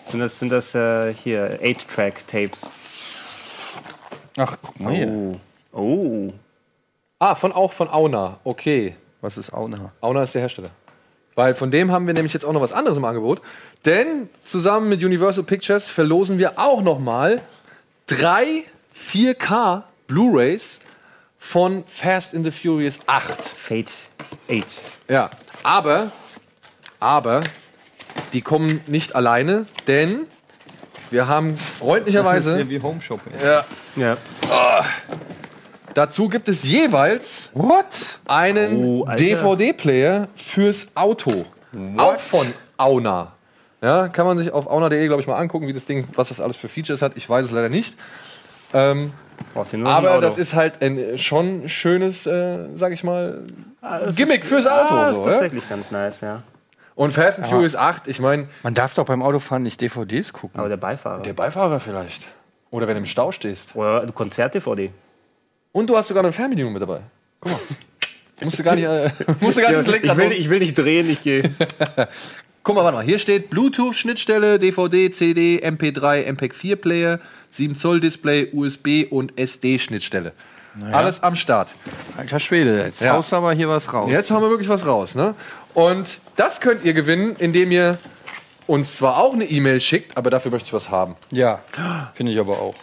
[0.04, 2.62] Sind das, sind das äh, hier 8-Track-Tapes?
[2.62, 4.44] hier.
[4.44, 5.08] Ach, guck mal hier.
[5.08, 5.36] Oh.
[5.72, 6.32] Oh.
[7.18, 8.38] Ah, von, auch von Auna.
[8.44, 8.96] Okay.
[9.20, 9.92] Was ist Auna?
[10.00, 10.70] Auna ist der Hersteller.
[11.34, 13.40] Weil von dem haben wir nämlich jetzt auch noch was anderes im Angebot.
[13.84, 17.40] Denn zusammen mit Universal Pictures verlosen wir auch noch mal
[18.06, 18.64] drei
[18.96, 20.78] 4K Blu-rays
[21.38, 23.44] von Fast in the Furious 8.
[23.44, 23.90] Fate
[24.50, 24.82] 8.
[25.08, 25.30] Ja,
[25.62, 26.12] aber,
[27.00, 27.42] aber,
[28.32, 30.20] die kommen nicht alleine, denn
[31.10, 33.32] wir haben Das ist freundlicherweise ja wie Home Shopping.
[33.44, 33.64] ja,
[33.96, 34.16] Ja.
[35.94, 38.18] dazu gibt es jeweils What?
[38.26, 39.06] einen Oh.
[39.18, 41.44] DVD-Player fürs Auto.
[41.96, 42.46] Auch von
[42.76, 43.32] Auna.
[43.82, 46.40] Ja, kann man sich auf auna.de, glaube ich, mal angucken, wie das Ding, was das
[46.40, 47.12] alles für Features hat.
[47.16, 47.96] Ich weiß es leider nicht.
[48.74, 49.12] Ähm,
[49.84, 53.42] aber das ist halt ein äh, schon schönes, äh, sag ich mal,
[53.80, 54.94] Ah, Gimmick ist, fürs Auto.
[54.94, 56.42] Ah, so, ist tatsächlich ganz nice, ja.
[56.94, 60.60] Und Fast and Furious 8, ich meine, Man darf doch beim Autofahren nicht DVDs gucken.
[60.60, 61.22] Aber der Beifahrer.
[61.22, 62.28] der Beifahrer vielleicht.
[62.70, 63.74] Oder wenn du im Stau stehst.
[63.74, 64.90] Oder Konzert-DVD.
[65.72, 67.00] Und du hast sogar eine Fernbedienung mit dabei.
[67.40, 67.60] Guck mal.
[68.44, 70.50] musst du gar nicht, äh, musst du gar nicht das ich, Lenkrad will, los- ich
[70.50, 71.42] will nicht drehen, ich gehe.
[72.64, 73.04] Guck mal, warte mal.
[73.04, 77.18] Hier steht Bluetooth-Schnittstelle, DVD, CD, MP3, MPEG-4-Player,
[77.50, 80.32] 7 Zoll Display, USB und SD-Schnittstelle.
[80.90, 81.68] Alles am Start.
[82.16, 83.12] Alter Schwede, jetzt Ja.
[83.14, 84.10] haust du aber hier was raus.
[84.10, 85.34] Jetzt haben wir wirklich was raus, ne?
[85.74, 87.98] Und das könnt ihr gewinnen, indem ihr
[88.66, 91.16] uns zwar auch eine E-Mail schickt, aber dafür möchte ich was haben.
[91.30, 91.60] Ja,
[92.14, 92.74] finde ich aber auch.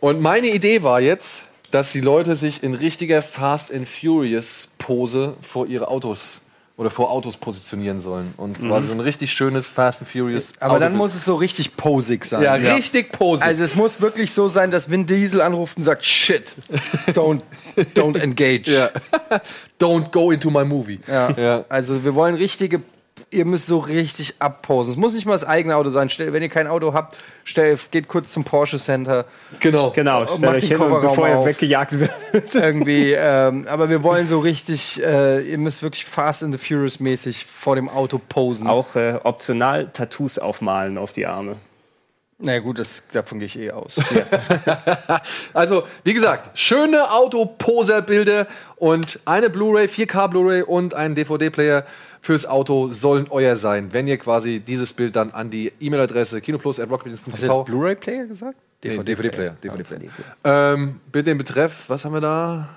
[0.00, 5.36] Und meine Idee war jetzt, dass die Leute sich in richtiger Fast and Furious Pose
[5.42, 6.40] vor ihre Autos
[6.80, 10.54] oder vor Autos positionieren sollen und quasi so ein richtig schönes Fast and Furious.
[10.60, 10.96] Aber dann Outfit.
[10.96, 12.42] muss es so richtig posig sein.
[12.42, 13.44] ja, richtig Pose.
[13.44, 16.54] Also es muss wirklich so sein, dass Vin Diesel anruft und sagt, shit,
[17.08, 17.42] don't,
[17.94, 18.68] don't engage.
[18.70, 18.88] ja.
[19.78, 21.00] Don't go into my movie.
[21.06, 21.30] Ja.
[21.38, 21.64] Ja.
[21.68, 22.82] Also wir wollen richtige
[23.30, 24.92] ihr müsst so richtig abposen.
[24.92, 26.08] Es muss nicht mal das eigene Auto sein.
[26.08, 29.24] Stell, wenn ihr kein Auto habt, stell, geht kurz zum Porsche Center.
[29.60, 29.90] Genau.
[29.92, 31.46] Genau, Und stellt macht euch den hin und Kofferraum bevor ihr auf.
[31.46, 32.54] weggejagt wird.
[32.54, 37.00] Irgendwie, ähm, aber wir wollen so richtig, äh, ihr müsst wirklich Fast and the Furious
[37.00, 38.66] mäßig vor dem Auto posen.
[38.66, 41.56] Auch äh, optional Tattoos aufmalen auf die Arme.
[42.42, 43.96] Na naja, gut, das, davon gehe ich eh aus.
[45.52, 51.84] Also, wie gesagt, schöne Autoposer-Bilder und eine Blu-ray, 4K Blu-ray und ein DVD-Player
[52.20, 56.48] fürs Auto sollen euer sein, wenn ihr quasi dieses Bild dann an die E-Mail-Adresse Hast
[56.48, 58.58] du jetzt Blu-ray-Player gesagt?
[58.82, 59.56] Nee, DVD-Player.
[59.62, 60.10] DVD-Player.
[60.44, 62.68] Ähm, bitte den Betreff, was haben wir da?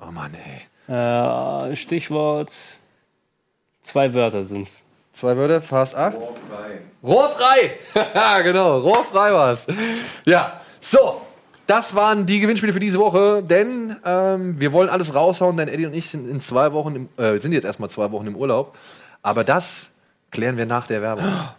[0.00, 0.94] Oh Mann, ey.
[0.94, 2.52] Äh, Stichwort
[3.82, 4.82] zwei Wörter sind's.
[5.12, 6.16] Zwei Wörter, Fast 8.
[6.16, 6.80] Rohrfrei!
[7.02, 8.42] Rohrfrei!
[8.42, 9.66] genau, rohrfrei war's.
[10.24, 11.22] Ja, so.
[11.70, 15.86] Das waren die Gewinnspiele für diese Woche, denn ähm, wir wollen alles raushauen, denn Eddie
[15.86, 18.76] und ich sind in zwei Wochen, im, äh, sind jetzt erstmal zwei Wochen im Urlaub.
[19.22, 19.90] Aber das
[20.32, 21.26] klären wir nach der Werbung.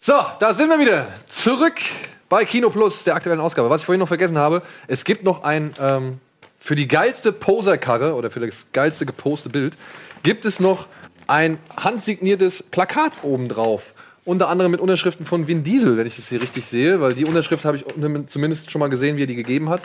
[0.00, 1.06] So, da sind wir wieder.
[1.26, 1.80] Zurück
[2.28, 3.70] bei Kino Plus, der aktuellen Ausgabe.
[3.70, 6.18] Was ich vorhin noch vergessen habe, es gibt noch ein, ähm,
[6.58, 9.74] für die geilste Poserkarre oder für das geilste gepostete Bild,
[10.22, 10.86] gibt es noch
[11.26, 13.94] ein handsigniertes Plakat obendrauf.
[14.24, 17.24] Unter anderem mit Unterschriften von Vin Diesel, wenn ich das hier richtig sehe, weil die
[17.24, 17.84] Unterschrift habe ich
[18.26, 19.80] zumindest schon mal gesehen, wie er die gegeben hat.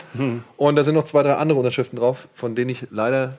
[0.58, 3.38] Und da sind noch zwei, drei andere Unterschriften drauf, von denen ich leider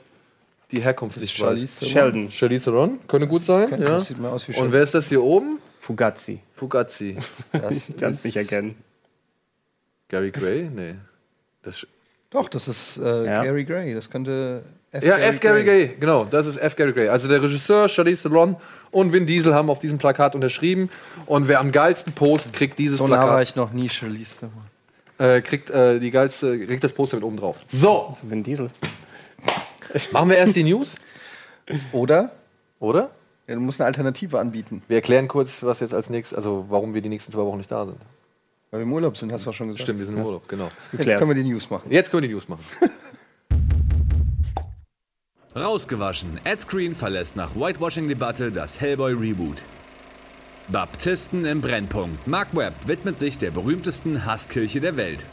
[0.72, 1.86] die Herkunft nicht weiß.
[1.88, 2.32] Sheldon.
[2.32, 3.70] Charlize Theron, könnte gut sein.
[3.70, 3.92] Könnte, ja.
[3.92, 4.74] das sieht mal aus wie Und Sheldon.
[4.74, 5.60] wer ist das hier oben?
[5.80, 6.40] Fugazi.
[6.56, 7.18] Fugazi.
[7.52, 8.76] Das Kannst nicht erkennen.
[10.10, 10.70] Gary Gray?
[10.74, 10.96] Nee.
[11.64, 11.86] Das
[12.30, 13.44] Doch, das ist äh, Ja.
[13.44, 13.94] Gary Gray.
[13.94, 15.04] Das könnte F.
[15.04, 15.40] ja, F.
[15.40, 16.76] Gary Gray, genau, das ist F.
[16.76, 17.08] Gary Gray.
[17.10, 18.56] Also der Regisseur, Charlize Theron
[18.92, 20.90] und Vin Diesel haben auf diesem Plakat unterschrieben.
[21.26, 24.36] Und wer am geilsten post, kriegt dieses So nah war Plakat, ich noch nie Charlize
[24.40, 24.64] Theron.
[25.18, 27.58] äh, kriegt, äh, die geilste, kriegt das Poster mit oben drauf.
[27.70, 28.70] So, Also Vin Diesel.
[30.12, 30.96] machen wir erst die News,
[31.92, 32.32] Oder?
[32.80, 33.10] oder?
[33.48, 34.82] Ja, du musst eine Alternative anbieten.
[34.88, 37.72] Wir erklären kurz, was jetzt als nächstes, also warum wir die nächsten zwei Wochen nicht
[37.72, 37.98] da sind.
[38.76, 39.84] Weil wir im Urlaub sind, hast du auch schon gesagt.
[39.84, 40.70] Stimmt, wir sind im Urlaub, genau.
[40.92, 41.90] Jetzt können wir die News machen.
[41.90, 42.66] Jetzt können wir die News machen.
[45.56, 46.42] Rausgewaschen.
[46.44, 49.62] Ed Screen verlässt nach Whitewashing-Debatte das Hellboy-Reboot.
[50.68, 52.28] Baptisten im Brennpunkt.
[52.28, 55.24] Mark Webb widmet sich der berühmtesten Hasskirche der Welt.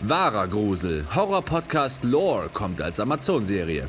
[0.00, 1.04] Wahrer Grusel.
[1.14, 3.88] Horror-Podcast Lore kommt als Amazon-Serie.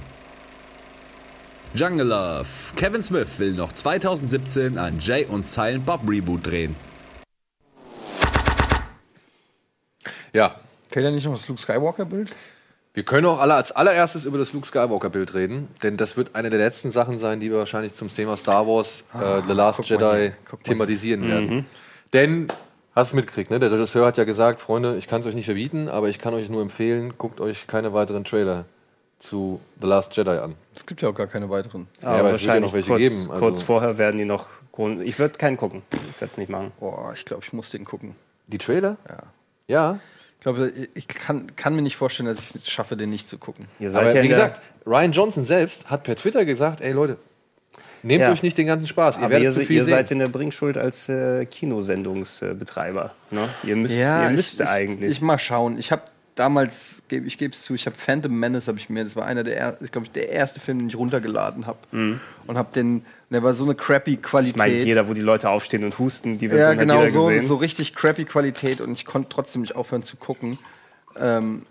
[1.76, 2.50] Jungle Love.
[2.76, 6.76] Kevin Smith will noch 2017 ein Jay und Silent Bob Reboot drehen.
[10.34, 10.56] Ja,
[10.94, 12.30] Fehlt ja nicht noch das Luke Skywalker-Bild?
[12.94, 16.52] Wir können auch alle als allererstes über das Luke Skywalker-Bild reden, denn das wird eine
[16.52, 20.00] der letzten Sachen sein, die wir wahrscheinlich zum Thema Star Wars äh, The Last guck
[20.00, 21.66] mal Jedi thematisieren werden.
[22.14, 22.48] Denn,
[22.94, 23.58] hast du mitgekriegt, ne?
[23.58, 26.36] der Regisseur hat ja gesagt, Freunde, ich kann es euch nicht verbieten, aber ich kann
[26.36, 28.66] euch nur empfehlen, guckt euch keine weiteren Trailer
[29.18, 30.54] zu The Last Jedi an.
[30.76, 31.88] Es gibt ja auch gar keine weiteren.
[32.04, 34.46] Ja, aber es wird ja noch welche kurz, geben, also- kurz vorher werden die noch.
[35.04, 35.82] Ich würde keinen gucken.
[35.92, 36.72] Ich werde es nicht machen.
[36.80, 38.16] Boah, ich glaube, ich muss den gucken.
[38.46, 38.98] Die Trailer?
[39.10, 39.24] Ja.
[39.68, 40.00] Ja,
[40.44, 43.38] Ich glaube, ich kann, kann mir nicht vorstellen, dass ich es schaffe, den nicht zu
[43.38, 43.66] gucken.
[43.80, 47.16] Ihr seid aber ja wie gesagt, Ryan Johnson selbst hat per Twitter gesagt, ey Leute,
[48.02, 48.30] nehmt Ja.
[48.34, 49.94] euch nicht den ganzen Spaß, ihr aber werdet ihr, zu viel ihr sehen.
[49.94, 53.14] seid in der Bringschuld als äh, Kinosendungsbetreiber.
[53.32, 53.48] Ne?
[53.64, 55.12] Ihr müsst, Ja, ihr ich, müsst ich, eigentlich.
[55.12, 55.78] Ich mal schauen.
[55.78, 56.02] Ich habe
[56.36, 59.44] damals, ich gebe es zu, ich habe Phantom Menace, habe ich mir, das war einer
[59.44, 61.78] der, er- ich glaube, der erste Film, den ich runtergeladen habe.
[61.92, 64.56] Und habe den, der war so eine crappy Qualität.
[64.56, 67.12] ich meine, jeder, wo die Leute aufstehen und husten, die ja, Version genau, hat jeder
[67.14, 67.48] so, gesehen.
[67.48, 70.58] so richtig crappy Qualität und ich konnte trotzdem nicht aufhören zu gucken.
[71.18, 71.64] Ähm,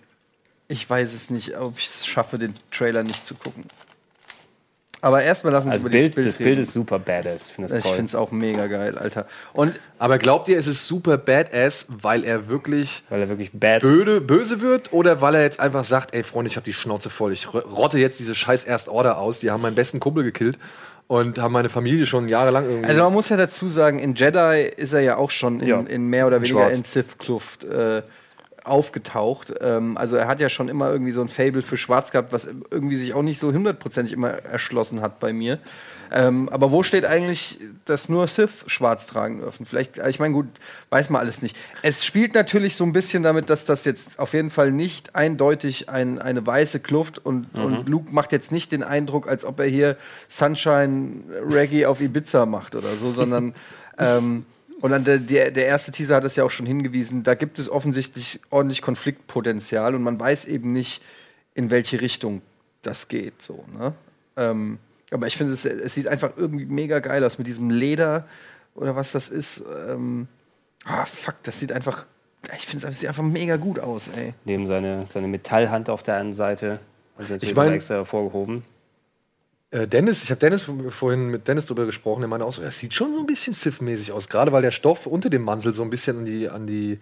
[0.69, 3.65] ich weiß es nicht, ob ich es schaffe, den Trailer nicht zu gucken.
[5.03, 6.63] Aber erstmal lassen Sie also über Bild, Bild das Bild reden.
[6.63, 7.49] ist super badass.
[7.49, 7.97] Ich finde das Ich toll.
[7.97, 9.27] finde es auch mega geil, Alter.
[9.53, 13.83] Und Aber glaubt ihr, es ist super badass, weil er wirklich Weil er wirklich bad.
[13.83, 17.11] böde, böse wird oder weil er jetzt einfach sagt, ey Freunde, ich habe die Schnauze
[17.11, 20.59] voll, ich rotte jetzt diese scheiß Erst Order aus, die haben meinen besten Kumpel gekillt
[21.09, 22.89] und haben meine Familie schon jahrelang irgendwie.
[22.89, 25.81] Also man muss ja dazu sagen, in Jedi ist er ja auch schon in, Ja.
[25.81, 26.77] in mehr oder In weniger Schwarz.
[26.77, 28.03] in Sith-Kluft äh,
[28.65, 29.53] aufgetaucht.
[29.61, 32.49] Ähm, also er hat ja schon immer irgendwie so ein Fable für Schwarz gehabt, was
[32.71, 35.59] irgendwie sich auch nicht so hundertprozentig immer erschlossen hat bei mir.
[36.15, 39.65] Ähm, aber wo steht eigentlich, dass nur Sith schwarz tragen dürfen?
[39.65, 40.47] Vielleicht, ich meine, gut,
[40.91, 41.57] weiß man alles nicht.
[41.81, 45.89] Es spielt natürlich so ein bisschen damit, dass das jetzt auf jeden Fall nicht eindeutig
[45.89, 49.67] ein, eine weiße Kluft und, und Luke macht jetzt nicht den Eindruck, als ob er
[49.67, 49.97] hier
[50.29, 53.55] Sunshine Reggae auf Ibiza macht oder so, sondern
[53.99, 54.45] ähm,
[54.83, 57.59] und dann der, der, der erste Teaser hat es ja auch schon hingewiesen, da gibt
[57.59, 61.03] es offensichtlich ordentlich Konfliktpotenzial und man weiß eben nicht,
[61.55, 62.43] in welche Richtung
[62.83, 63.41] das geht.
[63.41, 63.95] So, ne?
[64.37, 64.79] ähm,
[65.11, 68.27] Aber ich finde, es, es sieht einfach irgendwie mega geil aus mit diesem Leder
[68.75, 69.63] oder was das ist.
[69.89, 70.29] Ähm,
[70.85, 72.05] ah, fuck, das sieht einfach.
[72.57, 74.35] Ich finde, es sieht einfach mega gut aus, ey.
[74.45, 76.81] Neben seine, seine Metallhand auf der einen Seite.
[77.17, 78.65] Und natürlich Ich mein- noch extra hervorgehoben.
[79.73, 82.79] Äh, Dennis, ich habe Dennis vorhin mit Dennis drüber gesprochen, der meinte auch so, das
[82.79, 85.83] sieht schon so ein bisschen Sith-mäßig aus, gerade weil der Stoff unter dem Mantel so
[85.83, 86.99] ein bisschen an die, an die,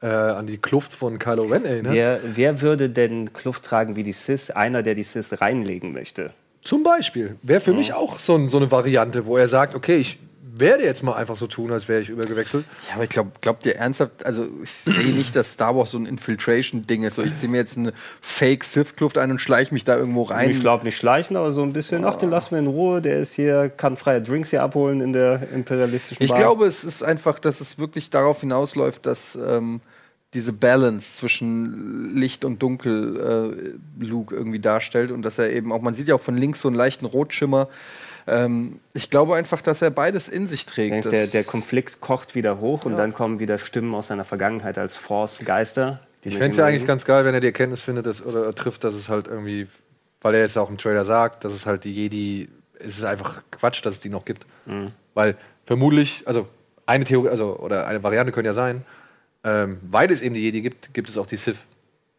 [0.00, 1.92] äh, an die Kluft von Kylo Ren erinnert.
[1.92, 4.50] Wer, wer würde denn Kluft tragen wie die Sis?
[4.50, 6.32] Einer, der die Sis reinlegen möchte.
[6.62, 7.36] Zum Beispiel.
[7.42, 10.18] Wäre für mich auch so, so eine Variante, wo er sagt, okay, ich
[10.56, 12.64] werde jetzt mal einfach so tun, als wäre ich übergewechselt.
[12.88, 15.98] Ja, aber ich glaube, glaubt ihr ernsthaft, also ich sehe nicht, dass Star Wars so
[15.98, 17.16] ein Infiltration-Ding ist.
[17.16, 20.50] So, ich ziehe mir jetzt eine Fake-Sith-Kluft ein und schleiche mich da irgendwo rein.
[20.50, 23.00] Ich glaube nicht schleichen, aber so ein bisschen, ach, den lassen wir in Ruhe.
[23.00, 26.38] Der ist hier, kann freie Drinks hier abholen in der imperialistischen Ich Bar.
[26.38, 29.80] glaube, es ist einfach, dass es wirklich darauf hinausläuft, dass ähm,
[30.34, 35.80] diese Balance zwischen Licht und Dunkel äh, Luke irgendwie darstellt und dass er eben auch,
[35.80, 37.68] man sieht ja auch von links so einen leichten Rotschimmer.
[38.26, 41.04] Ähm, ich glaube einfach, dass er beides in sich trägt.
[41.10, 42.98] Der, der Konflikt kocht wieder hoch und Ja.
[42.98, 46.00] dann kommen wieder Stimmen aus seiner Vergangenheit als Force-Geister.
[46.24, 48.82] Ich fände es ja eigentlich ganz geil, wenn er die Erkenntnis findet dass, oder trifft,
[48.84, 49.66] dass es halt irgendwie,
[50.22, 52.48] weil er jetzt auch im Trailer sagt, dass es halt die Jedi,
[52.78, 54.46] es ist einfach Quatsch, dass es die noch gibt.
[54.64, 54.92] Mhm.
[55.12, 55.36] Weil
[55.66, 56.48] vermutlich, also
[56.86, 58.84] eine Theorie, also oder eine Variante könnte ja sein,
[59.44, 61.58] ähm, weil es eben die Jedi gibt, gibt es auch die Sith.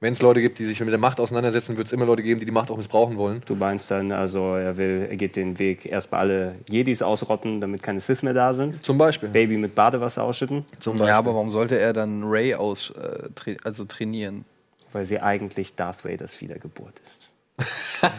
[0.02, 2.42] Wenn es Leute gibt, die sich mit der Macht auseinandersetzen, wird es immer Leute geben,
[2.42, 3.42] die die Macht auch missbrauchen wollen.
[3.46, 7.82] Du meinst dann, also er will, er geht den Weg, erstmal alle Jedis ausrotten, damit
[7.82, 8.86] keine Sith mehr da sind.
[8.86, 9.30] Zum Beispiel.
[9.30, 10.66] Baby mit Badewasser ausschütten.
[10.86, 14.44] ja, aber warum sollte er dann Ray aus, äh, tra also trainieren?
[14.92, 17.30] Weil sie eigentlich Darth Vaders Wiedergeburt ist.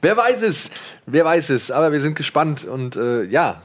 [0.00, 0.70] Wer weiß es?
[1.04, 1.70] Wer weiß es?
[1.70, 3.62] Aber wir sind gespannt und äh, ja.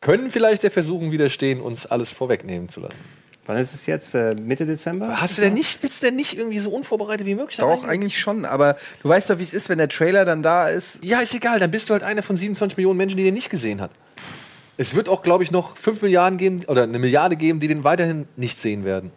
[0.00, 3.15] Können vielleicht der Versuchung widerstehen, uns alles vorwegnehmen zu lassen.
[3.46, 4.14] Wann ist es jetzt?
[4.14, 5.20] Äh, Mitte Dezember?
[5.20, 8.18] Hast du denn nicht, willst du denn nicht irgendwie so unvorbereitet wie möglich Doch, eigentlich
[8.18, 10.98] schon, aber du weißt doch, wie es ist, wenn der Trailer dann da ist.
[11.02, 13.50] Ja, ist egal, dann bist du halt einer von 27 Millionen Menschen, die den nicht
[13.50, 13.92] gesehen hat.
[14.76, 17.84] Es wird auch, glaube ich, noch 5 Milliarden geben oder eine Milliarde geben, die den
[17.84, 19.12] weiterhin nicht sehen werden.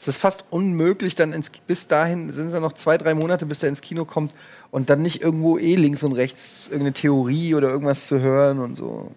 [0.00, 3.46] Es ist fast unmöglich, dann ins, bis dahin sind es ja noch zwei, drei Monate,
[3.46, 4.34] bis er ins Kino kommt
[4.70, 8.76] und dann nicht irgendwo eh links und rechts irgendeine Theorie oder irgendwas zu hören und
[8.76, 9.12] so.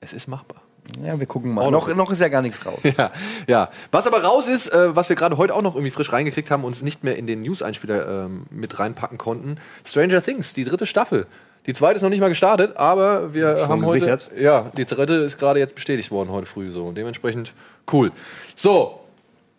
[0.00, 0.61] Es ist machbar.
[1.02, 1.70] Ja, wir gucken mal.
[1.70, 2.10] Noch, noch.
[2.10, 2.80] ist ja gar nichts raus.
[2.98, 3.12] Ja,
[3.46, 3.70] ja.
[3.90, 6.64] Was aber raus ist, äh, was wir gerade heute auch noch irgendwie frisch reingekriegt haben
[6.64, 10.86] und uns nicht mehr in den News-Einspieler ähm, mit reinpacken konnten: Stranger Things, die dritte
[10.86, 11.26] Staffel.
[11.66, 14.00] Die zweite ist noch nicht mal gestartet, aber wir Schon haben heute.
[14.00, 14.30] gesichert.
[14.36, 16.90] Ja, die dritte ist gerade jetzt bestätigt worden heute früh so.
[16.90, 17.54] Dementsprechend
[17.92, 18.10] cool.
[18.56, 19.00] So,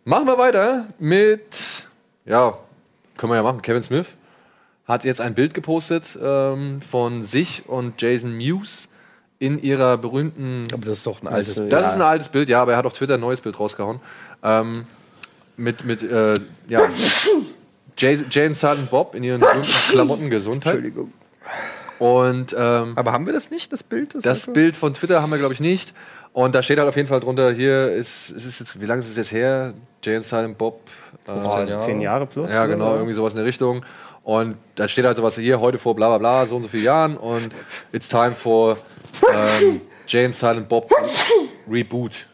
[0.04, 1.88] machen wir weiter mit.
[2.26, 2.58] Ja,
[3.16, 3.62] können wir ja machen.
[3.62, 4.08] Kevin Smith
[4.86, 8.90] hat jetzt ein Bild gepostet ähm, von sich und Jason Mewes
[9.44, 10.66] in ihrer berühmten.
[10.74, 11.74] Aber das ist doch ein Das, altes das Bild.
[11.74, 14.00] ist ein altes Bild, ja, aber er hat auf Twitter ein neues Bild rausgehauen.
[14.44, 14.86] Ähm,
[15.58, 16.34] mit, mit, äh,
[16.68, 16.82] ja,
[17.98, 20.76] Jay- Jane Silent Bob in ihren berühmten Klamotten Gesundheit.
[20.76, 21.12] Entschuldigung.
[22.00, 24.16] Und, ähm, Aber haben wir das nicht, das Bild?
[24.26, 25.94] das Bild von Twitter haben wir, glaube ich, nicht.
[26.34, 29.02] Und da steht halt auf jeden Fall drunter, hier ist, es ist jetzt, wie lange
[29.02, 29.74] ist es jetzt her?
[30.02, 30.82] Jane Silent Bob.
[31.28, 32.50] äh, Oh, das zehn Jahre plus.
[32.50, 32.74] ja, oder?
[32.74, 33.84] genau, irgendwie sowas in der Richtung.
[34.24, 36.84] Und da steht halt sowas hier, heute vor bla bla bla, so und so viele
[36.84, 37.18] Jahren.
[37.18, 37.50] Und
[37.92, 38.78] it's time for
[39.32, 40.90] ähm, Jane Silent Bob
[41.70, 42.28] Reboot.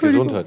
[0.00, 0.46] Gesundheit.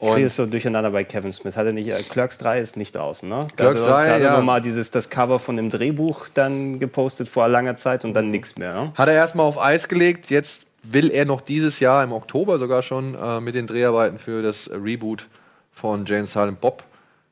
[0.00, 1.56] Ich kriege es so durcheinander bei Kevin Smith.
[1.56, 3.48] Hat er nicht, äh, Clerks 3 ist nicht draußen, ne?
[3.56, 4.36] Da Clerks hat er- 3, da hat er ja.
[4.36, 8.30] noch mal dieses, das Cover von dem Drehbuch dann gepostet vor langer Zeit und dann
[8.30, 8.74] nichts mehr.
[8.74, 8.92] Ne?
[8.94, 10.30] Hat er erstmal auf Eis gelegt.
[10.30, 14.42] Jetzt will er noch dieses Jahr, im Oktober sogar schon, äh, mit den Dreharbeiten für
[14.42, 15.26] das Reboot
[15.72, 16.84] von Jane Silent Bob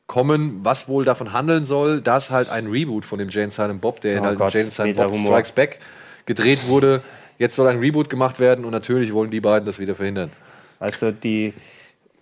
[0.07, 0.61] kommen.
[0.63, 4.15] Was wohl davon handeln soll, dass halt ein Reboot von dem Jane Silent Bob, der
[4.15, 5.17] in Oh halt Gott, Jane Silent Bob.
[5.17, 5.81] Strikes Back
[6.27, 7.03] gedreht wurde.
[7.39, 10.31] Jetzt soll ein Reboot gemacht werden und natürlich wollen die beiden das wieder verhindern.
[10.79, 11.53] Weißt du, die,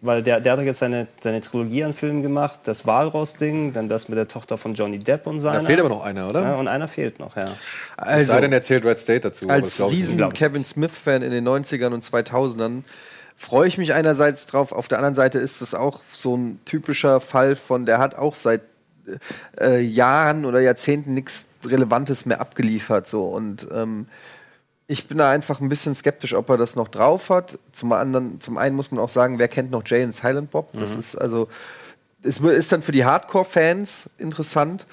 [0.00, 3.88] weil der, der hat doch jetzt seine, seine Trilogie an Filmen gemacht, das Walross-Ding, dann
[3.88, 5.60] das mit der Tochter von Johnny Depp und seiner.
[5.60, 6.42] Da fehlt aber noch einer, oder?
[6.42, 7.44] Ja, und einer fehlt noch, ja.
[7.44, 7.50] es
[7.96, 9.48] Also, sei denn, erzählt Red State dazu.
[9.48, 12.82] als riesen Kevin Smith-Fan in den 90ern und 2000ern
[13.36, 17.20] freue ich mich einerseits drauf, auf der anderen Seite ist es auch so ein typischer
[17.20, 18.62] Fall von, der hat auch seit
[19.60, 23.08] äh, Jahren oder Jahrzehnten nichts Relevantes mehr abgeliefert.
[23.08, 23.24] So.
[23.26, 24.06] Und ähm,
[24.86, 27.58] ich bin da einfach ein bisschen skeptisch, ob er das noch drauf hat.
[27.72, 30.70] Zum anderen, zum einen muss man auch sagen, wer kennt noch Jay und Silent Bob?
[30.74, 30.98] Das Mhm.
[30.98, 31.48] ist also,
[32.22, 34.86] es ist dann für die Hardcore-Fans interessant.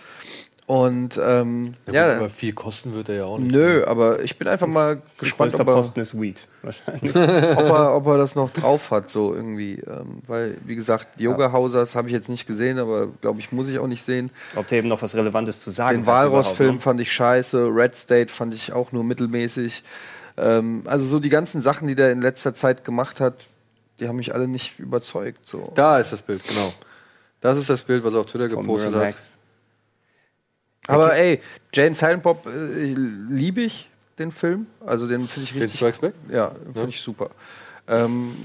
[0.72, 3.52] Und ähm, Ja, ja, viel kosten wird er ja auch nicht.
[3.52, 7.14] Nö, aber ich bin einfach mal gespannt, Größter ob er, Posten ist Weed, wahrscheinlich.
[7.14, 9.82] ob, er, ob er das noch drauf hat, so irgendwie.
[9.82, 13.68] Ähm, weil, wie gesagt, Yoga Hausers habe ich jetzt nicht gesehen, aber glaube ich, muss
[13.68, 14.32] ich auch nicht sehen.
[14.56, 16.32] Ob der eben noch was Relevantes zu sagen Den hat.
[16.32, 16.80] Walross-Film ne?
[16.80, 19.84] fand ich scheiße, Red State fand ich auch nur mittelmäßig.
[20.38, 23.46] Ähm, also so die ganzen Sachen, die der in letzter Zeit gemacht hat,
[24.00, 25.46] die haben mich alle nicht überzeugt.
[25.46, 25.74] So.
[25.76, 26.72] Da ist das Bild, genau.
[27.42, 29.16] Das ist das Bild, was er auf Twitter Von gepostet hat.
[30.88, 31.42] Aber ey,
[31.74, 32.94] Jane Silent Bob äh,
[33.30, 34.68] liebe ich den Film.
[34.86, 35.76] Also den finde ich richtig.
[35.76, 36.14] Strikes Back?
[36.30, 37.30] Ja, finde ich super.
[37.88, 38.36] Ähm,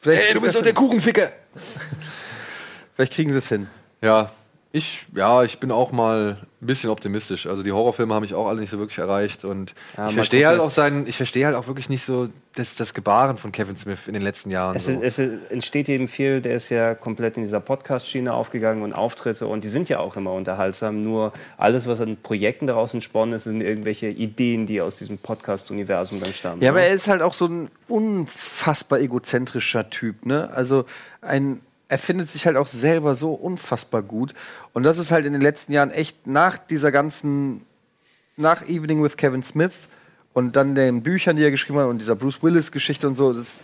[0.00, 1.32] vielleicht Ey, du bist doch der Kuchenficker!
[2.94, 3.66] Vielleicht kriegen sie es hin.
[4.02, 4.30] Ja,
[4.72, 7.46] ich, ja, ich bin auch mal ein bisschen optimistisch.
[7.46, 10.46] Also die Horrorfilme haben mich auch alle nicht so wirklich erreicht und Ja, ich verstehe
[10.46, 13.76] halt auch seinen, ich verstehe halt auch wirklich nicht so das, das Gebaren von Kevin
[13.76, 14.76] Smith in den letzten Jahren.
[14.76, 14.92] Es, so.
[14.92, 19.48] ist, es entsteht eben viel, der ist ja komplett in dieser Podcast-Schiene aufgegangen und Auftritte
[19.48, 21.02] und die sind ja auch immer unterhaltsam.
[21.02, 26.20] Nur alles, was an Projekten daraus entsponnen ist, sind irgendwelche Ideen, die aus diesem Podcast-Universum
[26.20, 26.62] dann stammen.
[26.62, 26.86] Ja, aber ne?
[26.86, 30.48] er ist halt auch so ein unfassbar egozentrischer Typ, ne?
[30.52, 30.84] Also
[31.22, 31.60] ein
[31.90, 34.32] er findet sich halt auch selber so unfassbar gut.
[34.72, 37.66] Und das ist halt in den letzten Jahren echt nach dieser ganzen,
[38.36, 39.72] nach Evening with Kevin Smith
[40.32, 43.60] und dann den Büchern, die er geschrieben hat und dieser Bruce Willis-Geschichte und so das,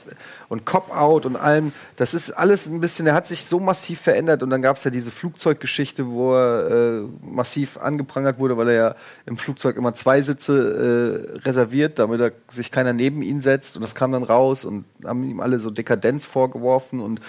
[0.48, 4.42] und Cop-Out und allem, das ist alles ein bisschen, er hat sich so massiv verändert
[4.42, 8.74] und dann gab es ja diese Flugzeuggeschichte, wo er äh, massiv angeprangert wurde, weil er
[8.74, 8.94] ja
[9.26, 13.82] im Flugzeug immer zwei Sitze äh, reserviert, damit er sich keiner neben ihn setzt und
[13.82, 17.20] das kam dann raus und haben ihm alle so Dekadenz vorgeworfen und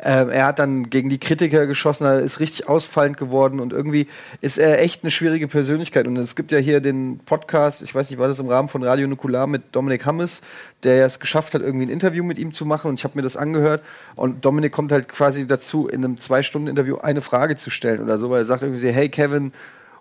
[0.00, 4.06] ähm, er hat dann gegen die Kritiker geschossen, er ist richtig ausfallend geworden und irgendwie
[4.40, 8.08] ist er echt eine schwierige Persönlichkeit und es gibt ja hier den Podcast, ich weiß
[8.08, 10.40] nicht, war das im Rahmen von Radio Nukular mit Dominik Hammes,
[10.82, 12.88] der es geschafft hat, irgendwie ein Interview mit ihm zu machen.
[12.88, 13.82] Und ich habe mir das angehört.
[14.14, 18.30] Und Dominik kommt halt quasi dazu, in einem Zwei-Stunden-Interview eine Frage zu stellen oder so,
[18.30, 19.52] weil er sagt irgendwie hey Kevin,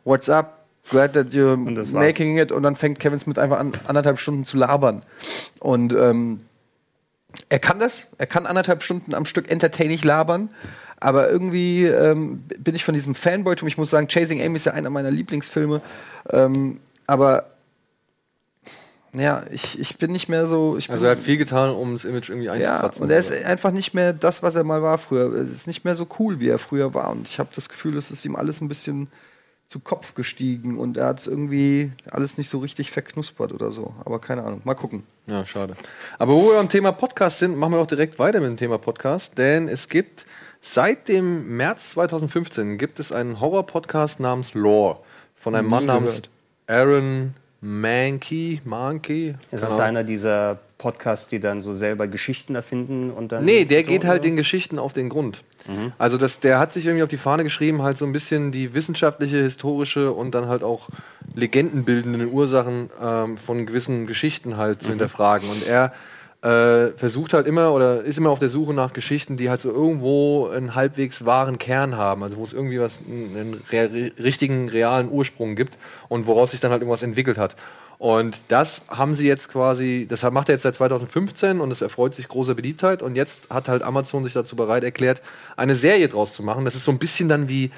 [0.03, 0.66] what's up?
[0.90, 1.57] Glad that you're
[1.91, 2.52] making it.
[2.52, 5.02] Und dann fängt Kevin Smith einfach an, anderthalb Stunden zu labern.
[5.60, 6.41] Und ähm,
[7.49, 10.49] er kann das, er kann anderthalb Stunden am Stück entertaining labern,
[10.99, 14.74] aber irgendwie ähm, bin ich von diesem Fanboytum, ich muss sagen, Chasing Amy ist ja
[14.74, 15.82] einer meiner Lieblingsfilme,
[16.32, 17.55] ähm, aber
[19.18, 20.78] ja, ich, ich bin nicht mehr so.
[20.78, 23.04] Ich also er hat viel getan, um das Image irgendwie ja, einzukratzen.
[23.04, 25.34] und er ist einfach nicht mehr das, was er mal war früher.
[25.34, 27.12] Es ist nicht mehr so cool, wie er früher war.
[27.12, 29.08] Und ich habe das Gefühl, es ist ihm alles ein bisschen
[29.68, 33.94] zu Kopf gestiegen und er hat irgendwie alles nicht so richtig verknuspert oder so.
[34.06, 34.62] Aber keine Ahnung.
[34.64, 35.04] Mal gucken.
[35.28, 35.76] Ja, schade.
[36.20, 38.78] Aber wo wir beim Thema Podcast sind, machen wir doch direkt weiter mit dem Thema
[38.78, 40.26] Podcast, denn es gibt
[40.62, 45.00] seit dem März 2015 gibt es einen Horror-Podcast namens Lore
[45.36, 46.22] von einem Nie Mann namens.
[46.68, 47.34] Aaron
[47.66, 49.36] Mankey, Mankey.
[49.52, 53.44] Es keine ist einer dieser Podcasts, die dann so selber Geschichten erfinden und dann.
[53.44, 55.44] Nee, der geht halt den Geschichten auf den Grund.
[55.68, 55.92] Mhm.
[55.98, 58.76] Also das, der hat sich irgendwie auf die Fahne geschrieben, halt so ein bisschen die
[58.76, 60.90] wissenschaftliche, historische und dann halt auch
[61.34, 64.94] legendenbildenden Ursachen ähm, von gewissen Geschichten halt zu Mhm.
[64.94, 65.50] hinterfragen.
[65.50, 65.92] Und er
[66.46, 69.72] äh, versucht halt immer oder ist immer auf der Suche nach Geschichten, die halt so
[69.72, 75.10] irgendwo einen halbwegs wahren Kern haben, also wo es irgendwie was, einen, einen richtigen, realen
[75.10, 75.76] Ursprung gibt
[76.08, 77.56] und woraus sich dann halt irgendwas entwickelt hat.
[77.98, 82.14] Und das haben sie jetzt quasi, das macht er jetzt seit 2015 und es erfreut
[82.14, 83.02] sich großer Beliebtheit.
[83.02, 85.24] Und jetzt hat halt Amazon sich dazu bereit erklärt,
[85.58, 86.66] eine Serie draus zu machen.
[86.66, 87.72] Das ist so ein bisschen dann wie,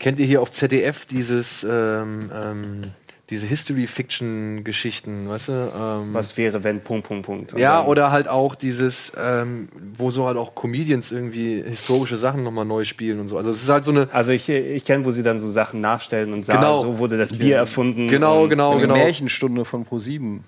[0.00, 2.82] kennt ihr hier auf ZDF dieses, ähm, ähm,
[3.30, 5.52] diese History-Fiction-Geschichten, weißt du?
[5.76, 7.58] Ähm, Was wäre, wenn Punkt, Punkt, Punkt.
[7.58, 12.64] Ja, oder halt auch dieses, ähm, wo so halt auch Comedians irgendwie historische Sachen nochmal
[12.64, 13.36] neu spielen und so.
[13.36, 14.08] Also es ist halt so eine.
[14.12, 16.82] Also ich, ich kenne, wo sie dann so Sachen nachstellen und sagen, Genau.
[16.82, 18.08] so wurde das Bier erfunden.
[18.08, 18.94] Genau, genau, Eine genau.
[18.94, 20.40] Märchenstunde von Pro7.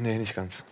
[0.00, 0.62] Nee, nicht ganz.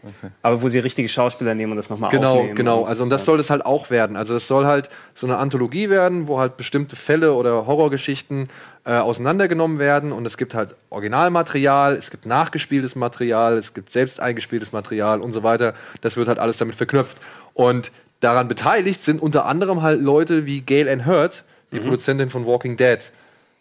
[0.40, 2.54] Aber wo sie richtige Schauspieler nehmen und das nochmal Genau, aufnehmen.
[2.56, 2.80] genau.
[2.82, 4.16] und- Also und das soll das halt auch werden.
[4.16, 8.48] Also es soll halt so eine Anthologie werden, wo halt bestimmte Fälle oder Horrorgeschichten
[8.86, 14.20] äh, auseinandergenommen werden und es gibt halt Originalmaterial, es gibt nachgespieltes Material, es gibt selbst
[14.20, 15.74] eingespieltes Material und so weiter.
[16.00, 17.18] Das wird halt alles damit verknüpft.
[17.54, 22.46] Und daran beteiligt sind unter anderem halt Leute wie Gail Ann Hurd, die Produzentin von
[22.46, 22.98] Walking Dead.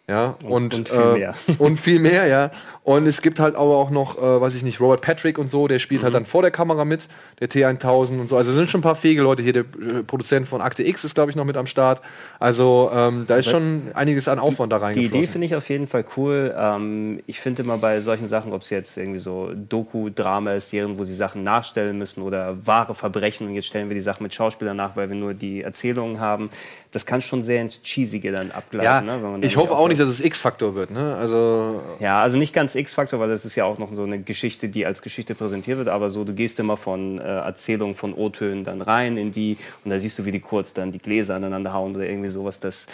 [0.06, 1.34] Ja, und, und viel äh, mehr.
[1.58, 2.50] Und viel mehr, ja.
[2.84, 5.66] Und es gibt halt aber auch noch, äh, weiß ich nicht, Robert Patrick und so,
[5.68, 7.08] der spielt halt dann vor der Kamera mit,
[7.40, 8.36] der T1000 und so.
[8.36, 9.54] Also es sind schon ein paar fähige Leute hier.
[9.54, 12.02] Der äh, Produzent von Akte X ist, glaube ich, noch mit am Start.
[12.38, 15.18] Also ähm, da ist schon einiges an Aufwand da Die reingeflossen.
[15.18, 16.54] Idee finde ich auf jeden Fall cool.
[16.54, 20.98] Ähm, ich finde immer bei solchen Sachen, ob es jetzt irgendwie so Doku-Drama ist, Serien,
[20.98, 24.34] wo sie Sachen nachstellen müssen oder wahre Verbrechen und jetzt stellen wir die Sachen mit
[24.34, 26.50] Schauspielern nach, weil wir nur die Erzählungen haben.
[26.92, 29.08] Das kann schon sehr ins Cheesige dann abgleiten.
[29.08, 30.90] ja, ne, ich hoffe auch nicht, dass es X-Faktor wird.
[30.90, 31.16] Ne?
[31.16, 34.68] Also Ja, also nicht ganz X-Faktor, weil das ist ja auch noch so eine Geschichte,
[34.68, 38.64] die als Geschichte präsentiert wird, aber so, du gehst immer von äh, Erzählungen von O-Tönen
[38.64, 41.72] dann rein in die und da siehst du, wie die kurz dann die Gläser aneinander
[41.72, 42.60] hauen oder irgendwie sowas.
[42.60, 42.86] Das,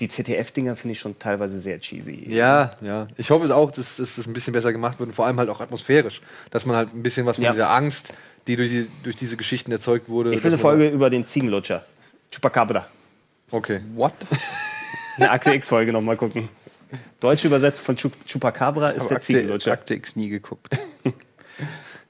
[0.00, 2.24] die ZDF-Dinger finde ich schon teilweise sehr cheesy.
[2.28, 3.06] Ja, ja.
[3.16, 5.50] Ich hoffe auch, dass, dass das ein bisschen besser gemacht wird und vor allem halt
[5.50, 6.20] auch atmosphärisch.
[6.50, 7.52] Dass man halt ein bisschen was von Ja.
[7.52, 8.12] dieser Angst,
[8.46, 10.34] die durch, die durch diese Geschichten erzeugt wurde.
[10.34, 11.84] Ich will eine Folge über den Ziegenlutscher.
[12.32, 12.86] Chupacabra.
[13.50, 13.80] Okay.
[13.94, 14.14] What?
[15.16, 16.48] Eine Akte X-Folge nochmal gucken.
[17.20, 19.72] Deutsche Übersetzung von Chup Chupacabra ist Aber der Ziegenlutscher.
[19.72, 20.68] Akte X nie geguckt.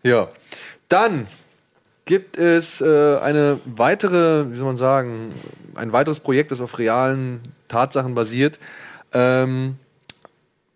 [0.02, 0.28] Ja.
[0.88, 1.26] Dann
[2.04, 5.34] gibt es äh, eine weitere, wie soll man sagen,
[5.74, 8.58] ein weiteres Projekt, das auf realen Tatsachen basiert.
[9.12, 9.76] Ähm,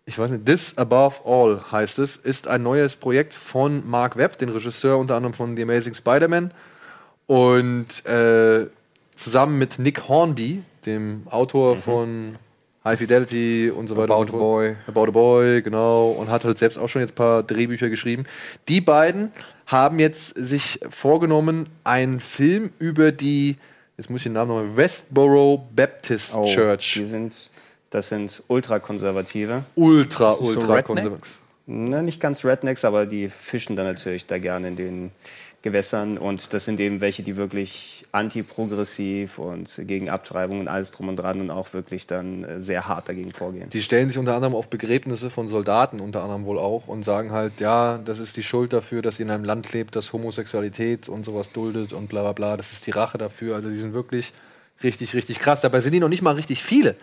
[0.05, 4.37] ich weiß nicht, This Above All heißt es, ist ein neues Projekt von Mark Webb,
[4.37, 6.51] den Regisseur unter anderem von The Amazing Spider-Man.
[7.27, 8.67] Und äh,
[9.15, 12.37] zusammen mit Nick Hornby, dem Autor von
[12.85, 14.13] High Fidelity und so weiter.
[14.13, 14.39] About so a.
[14.39, 14.75] Boy.
[14.87, 16.11] About a Boy, genau.
[16.11, 18.25] Und hat halt selbst auch schon jetzt ein paar Drehbücher geschrieben.
[18.69, 19.31] Die beiden
[19.65, 23.57] haben jetzt sich vorgenommen, einen Film über die,
[23.97, 26.93] jetzt muss ich den Namen nochmal, Westboro Baptist Oh, Church.
[26.93, 27.49] Die sind,
[27.89, 29.63] das sind Ultrakonservative.
[29.75, 30.85] Ultra, so ultra Redneck?
[30.85, 31.39] konservativ.
[31.67, 35.11] Na, nicht ganz Rednecks, aber die fischen dann natürlich da gerne in den
[35.65, 36.19] Gewässern.
[36.19, 41.17] Und das sind eben welche, die wirklich antiprogressiv und gegen Abtreibung und alles drum und
[41.17, 43.71] dran und auch wirklich dann äh, sehr hart dagegen vorgehen.
[43.71, 47.31] Die stellen sich unter anderem auf Begräbnisse von Soldaten unter anderem wohl auch und sagen
[47.31, 51.09] halt, ja, das ist die Schuld dafür, dass ihr in einem Land lebt, das Homosexualität
[51.09, 52.57] und sowas duldet und bla bla bla.
[52.57, 53.55] Das ist die Rache dafür.
[53.55, 54.33] Also die sind wirklich
[54.83, 55.61] richtig, richtig krass.
[55.61, 56.95] Dabei sind die noch nicht mal richtig viele.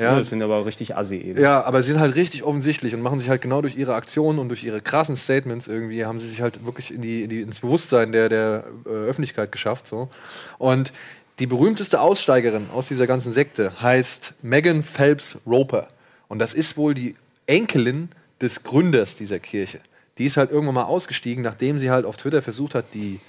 [0.00, 1.40] Ja, das sind aber auch richtig assi eben.
[1.40, 4.38] ja, aber sie sind halt richtig offensichtlich und machen sich halt genau durch ihre Aktionen
[4.38, 7.42] und durch ihre krassen Statements irgendwie, haben sie sich halt wirklich in die, in die,
[7.42, 9.86] ins Bewusstsein der, der äh, Öffentlichkeit geschafft.
[9.88, 10.08] So.
[10.56, 10.92] Und
[11.38, 15.88] die berühmteste Aussteigerin aus dieser ganzen Sekte heißt Megan Phelps Roper.
[16.28, 17.16] Und das ist wohl die
[17.46, 18.08] Enkelin
[18.40, 19.80] des Gründers dieser Kirche.
[20.18, 23.20] Die ist halt irgendwann mal ausgestiegen, nachdem sie halt auf Twitter versucht hat, die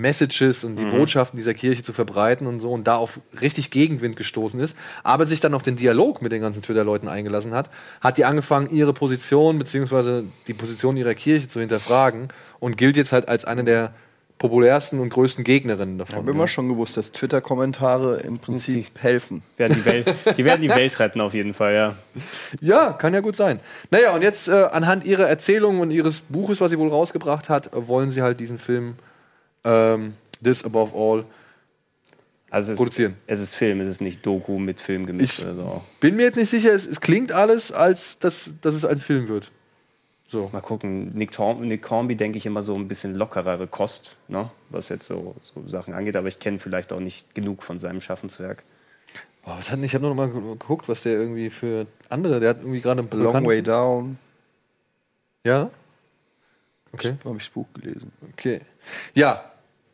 [0.00, 0.90] Messages und die Mhm.
[0.90, 4.74] Botschaften dieser Kirche zu verbreiten und so und da auf richtig Gegenwind gestoßen ist,
[5.04, 7.70] aber sich dann auf den Dialog mit den ganzen Twitter-Leuten eingelassen hat,
[8.00, 12.28] hat die angefangen, ihre Position beziehungsweise die Position ihrer Kirche zu hinterfragen
[12.58, 13.92] und gilt jetzt halt als eine der
[14.38, 16.22] populärsten und größten Gegnerinnen Ich davon.
[16.22, 19.42] habe immer schon gewusst, dass Twitter-Kommentare im Prinzip helfen.
[19.58, 21.94] Werden die, Welt, die werden die Welt retten auf jeden Fall, ja.
[22.62, 23.60] Ja, kann ja gut sein.
[23.90, 27.68] Naja, und jetzt äh, anhand ihrer Erzählung und ihres Buches, was sie wohl rausgebracht hat,
[27.74, 28.94] wollen sie halt diesen Film
[29.64, 31.24] ähm, This Above All
[32.50, 33.16] Also es, produzieren.
[33.26, 35.84] Es ist Film, es ist nicht Doku mit Film gemischt Ich- oder so.
[36.00, 39.28] Bin mir jetzt nicht sicher, es, es klingt alles, als dass, dass es ein Film
[39.28, 39.50] wird.
[40.28, 40.48] So.
[40.52, 44.48] Mal gucken, Nick, Torm, Nick Hornby denke ich immer so ein bisschen lockerere Kost, ne?
[44.68, 48.00] was jetzt so, so Sachen angeht, aber ich kenne vielleicht auch nicht genug von seinem
[48.00, 48.62] Schaffenswerk.
[49.44, 52.58] Boah, was hat ich habe noch mal geguckt, was der irgendwie für andere, der hat
[52.58, 54.18] irgendwie gerade einen A Long Way Down.
[55.44, 55.70] Ja?
[56.92, 57.16] Okay.
[57.24, 58.12] Habe ich das Buch gelesen.
[58.32, 58.60] Okay.
[59.14, 59.49] Ja,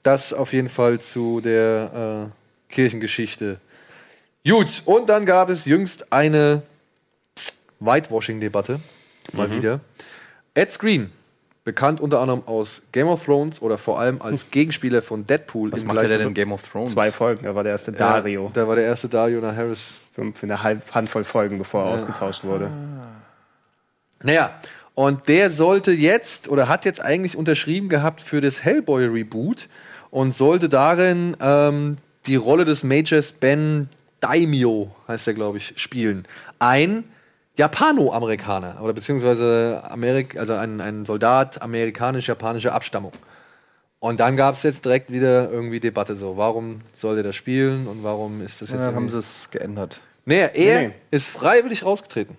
[0.07, 2.31] das auf jeden Fall zu der
[2.70, 3.59] äh, Kirchengeschichte.
[4.47, 6.62] Gut, und dann gab es jüngst eine
[7.81, 8.81] Whitewashing-Debatte.
[9.33, 9.53] Mal Mhm.
[9.53, 9.81] wieder.
[10.55, 11.11] Ed Screen,
[11.65, 15.73] bekannt unter anderem aus Game of Thrones oder vor allem als Gegenspieler von Deadpool.
[15.73, 16.93] Was macht gleichen- denn in Game of Thrones?
[16.93, 18.51] Zwei Folgen, da war der erste Dario.
[18.55, 19.95] Da war der erste Dario nach Harris.
[20.15, 21.95] Für, für eine halb Handvoll Folgen, bevor er Ja.
[21.95, 22.70] ausgetauscht wurde.
[24.23, 24.59] Naja,
[24.95, 29.69] und der sollte jetzt oder hat jetzt eigentlich unterschrieben gehabt für das Hellboy-Reboot
[30.16, 33.90] und sollte darin ähm, die Rolle des Majors Ben
[34.20, 36.26] Daimyo, heißt er, glaube ich, spielen.
[36.59, 37.05] Ein
[37.59, 43.12] Japano-Amerikaner oder beziehungsweise Amerik also ein, ein Soldat amerikanisch-japanischer Abstammung.
[43.98, 47.86] Und dann gab es jetzt direkt wieder irgendwie Debatte so, warum soll der das spielen
[47.86, 50.01] und warum ist das jetzt Ja, haben sie es geändert.
[50.24, 50.90] Nee, er Nee.
[51.10, 52.38] ist freiwillig rausgetreten.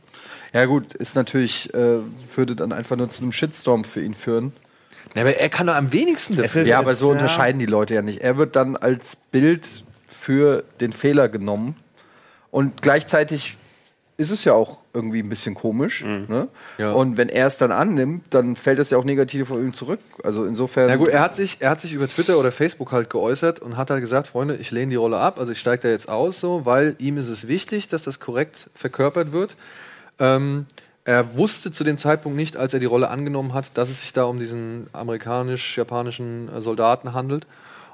[0.51, 1.99] Ja gut, ist natürlich, äh,
[2.35, 4.51] würde dann einfach nur zu einem Shitstorm für ihn führen.
[5.18, 6.64] Ja, aber er kann doch am wenigsten dafür.
[6.64, 8.22] ja, aber so unterscheiden die Leute ja nicht.
[8.22, 11.76] Er wird dann als Bild für den Fehler genommen.
[12.52, 13.57] Und gleichzeitig
[14.18, 16.03] ist es ja auch irgendwie ein bisschen komisch.
[16.03, 16.48] Ne?
[16.80, 16.91] Ja.
[16.94, 19.99] Und wenn er es dann annimmt, dann fällt das ja auch negativ auf ihn zurück.
[20.23, 20.88] Also insofern.
[20.88, 23.77] Na gut, er hat, sich, er hat sich über Twitter oder Facebook halt geäußert und
[23.77, 26.39] hat halt gesagt, Freunde, ich lehne die Rolle ab, also ich steige da jetzt aus,
[26.39, 29.56] so, weil ihm ist es wichtig, dass das korrekt verkörpert wird.
[30.19, 30.65] Ähm,
[31.07, 34.11] er wusste zu dem Zeitpunkt nicht, als er die Rolle angenommen hat, dass es sich
[34.11, 37.47] da um diesen amerikanisch-japanischen äh, Soldaten handelt.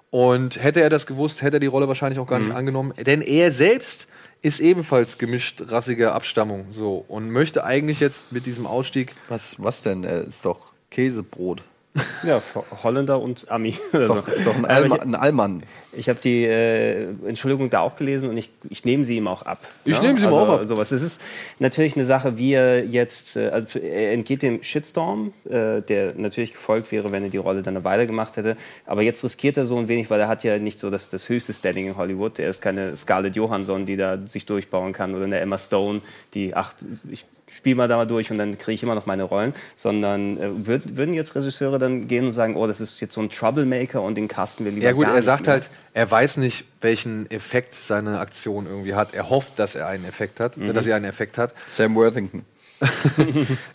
[0.09, 2.47] Und hätte er das gewusst, hätte er die Rolle wahrscheinlich auch gar Mhm.
[2.47, 2.93] nicht angenommen.
[3.05, 4.07] Denn er selbst
[4.41, 9.13] ist ebenfalls gemischt rassiger Abstammung so und möchte eigentlich jetzt mit diesem Ausstieg.
[9.27, 10.03] Was, was denn?
[10.03, 11.63] Er ist doch Käsebrot.
[12.23, 12.41] Ja,
[12.83, 13.69] Holländer und Ami.
[13.91, 15.63] Ist doch, ist doch ein, ich- ein Allmann.
[15.91, 19.43] Ich habe die äh, Entschuldigung da auch gelesen und ich, ich nehme sie ihm auch
[19.43, 19.59] ab.
[19.85, 20.67] Ich nehme sie ihm also, auch ab.
[20.67, 20.91] Sowas.
[20.91, 21.21] Es ist
[21.59, 26.53] natürlich eine Sache, wie er jetzt, äh, also er entgeht dem Shitstorm, äh, der natürlich
[26.53, 28.57] gefolgt wäre, wenn er die Rolle dann eine Weile gemacht hätte.
[28.87, 31.29] Aber jetzt riskiert er so ein wenig, weil er hat ja nicht so das, das
[31.29, 32.39] höchste Standing in Hollywood.
[32.39, 36.01] Er ist keine Scarlett Johansson, die da sich durchbauen kann oder eine Emma Stone,
[36.33, 36.73] die, ach,
[37.11, 39.53] ich spiele mal da mal durch und dann kriege ich immer noch meine Rollen.
[39.75, 43.21] Sondern äh, würd, würden jetzt Regisseure dann gehen und sagen, oh, das ist jetzt so
[43.21, 45.53] ein Troublemaker und den casten wir lieber Ja gut, gar er sagt mehr.
[45.53, 49.13] halt, er weiß nicht, welchen Effekt seine Aktion irgendwie hat.
[49.13, 50.73] Er hofft, dass er einen Effekt hat, Mhm.
[50.73, 51.53] dass sie einen Effekt hat.
[51.67, 52.43] Sam Worthington.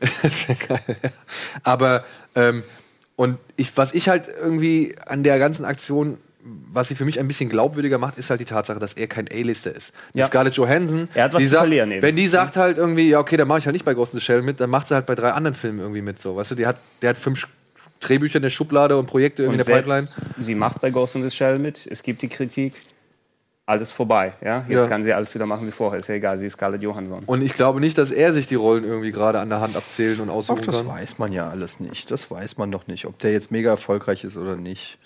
[0.01, 0.97] das wäre geil.
[1.03, 1.11] ja.
[1.63, 2.63] Aber ähm,
[3.17, 6.19] und ich, was ich halt irgendwie an der ganzen Aktion
[6.73, 9.29] was sie für mich ein bisschen glaubwürdiger macht, ist halt die Tatsache, dass er kein
[9.29, 9.93] A-Lister ist.
[10.15, 10.27] Die Ja.
[10.27, 12.03] Scarlett Johansson, Er hat was die zu sagt, verlieren eben.
[12.03, 14.21] wenn die sagt halt irgendwie, ja okay, dann mache ich halt nicht bei Ghost in
[14.21, 16.51] the Shell mit, dann macht sie halt bei drei anderen Filmen irgendwie mit, so, weißt
[16.51, 17.47] du, die hat, der hat fünf
[18.01, 20.09] Drehbücher in der Schublade und Projekte irgendwie Und in der Pipeline.
[20.39, 22.75] sie macht bei Ghost in the Shell mit, es gibt die Kritik,
[23.67, 24.33] alles vorbei.
[24.43, 24.65] Ja?
[24.69, 24.87] Jetzt Ja.
[24.87, 27.25] kann sie alles wieder machen wie vorher, ist ja egal, sie ist Scarlett Johansson.
[27.27, 30.21] Und ich glaube nicht, dass er sich die Rollen irgendwie gerade an der Hand abzählen
[30.21, 30.87] und Ach, aussuchen das kann.
[30.87, 32.11] weiß man ja alles nicht.
[32.11, 34.99] Das weiß man doch nicht, ob der jetzt mega erfolgreich ist oder nicht.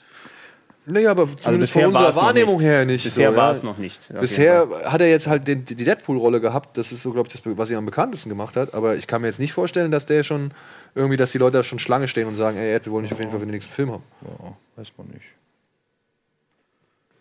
[0.84, 2.64] Naja, aber zumindest Also bisher von war unserer Wahrnehmung nicht.
[2.64, 3.04] her nicht.
[3.04, 3.56] Bisher so, war ja.
[3.56, 6.76] es noch nicht, jeden Bisher hat er jetzt halt den, die Deadpool-Rolle gehabt.
[6.76, 8.74] Das ist so, glaube ich, das, was er am bekanntesten gemacht hat.
[8.74, 10.50] Aber ich kann mir jetzt nicht vorstellen, dass der schon
[10.96, 13.12] irgendwie, dass die Leute da schon Schlange stehen und sagen, ey, Ed, wir wollen dich
[13.12, 14.02] auf jeden Fall für den nächsten Film haben.
[14.22, 15.24] Ja, weiß man nicht.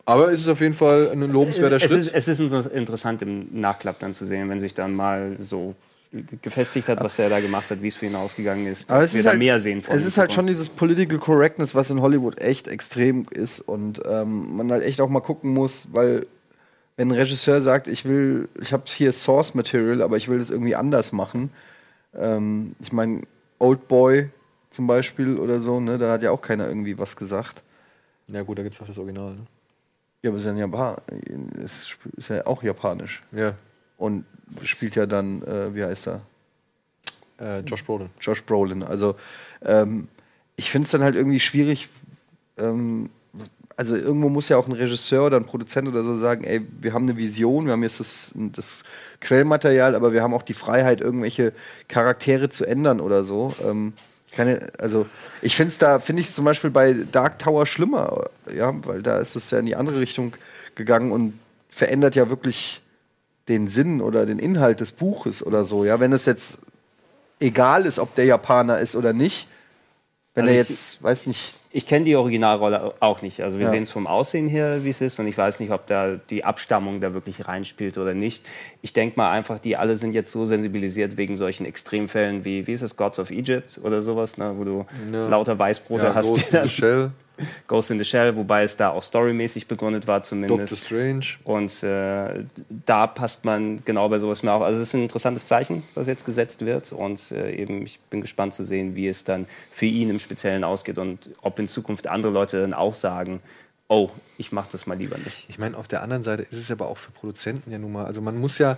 [0.05, 1.99] Aber es ist auf jeden Fall ein lobenswerter es Schritt.
[1.99, 5.75] Ist, es ist inter- interessant im Nachklapp dann zu sehen, wenn sich dann mal so
[6.41, 8.89] gefestigt hat, was er da gemacht hat, wie es für ihn ausgegangen ist.
[8.89, 10.67] Aber es wir ist da halt, mehr sehen von Es in ist halt schon dieses
[10.67, 15.21] Political Correctness, was in Hollywood echt extrem ist und ähm, man halt echt auch mal
[15.21, 16.27] gucken muss, weil
[16.97, 20.49] wenn ein Regisseur sagt, ich will, ich habe hier Source Material, aber ich will das
[20.49, 21.49] irgendwie anders machen.
[22.13, 23.21] Ähm, ich meine,
[23.59, 24.29] Old Boy
[24.69, 27.63] zum Beispiel oder so, ne, da hat ja auch keiner irgendwie was gesagt.
[28.27, 29.35] Ja gut, da gibt es auch das Original.
[29.35, 29.47] Ne?
[30.23, 30.95] Ja, aber es ist ja, Japan
[32.17, 33.23] ist ja auch japanisch.
[33.31, 33.55] Ja.
[33.97, 34.25] Und
[34.63, 36.21] spielt ja dann, äh, wie heißt er?
[37.39, 38.09] Äh, Josh Brolin.
[38.19, 38.83] Josh Brolin.
[38.83, 39.15] Also
[39.63, 40.07] ähm,
[40.55, 41.89] ich finde es dann halt irgendwie schwierig.
[42.57, 43.09] Ähm,
[43.77, 46.93] also irgendwo muss ja auch ein Regisseur oder ein Produzent oder so sagen, ey, wir
[46.93, 48.83] haben eine Vision, wir haben jetzt das, das
[49.21, 51.53] Quellmaterial, aber wir haben auch die Freiheit, irgendwelche
[51.87, 53.51] Charaktere zu ändern oder so.
[53.65, 53.93] Ähm,
[54.31, 55.07] keine, also
[55.41, 58.25] ich finde es da, finde ich es zum Beispiel bei Dark Tower schlimmer,
[58.55, 60.35] ja, weil da ist es ja in die andere Richtung
[60.75, 62.81] gegangen und verändert ja wirklich
[63.51, 65.83] den Sinn oder den Inhalt des Buches oder so.
[65.85, 66.59] Ja, wenn es jetzt
[67.39, 69.47] egal ist, ob der Japaner ist oder nicht,
[70.33, 73.39] wenn Also er ich- jetzt, weiß nicht, Ich kenne die Originalrolle auch nicht.
[73.41, 73.71] Also wir Ja.
[73.71, 76.43] sehen es vom Aussehen her, wie es ist, und ich weiß nicht, ob da die
[76.43, 78.45] Abstammung da wirklich reinspielt oder nicht.
[78.81, 82.73] Ich denke mal einfach, die alle sind jetzt so sensibilisiert wegen solchen Extremfällen wie, wie
[82.73, 85.29] ist es, Gods of Egypt oder sowas, ne, wo du Ja.
[85.29, 86.35] lauter Weißbrote Ja, hast.
[86.35, 87.11] Die dann- Shell.
[87.67, 90.71] Ghost in the Shell, wobei es da auch storymäßig begründet war zumindest.
[90.71, 91.25] Doctor Strange.
[91.43, 92.45] Und äh,
[92.85, 94.61] da passt man genau bei sowas mehr auf.
[94.61, 96.91] Also es ist ein interessantes Zeichen, was jetzt gesetzt wird.
[96.91, 100.63] Und äh, eben, ich bin gespannt zu sehen, wie es dann für ihn im Speziellen
[100.63, 103.41] ausgeht und ob in Zukunft andere Leute dann auch sagen,
[103.91, 105.45] oh, ich mache das mal lieber nicht.
[105.49, 108.05] Ich meine, auf der anderen Seite ist es aber auch für Produzenten ja nun mal,
[108.05, 108.77] also man muss ja,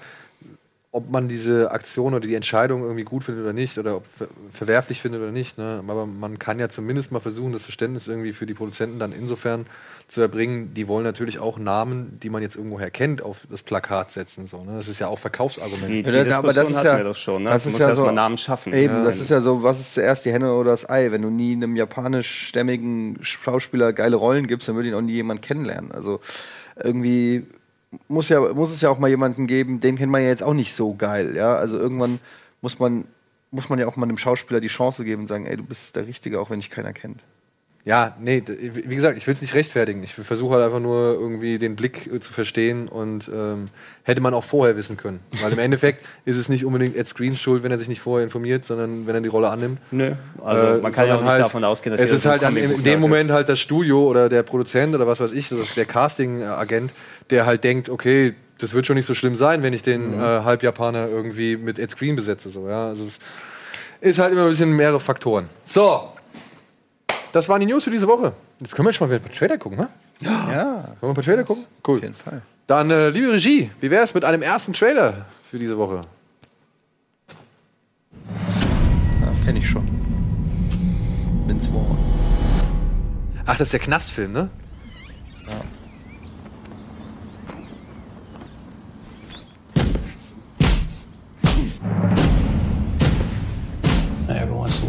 [0.96, 4.28] ob man diese Aktion oder die Entscheidung irgendwie gut findet oder nicht, oder ob ver
[4.52, 5.84] verwerflich findet oder nicht, ne?
[5.88, 9.66] aber man kann ja zumindest mal versuchen, das Verständnis irgendwie für die Produzenten dann insofern
[10.08, 14.12] zu erbringen, die wollen natürlich auch Namen, die man jetzt irgendwoher kennt, auf das Plakat
[14.12, 14.46] setzen.
[14.46, 14.78] So, ne?
[14.78, 15.88] Das ist ja auch Verkaufsargument.
[15.90, 17.42] Die, die Ja, Diskussion aber das ist ja- wir doch schon.
[17.44, 17.50] Ne?
[17.50, 18.74] das du ist musst ja erst so- mal Namen schaffen.
[18.74, 21.12] Eben, Ja, das ist ja so, was ist zuerst die Henne oder das Ei?
[21.12, 25.42] Wenn du nie einem japanischstämmigen Schauspieler geile Rollen gibst, dann würde ihn auch nie jemand
[25.42, 25.92] kennenlernen.
[25.92, 26.20] Also
[26.82, 27.48] irgendwie
[28.08, 30.54] muss, ja, muss es ja auch mal jemanden geben, den kennt man ja jetzt auch
[30.54, 31.36] nicht so geil.
[31.36, 31.56] Ja?
[31.56, 32.20] Also irgendwann
[32.62, 33.06] muss man,
[33.52, 35.96] muss man ja auch mal einem Schauspieler die Chance geben und sagen, ey, du bist
[35.96, 37.22] der Richtige, auch wenn dich keiner kennt.
[37.86, 40.02] Ja, nee, wie gesagt, ich will es nicht rechtfertigen.
[40.04, 43.68] Ich versuche halt einfach nur irgendwie den Blick äh, zu verstehen und ähm,
[44.04, 45.20] hätte man auch vorher wissen können.
[45.42, 48.24] Weil im Endeffekt ist es nicht unbedingt Ed Screens Schuld, wenn er sich nicht vorher
[48.24, 49.80] informiert, sondern wenn er die Rolle annimmt.
[49.92, 52.84] Nö, also man kann ja auch nicht davon ausgehen, dass es ist halt dann in,
[52.84, 53.36] dem Moment ist.
[53.36, 56.94] halt das Studio oder der Produzent oder was weiß ich, das der Casting-Agent,
[57.30, 60.22] der halt denkt, okay, das wird schon nicht so schlimm sein, wenn ich den Mhm.
[60.24, 62.50] äh, Halbjapaner irgendwie mit Ed Screen besetze.
[62.50, 62.88] So, ja?
[62.88, 63.20] Also es
[64.02, 65.50] ist halt immer ein bisschen mehrere Faktoren.
[65.66, 66.10] So,
[67.32, 68.34] das waren die News für diese Woche.
[68.60, 69.90] Jetzt können wir schon mal wieder ein paar Trailer gucken, ne?
[70.20, 70.36] Ja.
[70.36, 71.66] Wollen wir ein paar Trailer gucken?
[71.86, 71.98] Cool.
[71.98, 72.42] Auf jeden Fall.
[72.68, 76.00] Dann, äh, liebe Regie, wie wäre es mit einem ersten Trailer für diese Woche?
[79.22, 79.84] Ja, kenn ich schon.
[81.48, 81.98] Vince Vaughn.
[83.46, 84.50] Ach, das ist der Knastfilm, ne?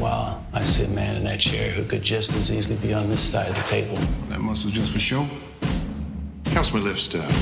[0.05, 3.09] While, I see a man in that chair who could just as easily be on
[3.09, 3.97] this side of the table.
[4.29, 5.27] That muscle's just for show.
[6.49, 7.33] Helps me lift stuff.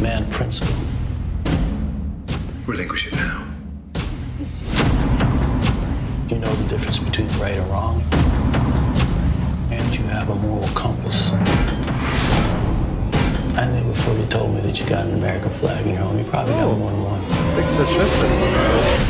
[0.00, 0.74] Man principle.
[2.66, 3.46] Relinquish it now.
[6.30, 8.02] You know the difference between right and wrong.
[9.70, 11.30] And you have a moral compass.
[13.60, 16.18] I knew before you told me that you got an American flag in your home,
[16.18, 17.20] you probably got more than one.
[17.54, 19.09] Dexter Schwester.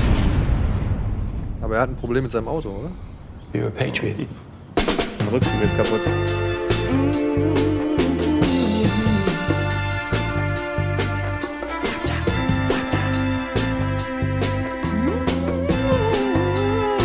[1.70, 2.90] Aber er hat ein Problem mit seinem Auto, oder?
[3.52, 4.26] You're a Patriot.
[5.20, 6.01] Mein Rücken ist kaputt.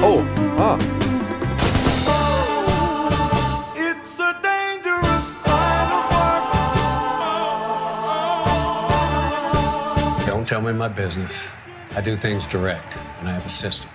[0.02, 0.24] Oh,
[0.58, 0.80] ah.
[10.26, 11.44] Don't tell me my business.
[11.96, 13.92] I do things direct, and I have a system.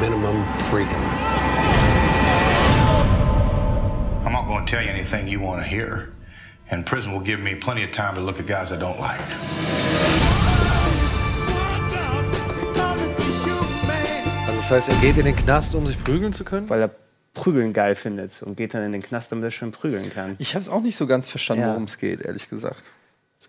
[0.00, 1.02] Minimum freedom.
[4.24, 6.10] I'm not going to tell you anything you want to hear.
[6.70, 9.20] And prison will give me plenty of time to look at guys I don't like.
[14.46, 16.70] Also das heißt, er geht in den Knast, um sich prügeln zu können?
[16.70, 16.90] Weil er
[17.34, 20.36] Prügeln geil findet und geht dann in den Knast, damit er schön prügeln kann.
[20.38, 21.68] Ich habe es auch nicht so ganz verstanden, Ja.
[21.72, 22.82] worum es geht, ehrlich gesagt.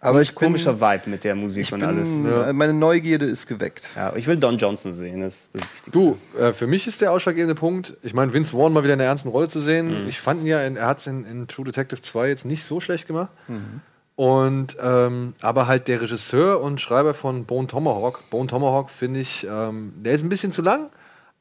[0.02, 2.10] Aber ich komischer Vibe mit der Musik ich und bin, alles.
[2.10, 3.88] äh, Meine Neugierde ist geweckt.
[3.96, 5.92] Ja, ich will Don Johnson sehen, das ist das Wichtigste.
[5.92, 9.00] Du, äh, für mich ist der ausschlaggebende Punkt, ich meine, Vince Vaughn mal wieder in
[9.00, 10.04] der ernsten Rolle zu sehen.
[10.04, 10.08] Mhm.
[10.10, 12.64] Ich fand ihn ja, in, er hat es in, in True Detective 2 jetzt nicht
[12.64, 13.32] so schlecht gemacht.
[13.48, 13.82] Mhm.
[14.16, 19.46] Und ähm, aber halt der Regisseur und Schreiber von Bone Tomahawk, Bone Tomahawk finde ich,
[19.50, 20.90] ähm, der ist ein bisschen zu lang,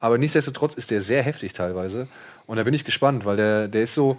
[0.00, 2.08] aber nichtsdestotrotz ist der sehr heftig teilweise.
[2.46, 4.18] Und da bin ich gespannt, weil der, der ist so,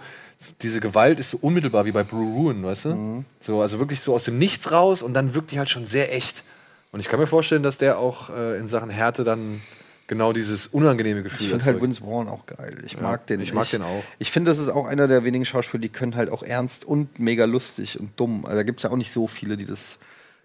[0.62, 3.24] diese Gewalt ist so unmittelbar wie bei Blue Ruin, weißt du?
[3.40, 6.14] So, also wirklich so aus dem Nichts raus und dann wirkt die halt schon sehr
[6.14, 6.44] echt.
[6.92, 9.60] Und ich kann mir vorstellen, dass der auch äh, in Sachen Härte dann
[10.06, 11.80] genau dieses unangenehme Gefühl Ich finde halt.
[11.82, 12.76] Vince Vaughn auch geil.
[12.86, 13.40] Ich Ja, mag den.
[13.40, 14.04] ich mag den auch.
[14.18, 17.18] Ich finde, das ist auch einer der wenigen Schauspieler, die können halt auch ernst und
[17.18, 18.44] mega lustig und dumm.
[18.44, 19.98] Also da gibt es ja auch nicht so viele, die das,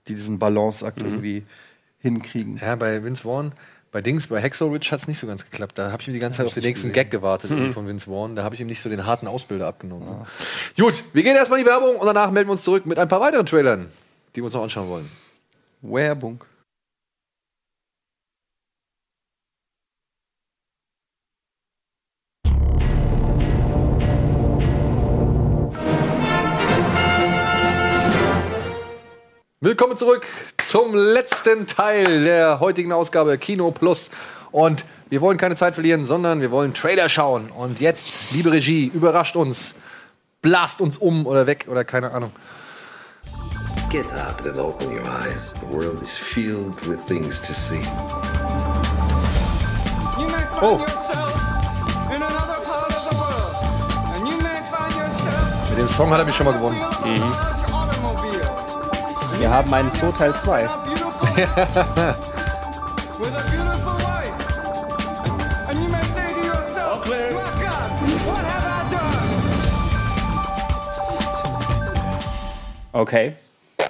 [0.07, 1.05] die diesen Balanceakt Mhm.
[1.05, 1.43] irgendwie
[1.99, 2.57] hinkriegen.
[2.59, 3.51] Ja, bei Vince Vaughn,
[3.91, 5.77] bei Dings, bei Ridge hat es nicht so ganz geklappt.
[5.77, 6.93] Da habe ich mir die ganze Zeit auf den nächsten gesehen.
[6.93, 7.73] Gag gewartet Mhm.
[7.73, 8.35] von Vince Vaughn.
[8.35, 10.26] Da habe ich ihm nicht so den harten Ausbilder abgenommen.
[10.80, 13.07] Gut, wir gehen erstmal in die Werbung und danach melden wir uns zurück mit ein
[13.09, 13.91] paar weiteren Trailern,
[14.35, 15.09] die wir uns noch anschauen wollen.
[15.81, 16.43] Werbung.
[29.63, 30.25] Willkommen zurück
[30.65, 34.09] zum letzten Teil der heutigen Ausgabe Kino Plus.
[34.51, 37.51] Und wir wollen keine Zeit verlieren, sondern wir wollen Trailer schauen.
[37.51, 39.75] Und jetzt, liebe Regie, überrascht uns.
[40.41, 42.31] Blast uns um oder weg oder keine Ahnung.
[43.91, 45.53] Get up and open your eyes.
[45.59, 47.83] The world is filled with things to see.
[50.59, 50.79] Oh.
[55.69, 57.51] Mit dem Song hat er mich schon mal gewonnen.
[59.41, 60.68] Wir haben einen Zoo Teil 2.
[72.93, 73.34] Okay.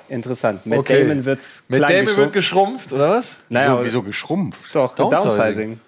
[0.10, 0.66] Interessant.
[0.66, 1.08] Matt Okay.
[1.08, 3.38] Damon wird Matt klein Damon wird geschrumpft, oder was?
[3.50, 4.76] Naja, wieso, aber- wieso geschrumpft?
[4.76, 5.30] Doch, Downsizing.
[5.30, 5.80] Downsizing.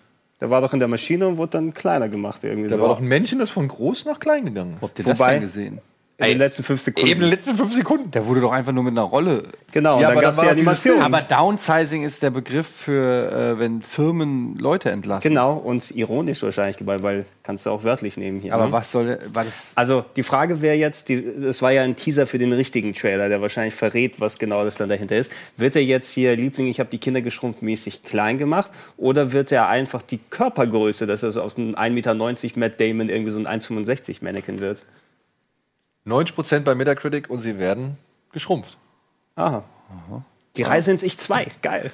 [0.42, 2.82] Der war doch in der Maschine und wurde dann kleiner gemacht irgendwie Da so.
[2.82, 4.78] war doch ein Männchen, das von groß nach klein gegangen.
[4.82, 5.82] Habt ihr Wobei- das denn gesehen?
[6.18, 7.10] In den letzten fünf Sekunden.
[7.10, 8.12] Eben in den letzten fünf Sekunden.
[8.12, 9.44] Der wurde doch einfach nur mit einer Rolle.
[9.72, 11.02] Genau, Ja, und dann aber gab es die Animation.
[11.02, 15.28] Aber Downsizing ist der Begriff für, äh, wenn Firmen Leute entlassen.
[15.28, 18.54] Genau, und ironisch wahrscheinlich weil kannst du auch wörtlich nehmen hier.
[18.54, 18.72] Aber ne?
[18.72, 19.72] was soll, war das?
[19.76, 23.42] Also die Frage wäre jetzt, es war ja ein Teaser für den richtigen Trailer, der
[23.42, 25.32] wahrscheinlich verrät, was genau das dann dahinter ist.
[25.58, 28.72] Wird er jetzt hier, Liebling, ich habe die Kinder geschrumpft, mäßig klein gemacht?
[28.98, 33.10] Oder wird er einfach die Körpergröße, dass er so aus einem 1,90 Meter Matt Damon
[33.10, 34.84] irgendwie so ein 1,65 Mannequin wird?
[36.06, 37.98] 90% bei Metacritic und sie werden
[38.32, 38.78] geschrumpft.
[39.36, 39.64] Aha.
[40.56, 41.92] Die Reise ins Ich 2, geil.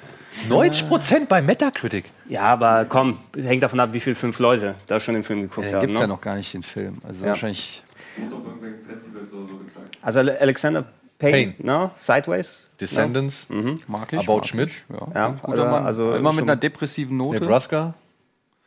[0.48, 2.04] 90% bei Metacritic.
[2.28, 5.66] Ja, aber komm, hängt davon ab, wie viele fünf Leute da schon den Film geguckt
[5.66, 5.80] Den haben.
[5.80, 6.04] gibt es ne?
[6.04, 6.98] ja noch gar nicht, den Film.
[7.06, 7.30] Also Ja.
[7.30, 7.82] wahrscheinlich.
[8.16, 9.98] Und auf irgendwelchen Festivals oder so gezeigt.
[10.02, 10.84] Also Alexander
[11.18, 11.54] Payne, Payne.
[11.58, 11.90] ne?
[11.96, 12.66] Sideways.
[12.80, 13.56] Descendants, Ne?
[13.56, 13.80] Mhm.
[13.88, 14.18] Mag ich.
[14.20, 15.86] About mag Schmidt, ich, Ja, Ja, guter also- Mann.
[15.86, 17.40] also Immer mit einer depressiven Note.
[17.40, 17.94] Nebraska.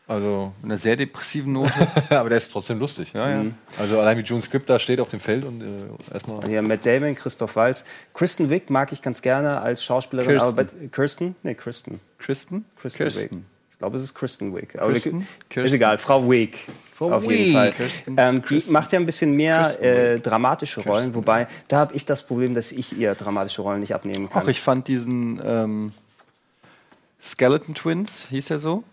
[0.05, 1.71] Also, Mit einer sehr depressiven Note.
[2.09, 3.13] aber der ist trotzdem lustig.
[3.13, 3.45] Ja, ja.
[3.79, 6.51] Also allein wie June Script da steht auf dem Feld und äh, erstmal.
[6.51, 7.85] Ja, Matt Damon, Christoph Waltz.
[8.13, 10.31] Kristen Wiig mag ich ganz gerne als Schauspielerin.
[10.31, 10.59] Kirsten.
[10.59, 11.35] Aber bei, Kirsten?
[11.41, 12.01] Nee, Kristen.
[12.19, 12.65] Kristen?
[12.75, 13.37] Kristen, Kirsten.
[13.37, 13.43] Wiig.
[13.71, 14.75] Ich glaube, es ist Kristen Wiig.
[14.77, 15.25] Aber Kirsten?
[15.49, 15.67] Kirsten.
[15.67, 16.57] Ist egal, Frau Wiig.
[16.95, 17.71] Frau auf jeden Fall.
[17.71, 18.15] Kirsten.
[18.17, 18.73] Ähm, die Kristen.
[18.73, 22.55] macht ja ein bisschen mehr Kristen äh, dramatische Rollen, wobei da habe ich das Problem,
[22.55, 24.41] dass ich ihr dramatische Rollen nicht abnehmen kann.
[24.43, 25.93] Ach, ich fand diesen ähm,
[27.21, 28.83] Skeleton Twins, hieß er so?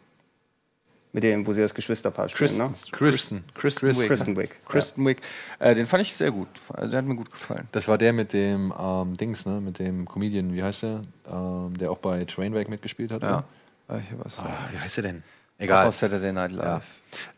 [1.12, 2.56] Mit dem, wo sie das Geschwisterpaar spielen.
[2.56, 2.72] Ne?
[2.92, 3.44] Kristen.
[3.54, 4.06] Kristen Wiig.
[4.06, 4.64] Kristen Wiig.
[4.68, 5.20] Kristen Wiig.
[5.58, 6.48] Äh, den fand ich sehr gut.
[6.78, 7.66] Der hat mir gut gefallen.
[7.72, 9.60] Das war der mit dem ähm, Dings, ne?
[9.60, 11.02] Mit dem Comedian, wie heißt der?
[11.28, 13.22] Ähm, der auch bei Trainwreck mitgespielt hat.
[13.22, 13.42] Ja.
[13.88, 14.38] was.
[14.38, 15.22] Ah, wie heißt er denn?
[15.58, 15.86] Auch Egal.
[15.86, 16.84] Aus Saturday Night Live.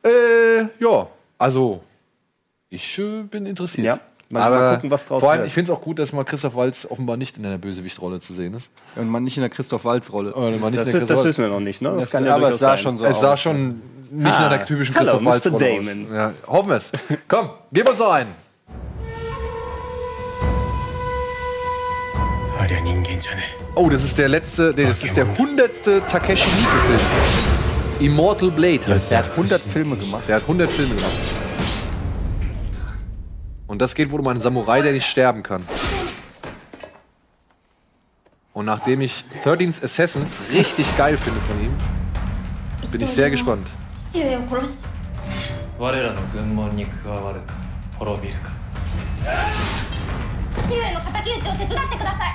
[0.05, 1.09] Äh, ja,
[1.39, 1.83] also
[2.69, 3.87] ich äh, bin interessiert.
[3.87, 4.01] Ja,
[4.32, 5.48] mal- aber mal gucken, was draus vor allem, wird.
[5.48, 8.34] ich finde es auch gut, dass mal Christoph Waltz offenbar nicht in einer Bösewichtrolle zu
[8.34, 8.70] sehen ist.
[8.96, 10.34] Und man nicht in der Christoph Waltz-Rolle.
[10.34, 11.82] Oder mal nicht Das, in der das Christoph wissen wir noch nicht.
[11.82, 11.90] Ne?
[11.92, 12.78] Das Das- kann ja aber es durchaus sah sein.
[12.80, 13.42] schon so es sah aus.
[13.42, 13.82] schon
[14.12, 15.52] nicht Ah, nach der typischen hallo, Christoph Waltz Mr.
[15.52, 16.06] Rolle Damon.
[16.08, 16.16] Aus.
[16.16, 16.92] Ja, hoffen wir es.
[17.28, 18.36] Komm, gib uns noch einen.
[22.60, 23.44] ありゃ人間じゃね
[23.76, 27.00] Oh, das ist der letzte, nee, das ist der hundertste Takeshi Miike-Film.
[28.00, 29.30] Immortal Blade heißt Der der.
[29.32, 30.24] hat 100 Filme gemacht.
[30.28, 31.12] Der hat 100 Filme gemacht.
[33.72, 35.68] Und das geht wohl um einen Samurai, der nicht sterben kann.
[38.54, 41.74] Und nachdem ich 13 Assassins richtig geil finde von ihm,
[42.92, 43.68] bin ich sehr gespannt.
[44.12, 44.84] 父上を殺し
[45.78, 47.54] 我らの軍門に加わるか
[48.00, 48.50] 滅びるか
[50.68, 52.34] 父上の敵討ちを手伝ってください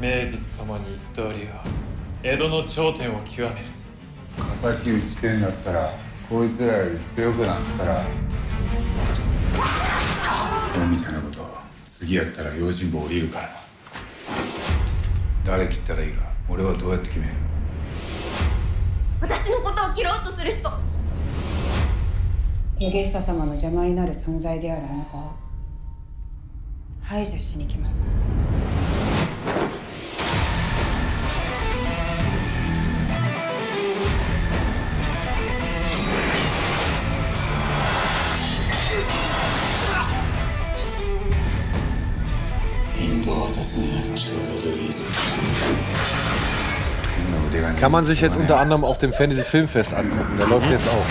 [0.00, 1.64] 名実ともに一刀流は
[2.22, 3.66] 江戸の頂点を極める
[4.83, 5.93] 敵討ちてんだったら
[6.29, 8.03] こいつらより強くなったら
[10.75, 11.47] 今日みたいなこと
[11.85, 13.47] 次やったら用心棒降りるから。
[13.47, 13.55] な
[15.45, 17.33] 誰切ったらいいか俺はどうやって決める？
[19.21, 20.69] 私のことを切ろうとする人。
[22.77, 25.31] ゲサ様の邪魔になる存在であるあなたを
[27.01, 28.05] 排除しに来ます
[47.79, 50.37] Kann man sich jetzt unter anderem auf dem Fantasy Filmfest angucken.
[50.37, 51.05] Der läuft jetzt auch.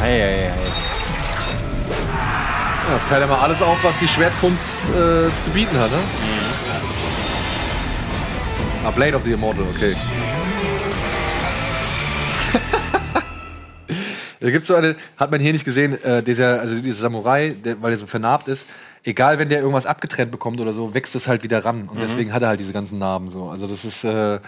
[0.00, 0.52] Hey, hey, hey.
[2.88, 4.60] Ja, fällt ja mal alles auf, was die Schwertkunst
[4.90, 5.98] äh, zu bieten hat, ne?
[8.88, 9.94] Ah, Blade of the Immortal, okay.
[14.40, 17.82] Da gibt's so eine, hat man hier nicht gesehen, äh, dieser, also dieser Samurai, der,
[17.82, 18.66] weil er so vernarbt ist,
[19.04, 21.88] egal wenn der irgendwas abgetrennt bekommt oder so, wächst es halt wieder ran.
[21.88, 22.00] Und Mhm.
[22.00, 23.50] deswegen hat er halt diese ganzen Narben so.
[23.50, 24.38] Also das ist, äh,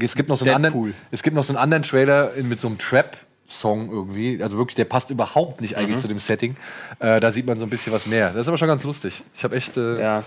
[0.00, 0.88] es gibt noch so einen Deadpool.
[0.88, 3.14] anderen, es gibt noch so einen anderen Trailer mit so einem Trap.
[3.48, 6.00] Song irgendwie, also wirklich, der passt überhaupt nicht eigentlich Mhm.
[6.00, 6.56] zu dem Setting.
[7.00, 8.30] Äh, da sieht man so ein bisschen was mehr.
[8.32, 9.22] Das ist aber schon ganz lustig.
[9.34, 9.76] Ich habe echt.
[9.76, 10.22] Äh, Ja,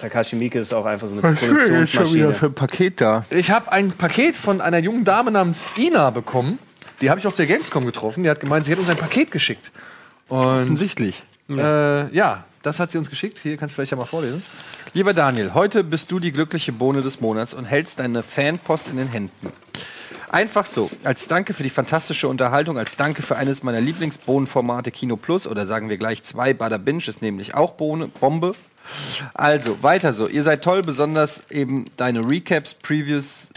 [0.00, 2.34] Takashi Miike ist auch einfach so eine denn jetzt schon wieder Produktionsmaschine.
[2.34, 3.24] für ein Paket da?
[3.30, 6.58] Ich habe ein Paket von einer jungen Dame namens Ina bekommen.
[7.00, 8.22] Die habe ich auf der Gamescom getroffen.
[8.22, 9.70] Die hat gemeint, sie hätte uns ein Paket geschickt.
[10.28, 11.24] Und, Offensichtlich.
[11.48, 13.38] Äh, ja, das hat sie uns geschickt.
[13.42, 14.42] Hier kannst du vielleicht ja mal vorlesen.
[14.92, 18.96] Lieber Daniel, heute bist du die glückliche Bohne des Monats und hältst deine Fanpost in
[18.98, 19.48] den Händen.
[20.32, 25.16] Einfach so, als Danke für die fantastische Unterhaltung, als Danke für eines meiner Lieblingsbohnenformate Kino
[25.16, 28.54] Plus oder sagen wir gleich zwei, Bada Binge ist nämlich auch Bohne, Bombe.
[29.34, 30.28] Also, weiter so.
[30.28, 33.48] Ihr seid toll, besonders eben deine Recaps, Previews,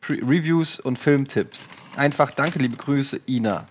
[0.00, 1.68] Pre Reviews und Filmtipps.
[1.94, 3.68] Einfach danke, liebe Grüße, Ina.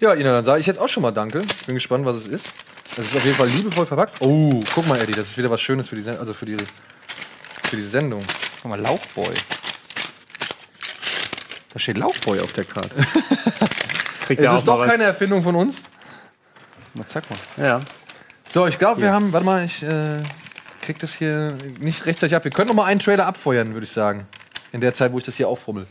[0.00, 1.42] Ja, Ina, dann sage ich jetzt auch schon mal Danke.
[1.42, 2.52] Ich bin gespannt, was es ist.
[2.96, 4.16] Das ist auf jeden Fall liebevoll verpackt.
[4.20, 6.56] Oh, guck mal, Eddie, das ist wieder was Schönes für die, Sen also für die,
[6.56, 8.22] für die Sendung.
[8.62, 9.34] Guck mal, Lauchboy.
[11.72, 12.90] Da steht Lauchboy auf der Karte.
[14.26, 15.76] Kriegt Es ist doch keine Erfindung von uns.
[16.94, 17.38] Na, zeig mal.
[17.64, 17.80] Ja.
[18.48, 20.22] So, ich glaube, wir haben, warte mal, ich äh,
[20.82, 22.44] krieg das hier nicht rechtzeitig ab.
[22.44, 24.26] Wir können noch mal einen Trailer abfeuern, würde ich sagen.
[24.72, 25.86] In der Zeit, wo ich das hier auffummel.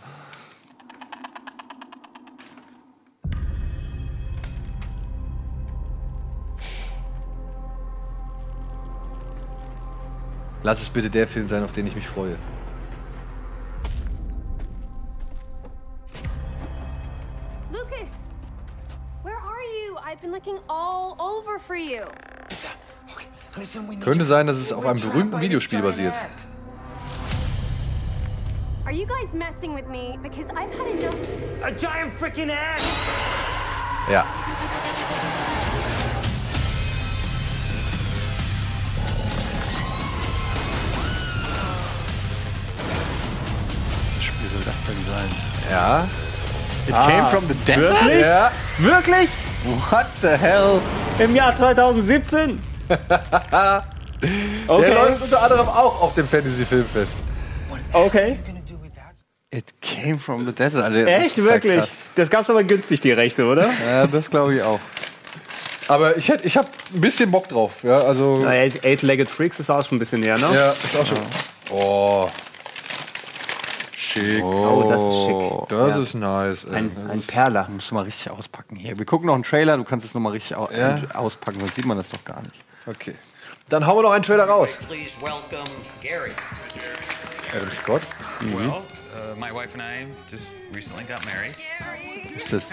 [10.63, 12.37] Lass es bitte der Film sein, auf den ich mich freue.
[20.31, 22.03] Looking all over for you.
[24.01, 26.13] Könnte sein, dass es auf einem berühmten Videospiel basiert.
[28.85, 30.17] Are you guys messing with me?
[30.21, 31.15] Because I've had enough.
[31.63, 32.81] A giant freaking ant!
[34.09, 34.25] Ja.
[44.15, 45.29] Was Spiel soll das denn sein?
[45.69, 46.07] Ja.
[46.87, 47.95] It came from the desert?
[47.99, 48.05] Ah.
[48.05, 48.21] Wirklich?
[48.21, 48.51] Ja.
[48.79, 49.29] Wirklich?
[49.89, 50.79] What the hell?
[51.19, 52.61] Im Jahr 2017?
[52.89, 53.83] Der
[54.67, 54.93] Okay.
[54.93, 57.13] läuft unter anderem auch auf dem Fantasy Filmfest.
[57.93, 58.37] Okay.
[59.53, 60.83] It came from the desert.
[60.83, 61.75] Alter, das Echt, wirklich?
[61.77, 61.89] krass.
[62.15, 63.69] Das gab's aber günstig, die Rechte, oder?
[63.85, 64.79] Ja, das glaube ich auch.
[65.87, 67.83] Aber ich hätte, ich habe ein bisschen Bock drauf.
[67.83, 68.45] Ja, also.
[68.47, 70.47] Eight-Legged Freaks ist auch schon ein bisschen näher, ne?
[70.53, 71.17] Ja, ist auch schon.
[71.69, 72.29] Oh.
[74.13, 74.43] Schick.
[74.43, 75.69] Oh, das ist schick.
[75.69, 76.01] Das Ja.
[76.01, 76.63] ist nice.
[76.65, 76.75] ey.
[76.75, 77.67] Ein, ein Perler.
[77.69, 78.97] Musst du mal richtig auspacken hier.
[78.97, 80.99] Wir gucken noch einen Trailer, du kannst es noch mal richtig au Ja.
[81.13, 82.55] auspacken, sonst sieht man das doch gar nicht.
[82.87, 83.15] Okay.
[83.69, 84.69] Dann hauen wir noch einen Trailer raus.
[84.87, 85.63] Please welcome
[86.01, 86.31] Gary.
[87.53, 88.01] Adam Scott.
[88.55, 88.83] Well,
[89.13, 91.53] uh, my wife and I just recently got married.
[92.35, 92.71] Ist das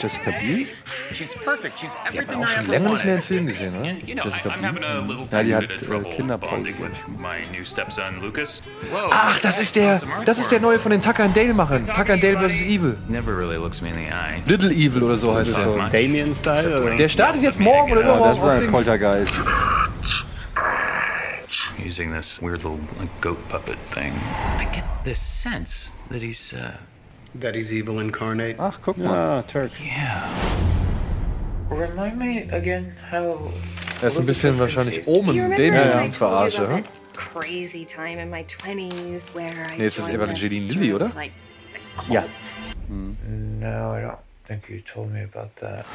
[0.00, 0.66] Jessica Biel?
[1.12, 1.78] She's perfect.
[1.78, 3.24] She's Die hat everything man auch I schon länger nicht mehr im wanted.
[3.24, 3.74] Film gesehen?
[3.74, 6.50] And, you know, I, Jessica I'm having a little Ja, die hat äh, trouble Kinderpause.
[6.54, 8.62] bonding with my new stepson Lucas.
[8.90, 11.84] Whoa, Ach, das ist der, das ist der neue von den Tucker and Dale Machern.
[11.84, 12.62] Tucker and Dale vs.
[12.62, 12.96] Evil.
[13.08, 14.42] Never really looks me in the eye.
[14.46, 15.88] Little Evil oder so heißt So der.
[15.90, 16.82] Damien-Style?
[16.82, 16.96] oder?
[16.96, 18.70] Der startet jetzt morgen oder Ja, übermorgen das ist ein.
[18.72, 19.32] Poltergeist.
[21.86, 24.12] Using this weird little like, goat puppet thing.
[24.58, 26.76] I get this sense that he's uh,
[27.40, 28.56] That he's evil incarnate.
[28.58, 29.70] Ach, guck Ah, Turk.
[29.80, 30.26] yeah.
[31.70, 33.50] Remind me again how.
[34.02, 36.64] Er ist ein bisschen wahrscheinlich Omen, You remember den when I ja, verarsche.
[36.64, 36.92] about hm?
[37.14, 41.10] crazy time in my 20s where I Nee, es ist joined Evangeline Lilly, oder?
[41.14, 41.32] like,
[42.08, 42.20] a Ja.
[42.22, 42.30] cult.
[43.60, 45.86] No, I don't think you told me about that.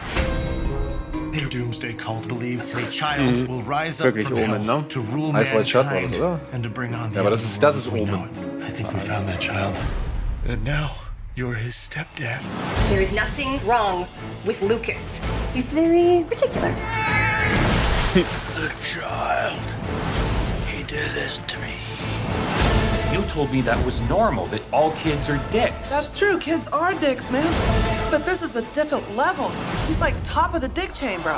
[1.11, 3.47] The Doomsday cult believes a child Mhm.
[3.47, 4.87] will rise up Wirklich from Omen, hell ne?
[4.89, 6.39] to rule Eyes Wide Shut war das, mankind oder?
[6.53, 7.87] and to bring on the Ja, aber das end of ist, the das world ist
[7.87, 8.63] as we know Omen.
[8.63, 9.79] I think we found that child.
[10.47, 10.89] And now
[11.35, 12.39] you're his stepdad.
[12.89, 14.07] There is nothing wrong
[14.45, 15.19] with Lucas.
[15.53, 16.73] He's very particular.
[18.13, 19.59] The child.
[20.67, 21.75] He did this to me.
[23.11, 25.89] You told me that was normal, that all kids are dicks.
[25.89, 26.37] That's true.
[26.37, 28.09] Kids are dicks, man.
[28.09, 29.49] But this is a different level.
[29.87, 31.33] He's like top of the dick chain, bro.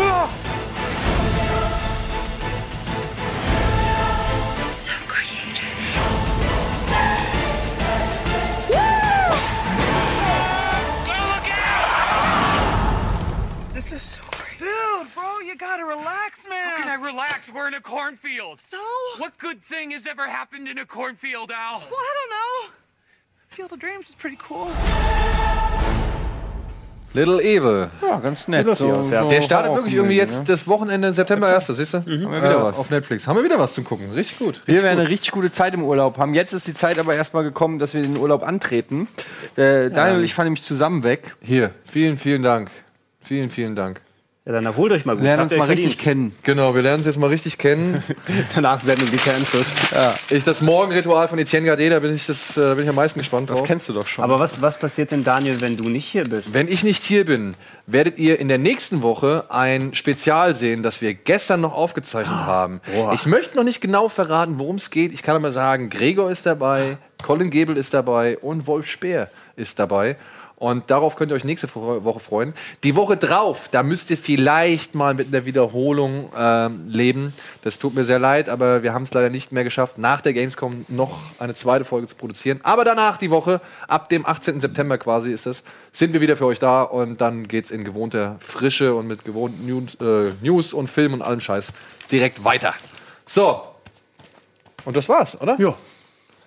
[0.00, 0.67] Ah!
[15.18, 16.64] Bro, you gotta relax, man.
[16.64, 17.50] How can I relax?
[17.52, 18.60] We're in a cornfield.
[18.60, 18.76] So?
[19.18, 21.78] What good thing has ever happened in a cornfield, Al?
[21.80, 22.72] Well, I don't know.
[23.50, 24.68] Field of Dreams is pretty cool.
[27.14, 27.90] Little Evil.
[28.02, 28.66] Ja, ganz nett.
[28.66, 29.24] ja.
[29.24, 30.44] Der startet wirklich irgendwie jetzt Ne?
[30.46, 31.66] das Wochenende September 1.
[31.68, 31.98] Siehst du?
[31.98, 32.78] Haben wir wieder was.
[32.78, 33.26] Auf Netflix.
[33.26, 34.12] Haben wir wieder was zum Gucken.
[34.12, 34.60] Richtig gut.
[34.66, 35.00] Wir Richtig werden gut.
[35.00, 36.34] eine richtig gute Zeit im Urlaub haben.
[36.34, 39.08] Jetzt ist die Zeit aber erstmal gekommen, dass wir den Urlaub antreten.
[39.56, 41.34] Äh, Daniel und ich fahren nämlich zusammen weg.
[41.40, 42.70] Hier, vielen, vielen Dank.
[43.22, 44.02] Vielen, vielen Dank.
[44.48, 45.24] Ja, dann erholt euch mal gut.
[45.24, 45.88] Lernen Habt uns mal verdient.
[45.88, 46.34] richtig kennen.
[46.42, 48.02] Genau, wir lernen uns jetzt mal richtig kennen.
[48.54, 49.66] Danach Sendung gecancelt.
[49.94, 50.14] ja.
[50.30, 53.20] Ich das Morgenritual von Etienne Gade, da bin ich, das, äh, bin ich am meisten
[53.20, 53.58] gespannt drauf.
[53.58, 54.24] Das kennst du doch schon.
[54.24, 56.54] Aber was, was passiert denn, Daniel, wenn du nicht hier bist?
[56.54, 57.56] Wenn ich nicht hier bin,
[57.86, 62.80] werdet ihr in der nächsten Woche ein Spezial sehen, das wir gestern noch aufgezeichnet haben.
[62.94, 63.12] Boah.
[63.12, 65.12] Ich möchte noch nicht genau verraten, worum es geht.
[65.12, 69.78] Ich kann aber sagen, Gregor ist dabei, Colin Gebel ist dabei und Wolf Speer ist
[69.78, 70.16] dabei.
[70.60, 72.52] Und darauf könnt ihr euch nächste Wo- Woche freuen.
[72.82, 77.32] Die Woche drauf, da müsst ihr vielleicht mal mit einer Wiederholung ähm, leben.
[77.62, 80.32] Das tut mir sehr leid, aber wir haben es leider nicht mehr geschafft, nach der
[80.32, 82.58] Gamescom noch eine zweite Folge zu produzieren.
[82.64, 84.60] Aber danach die Woche, ab dem 18.
[84.60, 85.62] September quasi ist es,
[85.92, 89.64] sind wir wieder für euch da und dann geht's in gewohnter Frische und mit gewohnten
[89.64, 91.68] News, äh, News und Film und allem Scheiß
[92.10, 92.74] direkt weiter.
[93.26, 93.62] So.
[94.84, 95.54] Und das war's, oder?
[95.60, 95.76] Ja.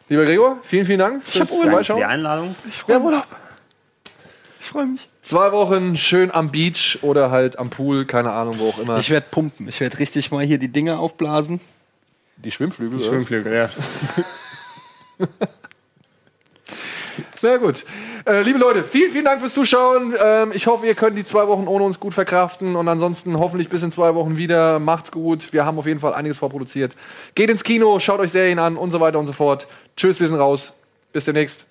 [0.09, 1.97] Lieber Gregor, vielen, vielen Dank fürs Vorbeischauen.
[1.99, 2.55] die Einladung.
[2.87, 3.25] Wir haben Urlaub.
[4.61, 5.09] Ich freue mich.
[5.23, 8.99] Zwei Wochen schön am Beach oder halt am Pool, keine Ahnung, wo auch immer.
[8.99, 9.67] Ich werde pumpen.
[9.67, 11.59] Ich werde richtig mal hier die Dinger aufblasen.
[12.37, 12.99] die Schwimmflügel.
[12.99, 13.11] Die oder?
[13.11, 13.69] Schwimmflügel, ja.
[17.41, 17.85] Na gut.
[18.27, 20.13] Äh, liebe Leute, vielen, vielen Dank fürs Zuschauen.
[20.23, 23.67] Ähm, ich hoffe, ihr könnt die zwei Wochen ohne uns gut verkraften und ansonsten hoffentlich
[23.67, 24.77] bis in zwei Wochen wieder.
[24.77, 25.53] Macht's gut.
[25.53, 26.95] Wir haben auf jeden Fall einiges vorproduziert.
[27.33, 29.65] Geht ins Kino, schaut euch Serien an und so weiter und so fort.
[29.97, 30.71] Tschüss, wir sind raus.
[31.13, 31.65] Bis demnächst.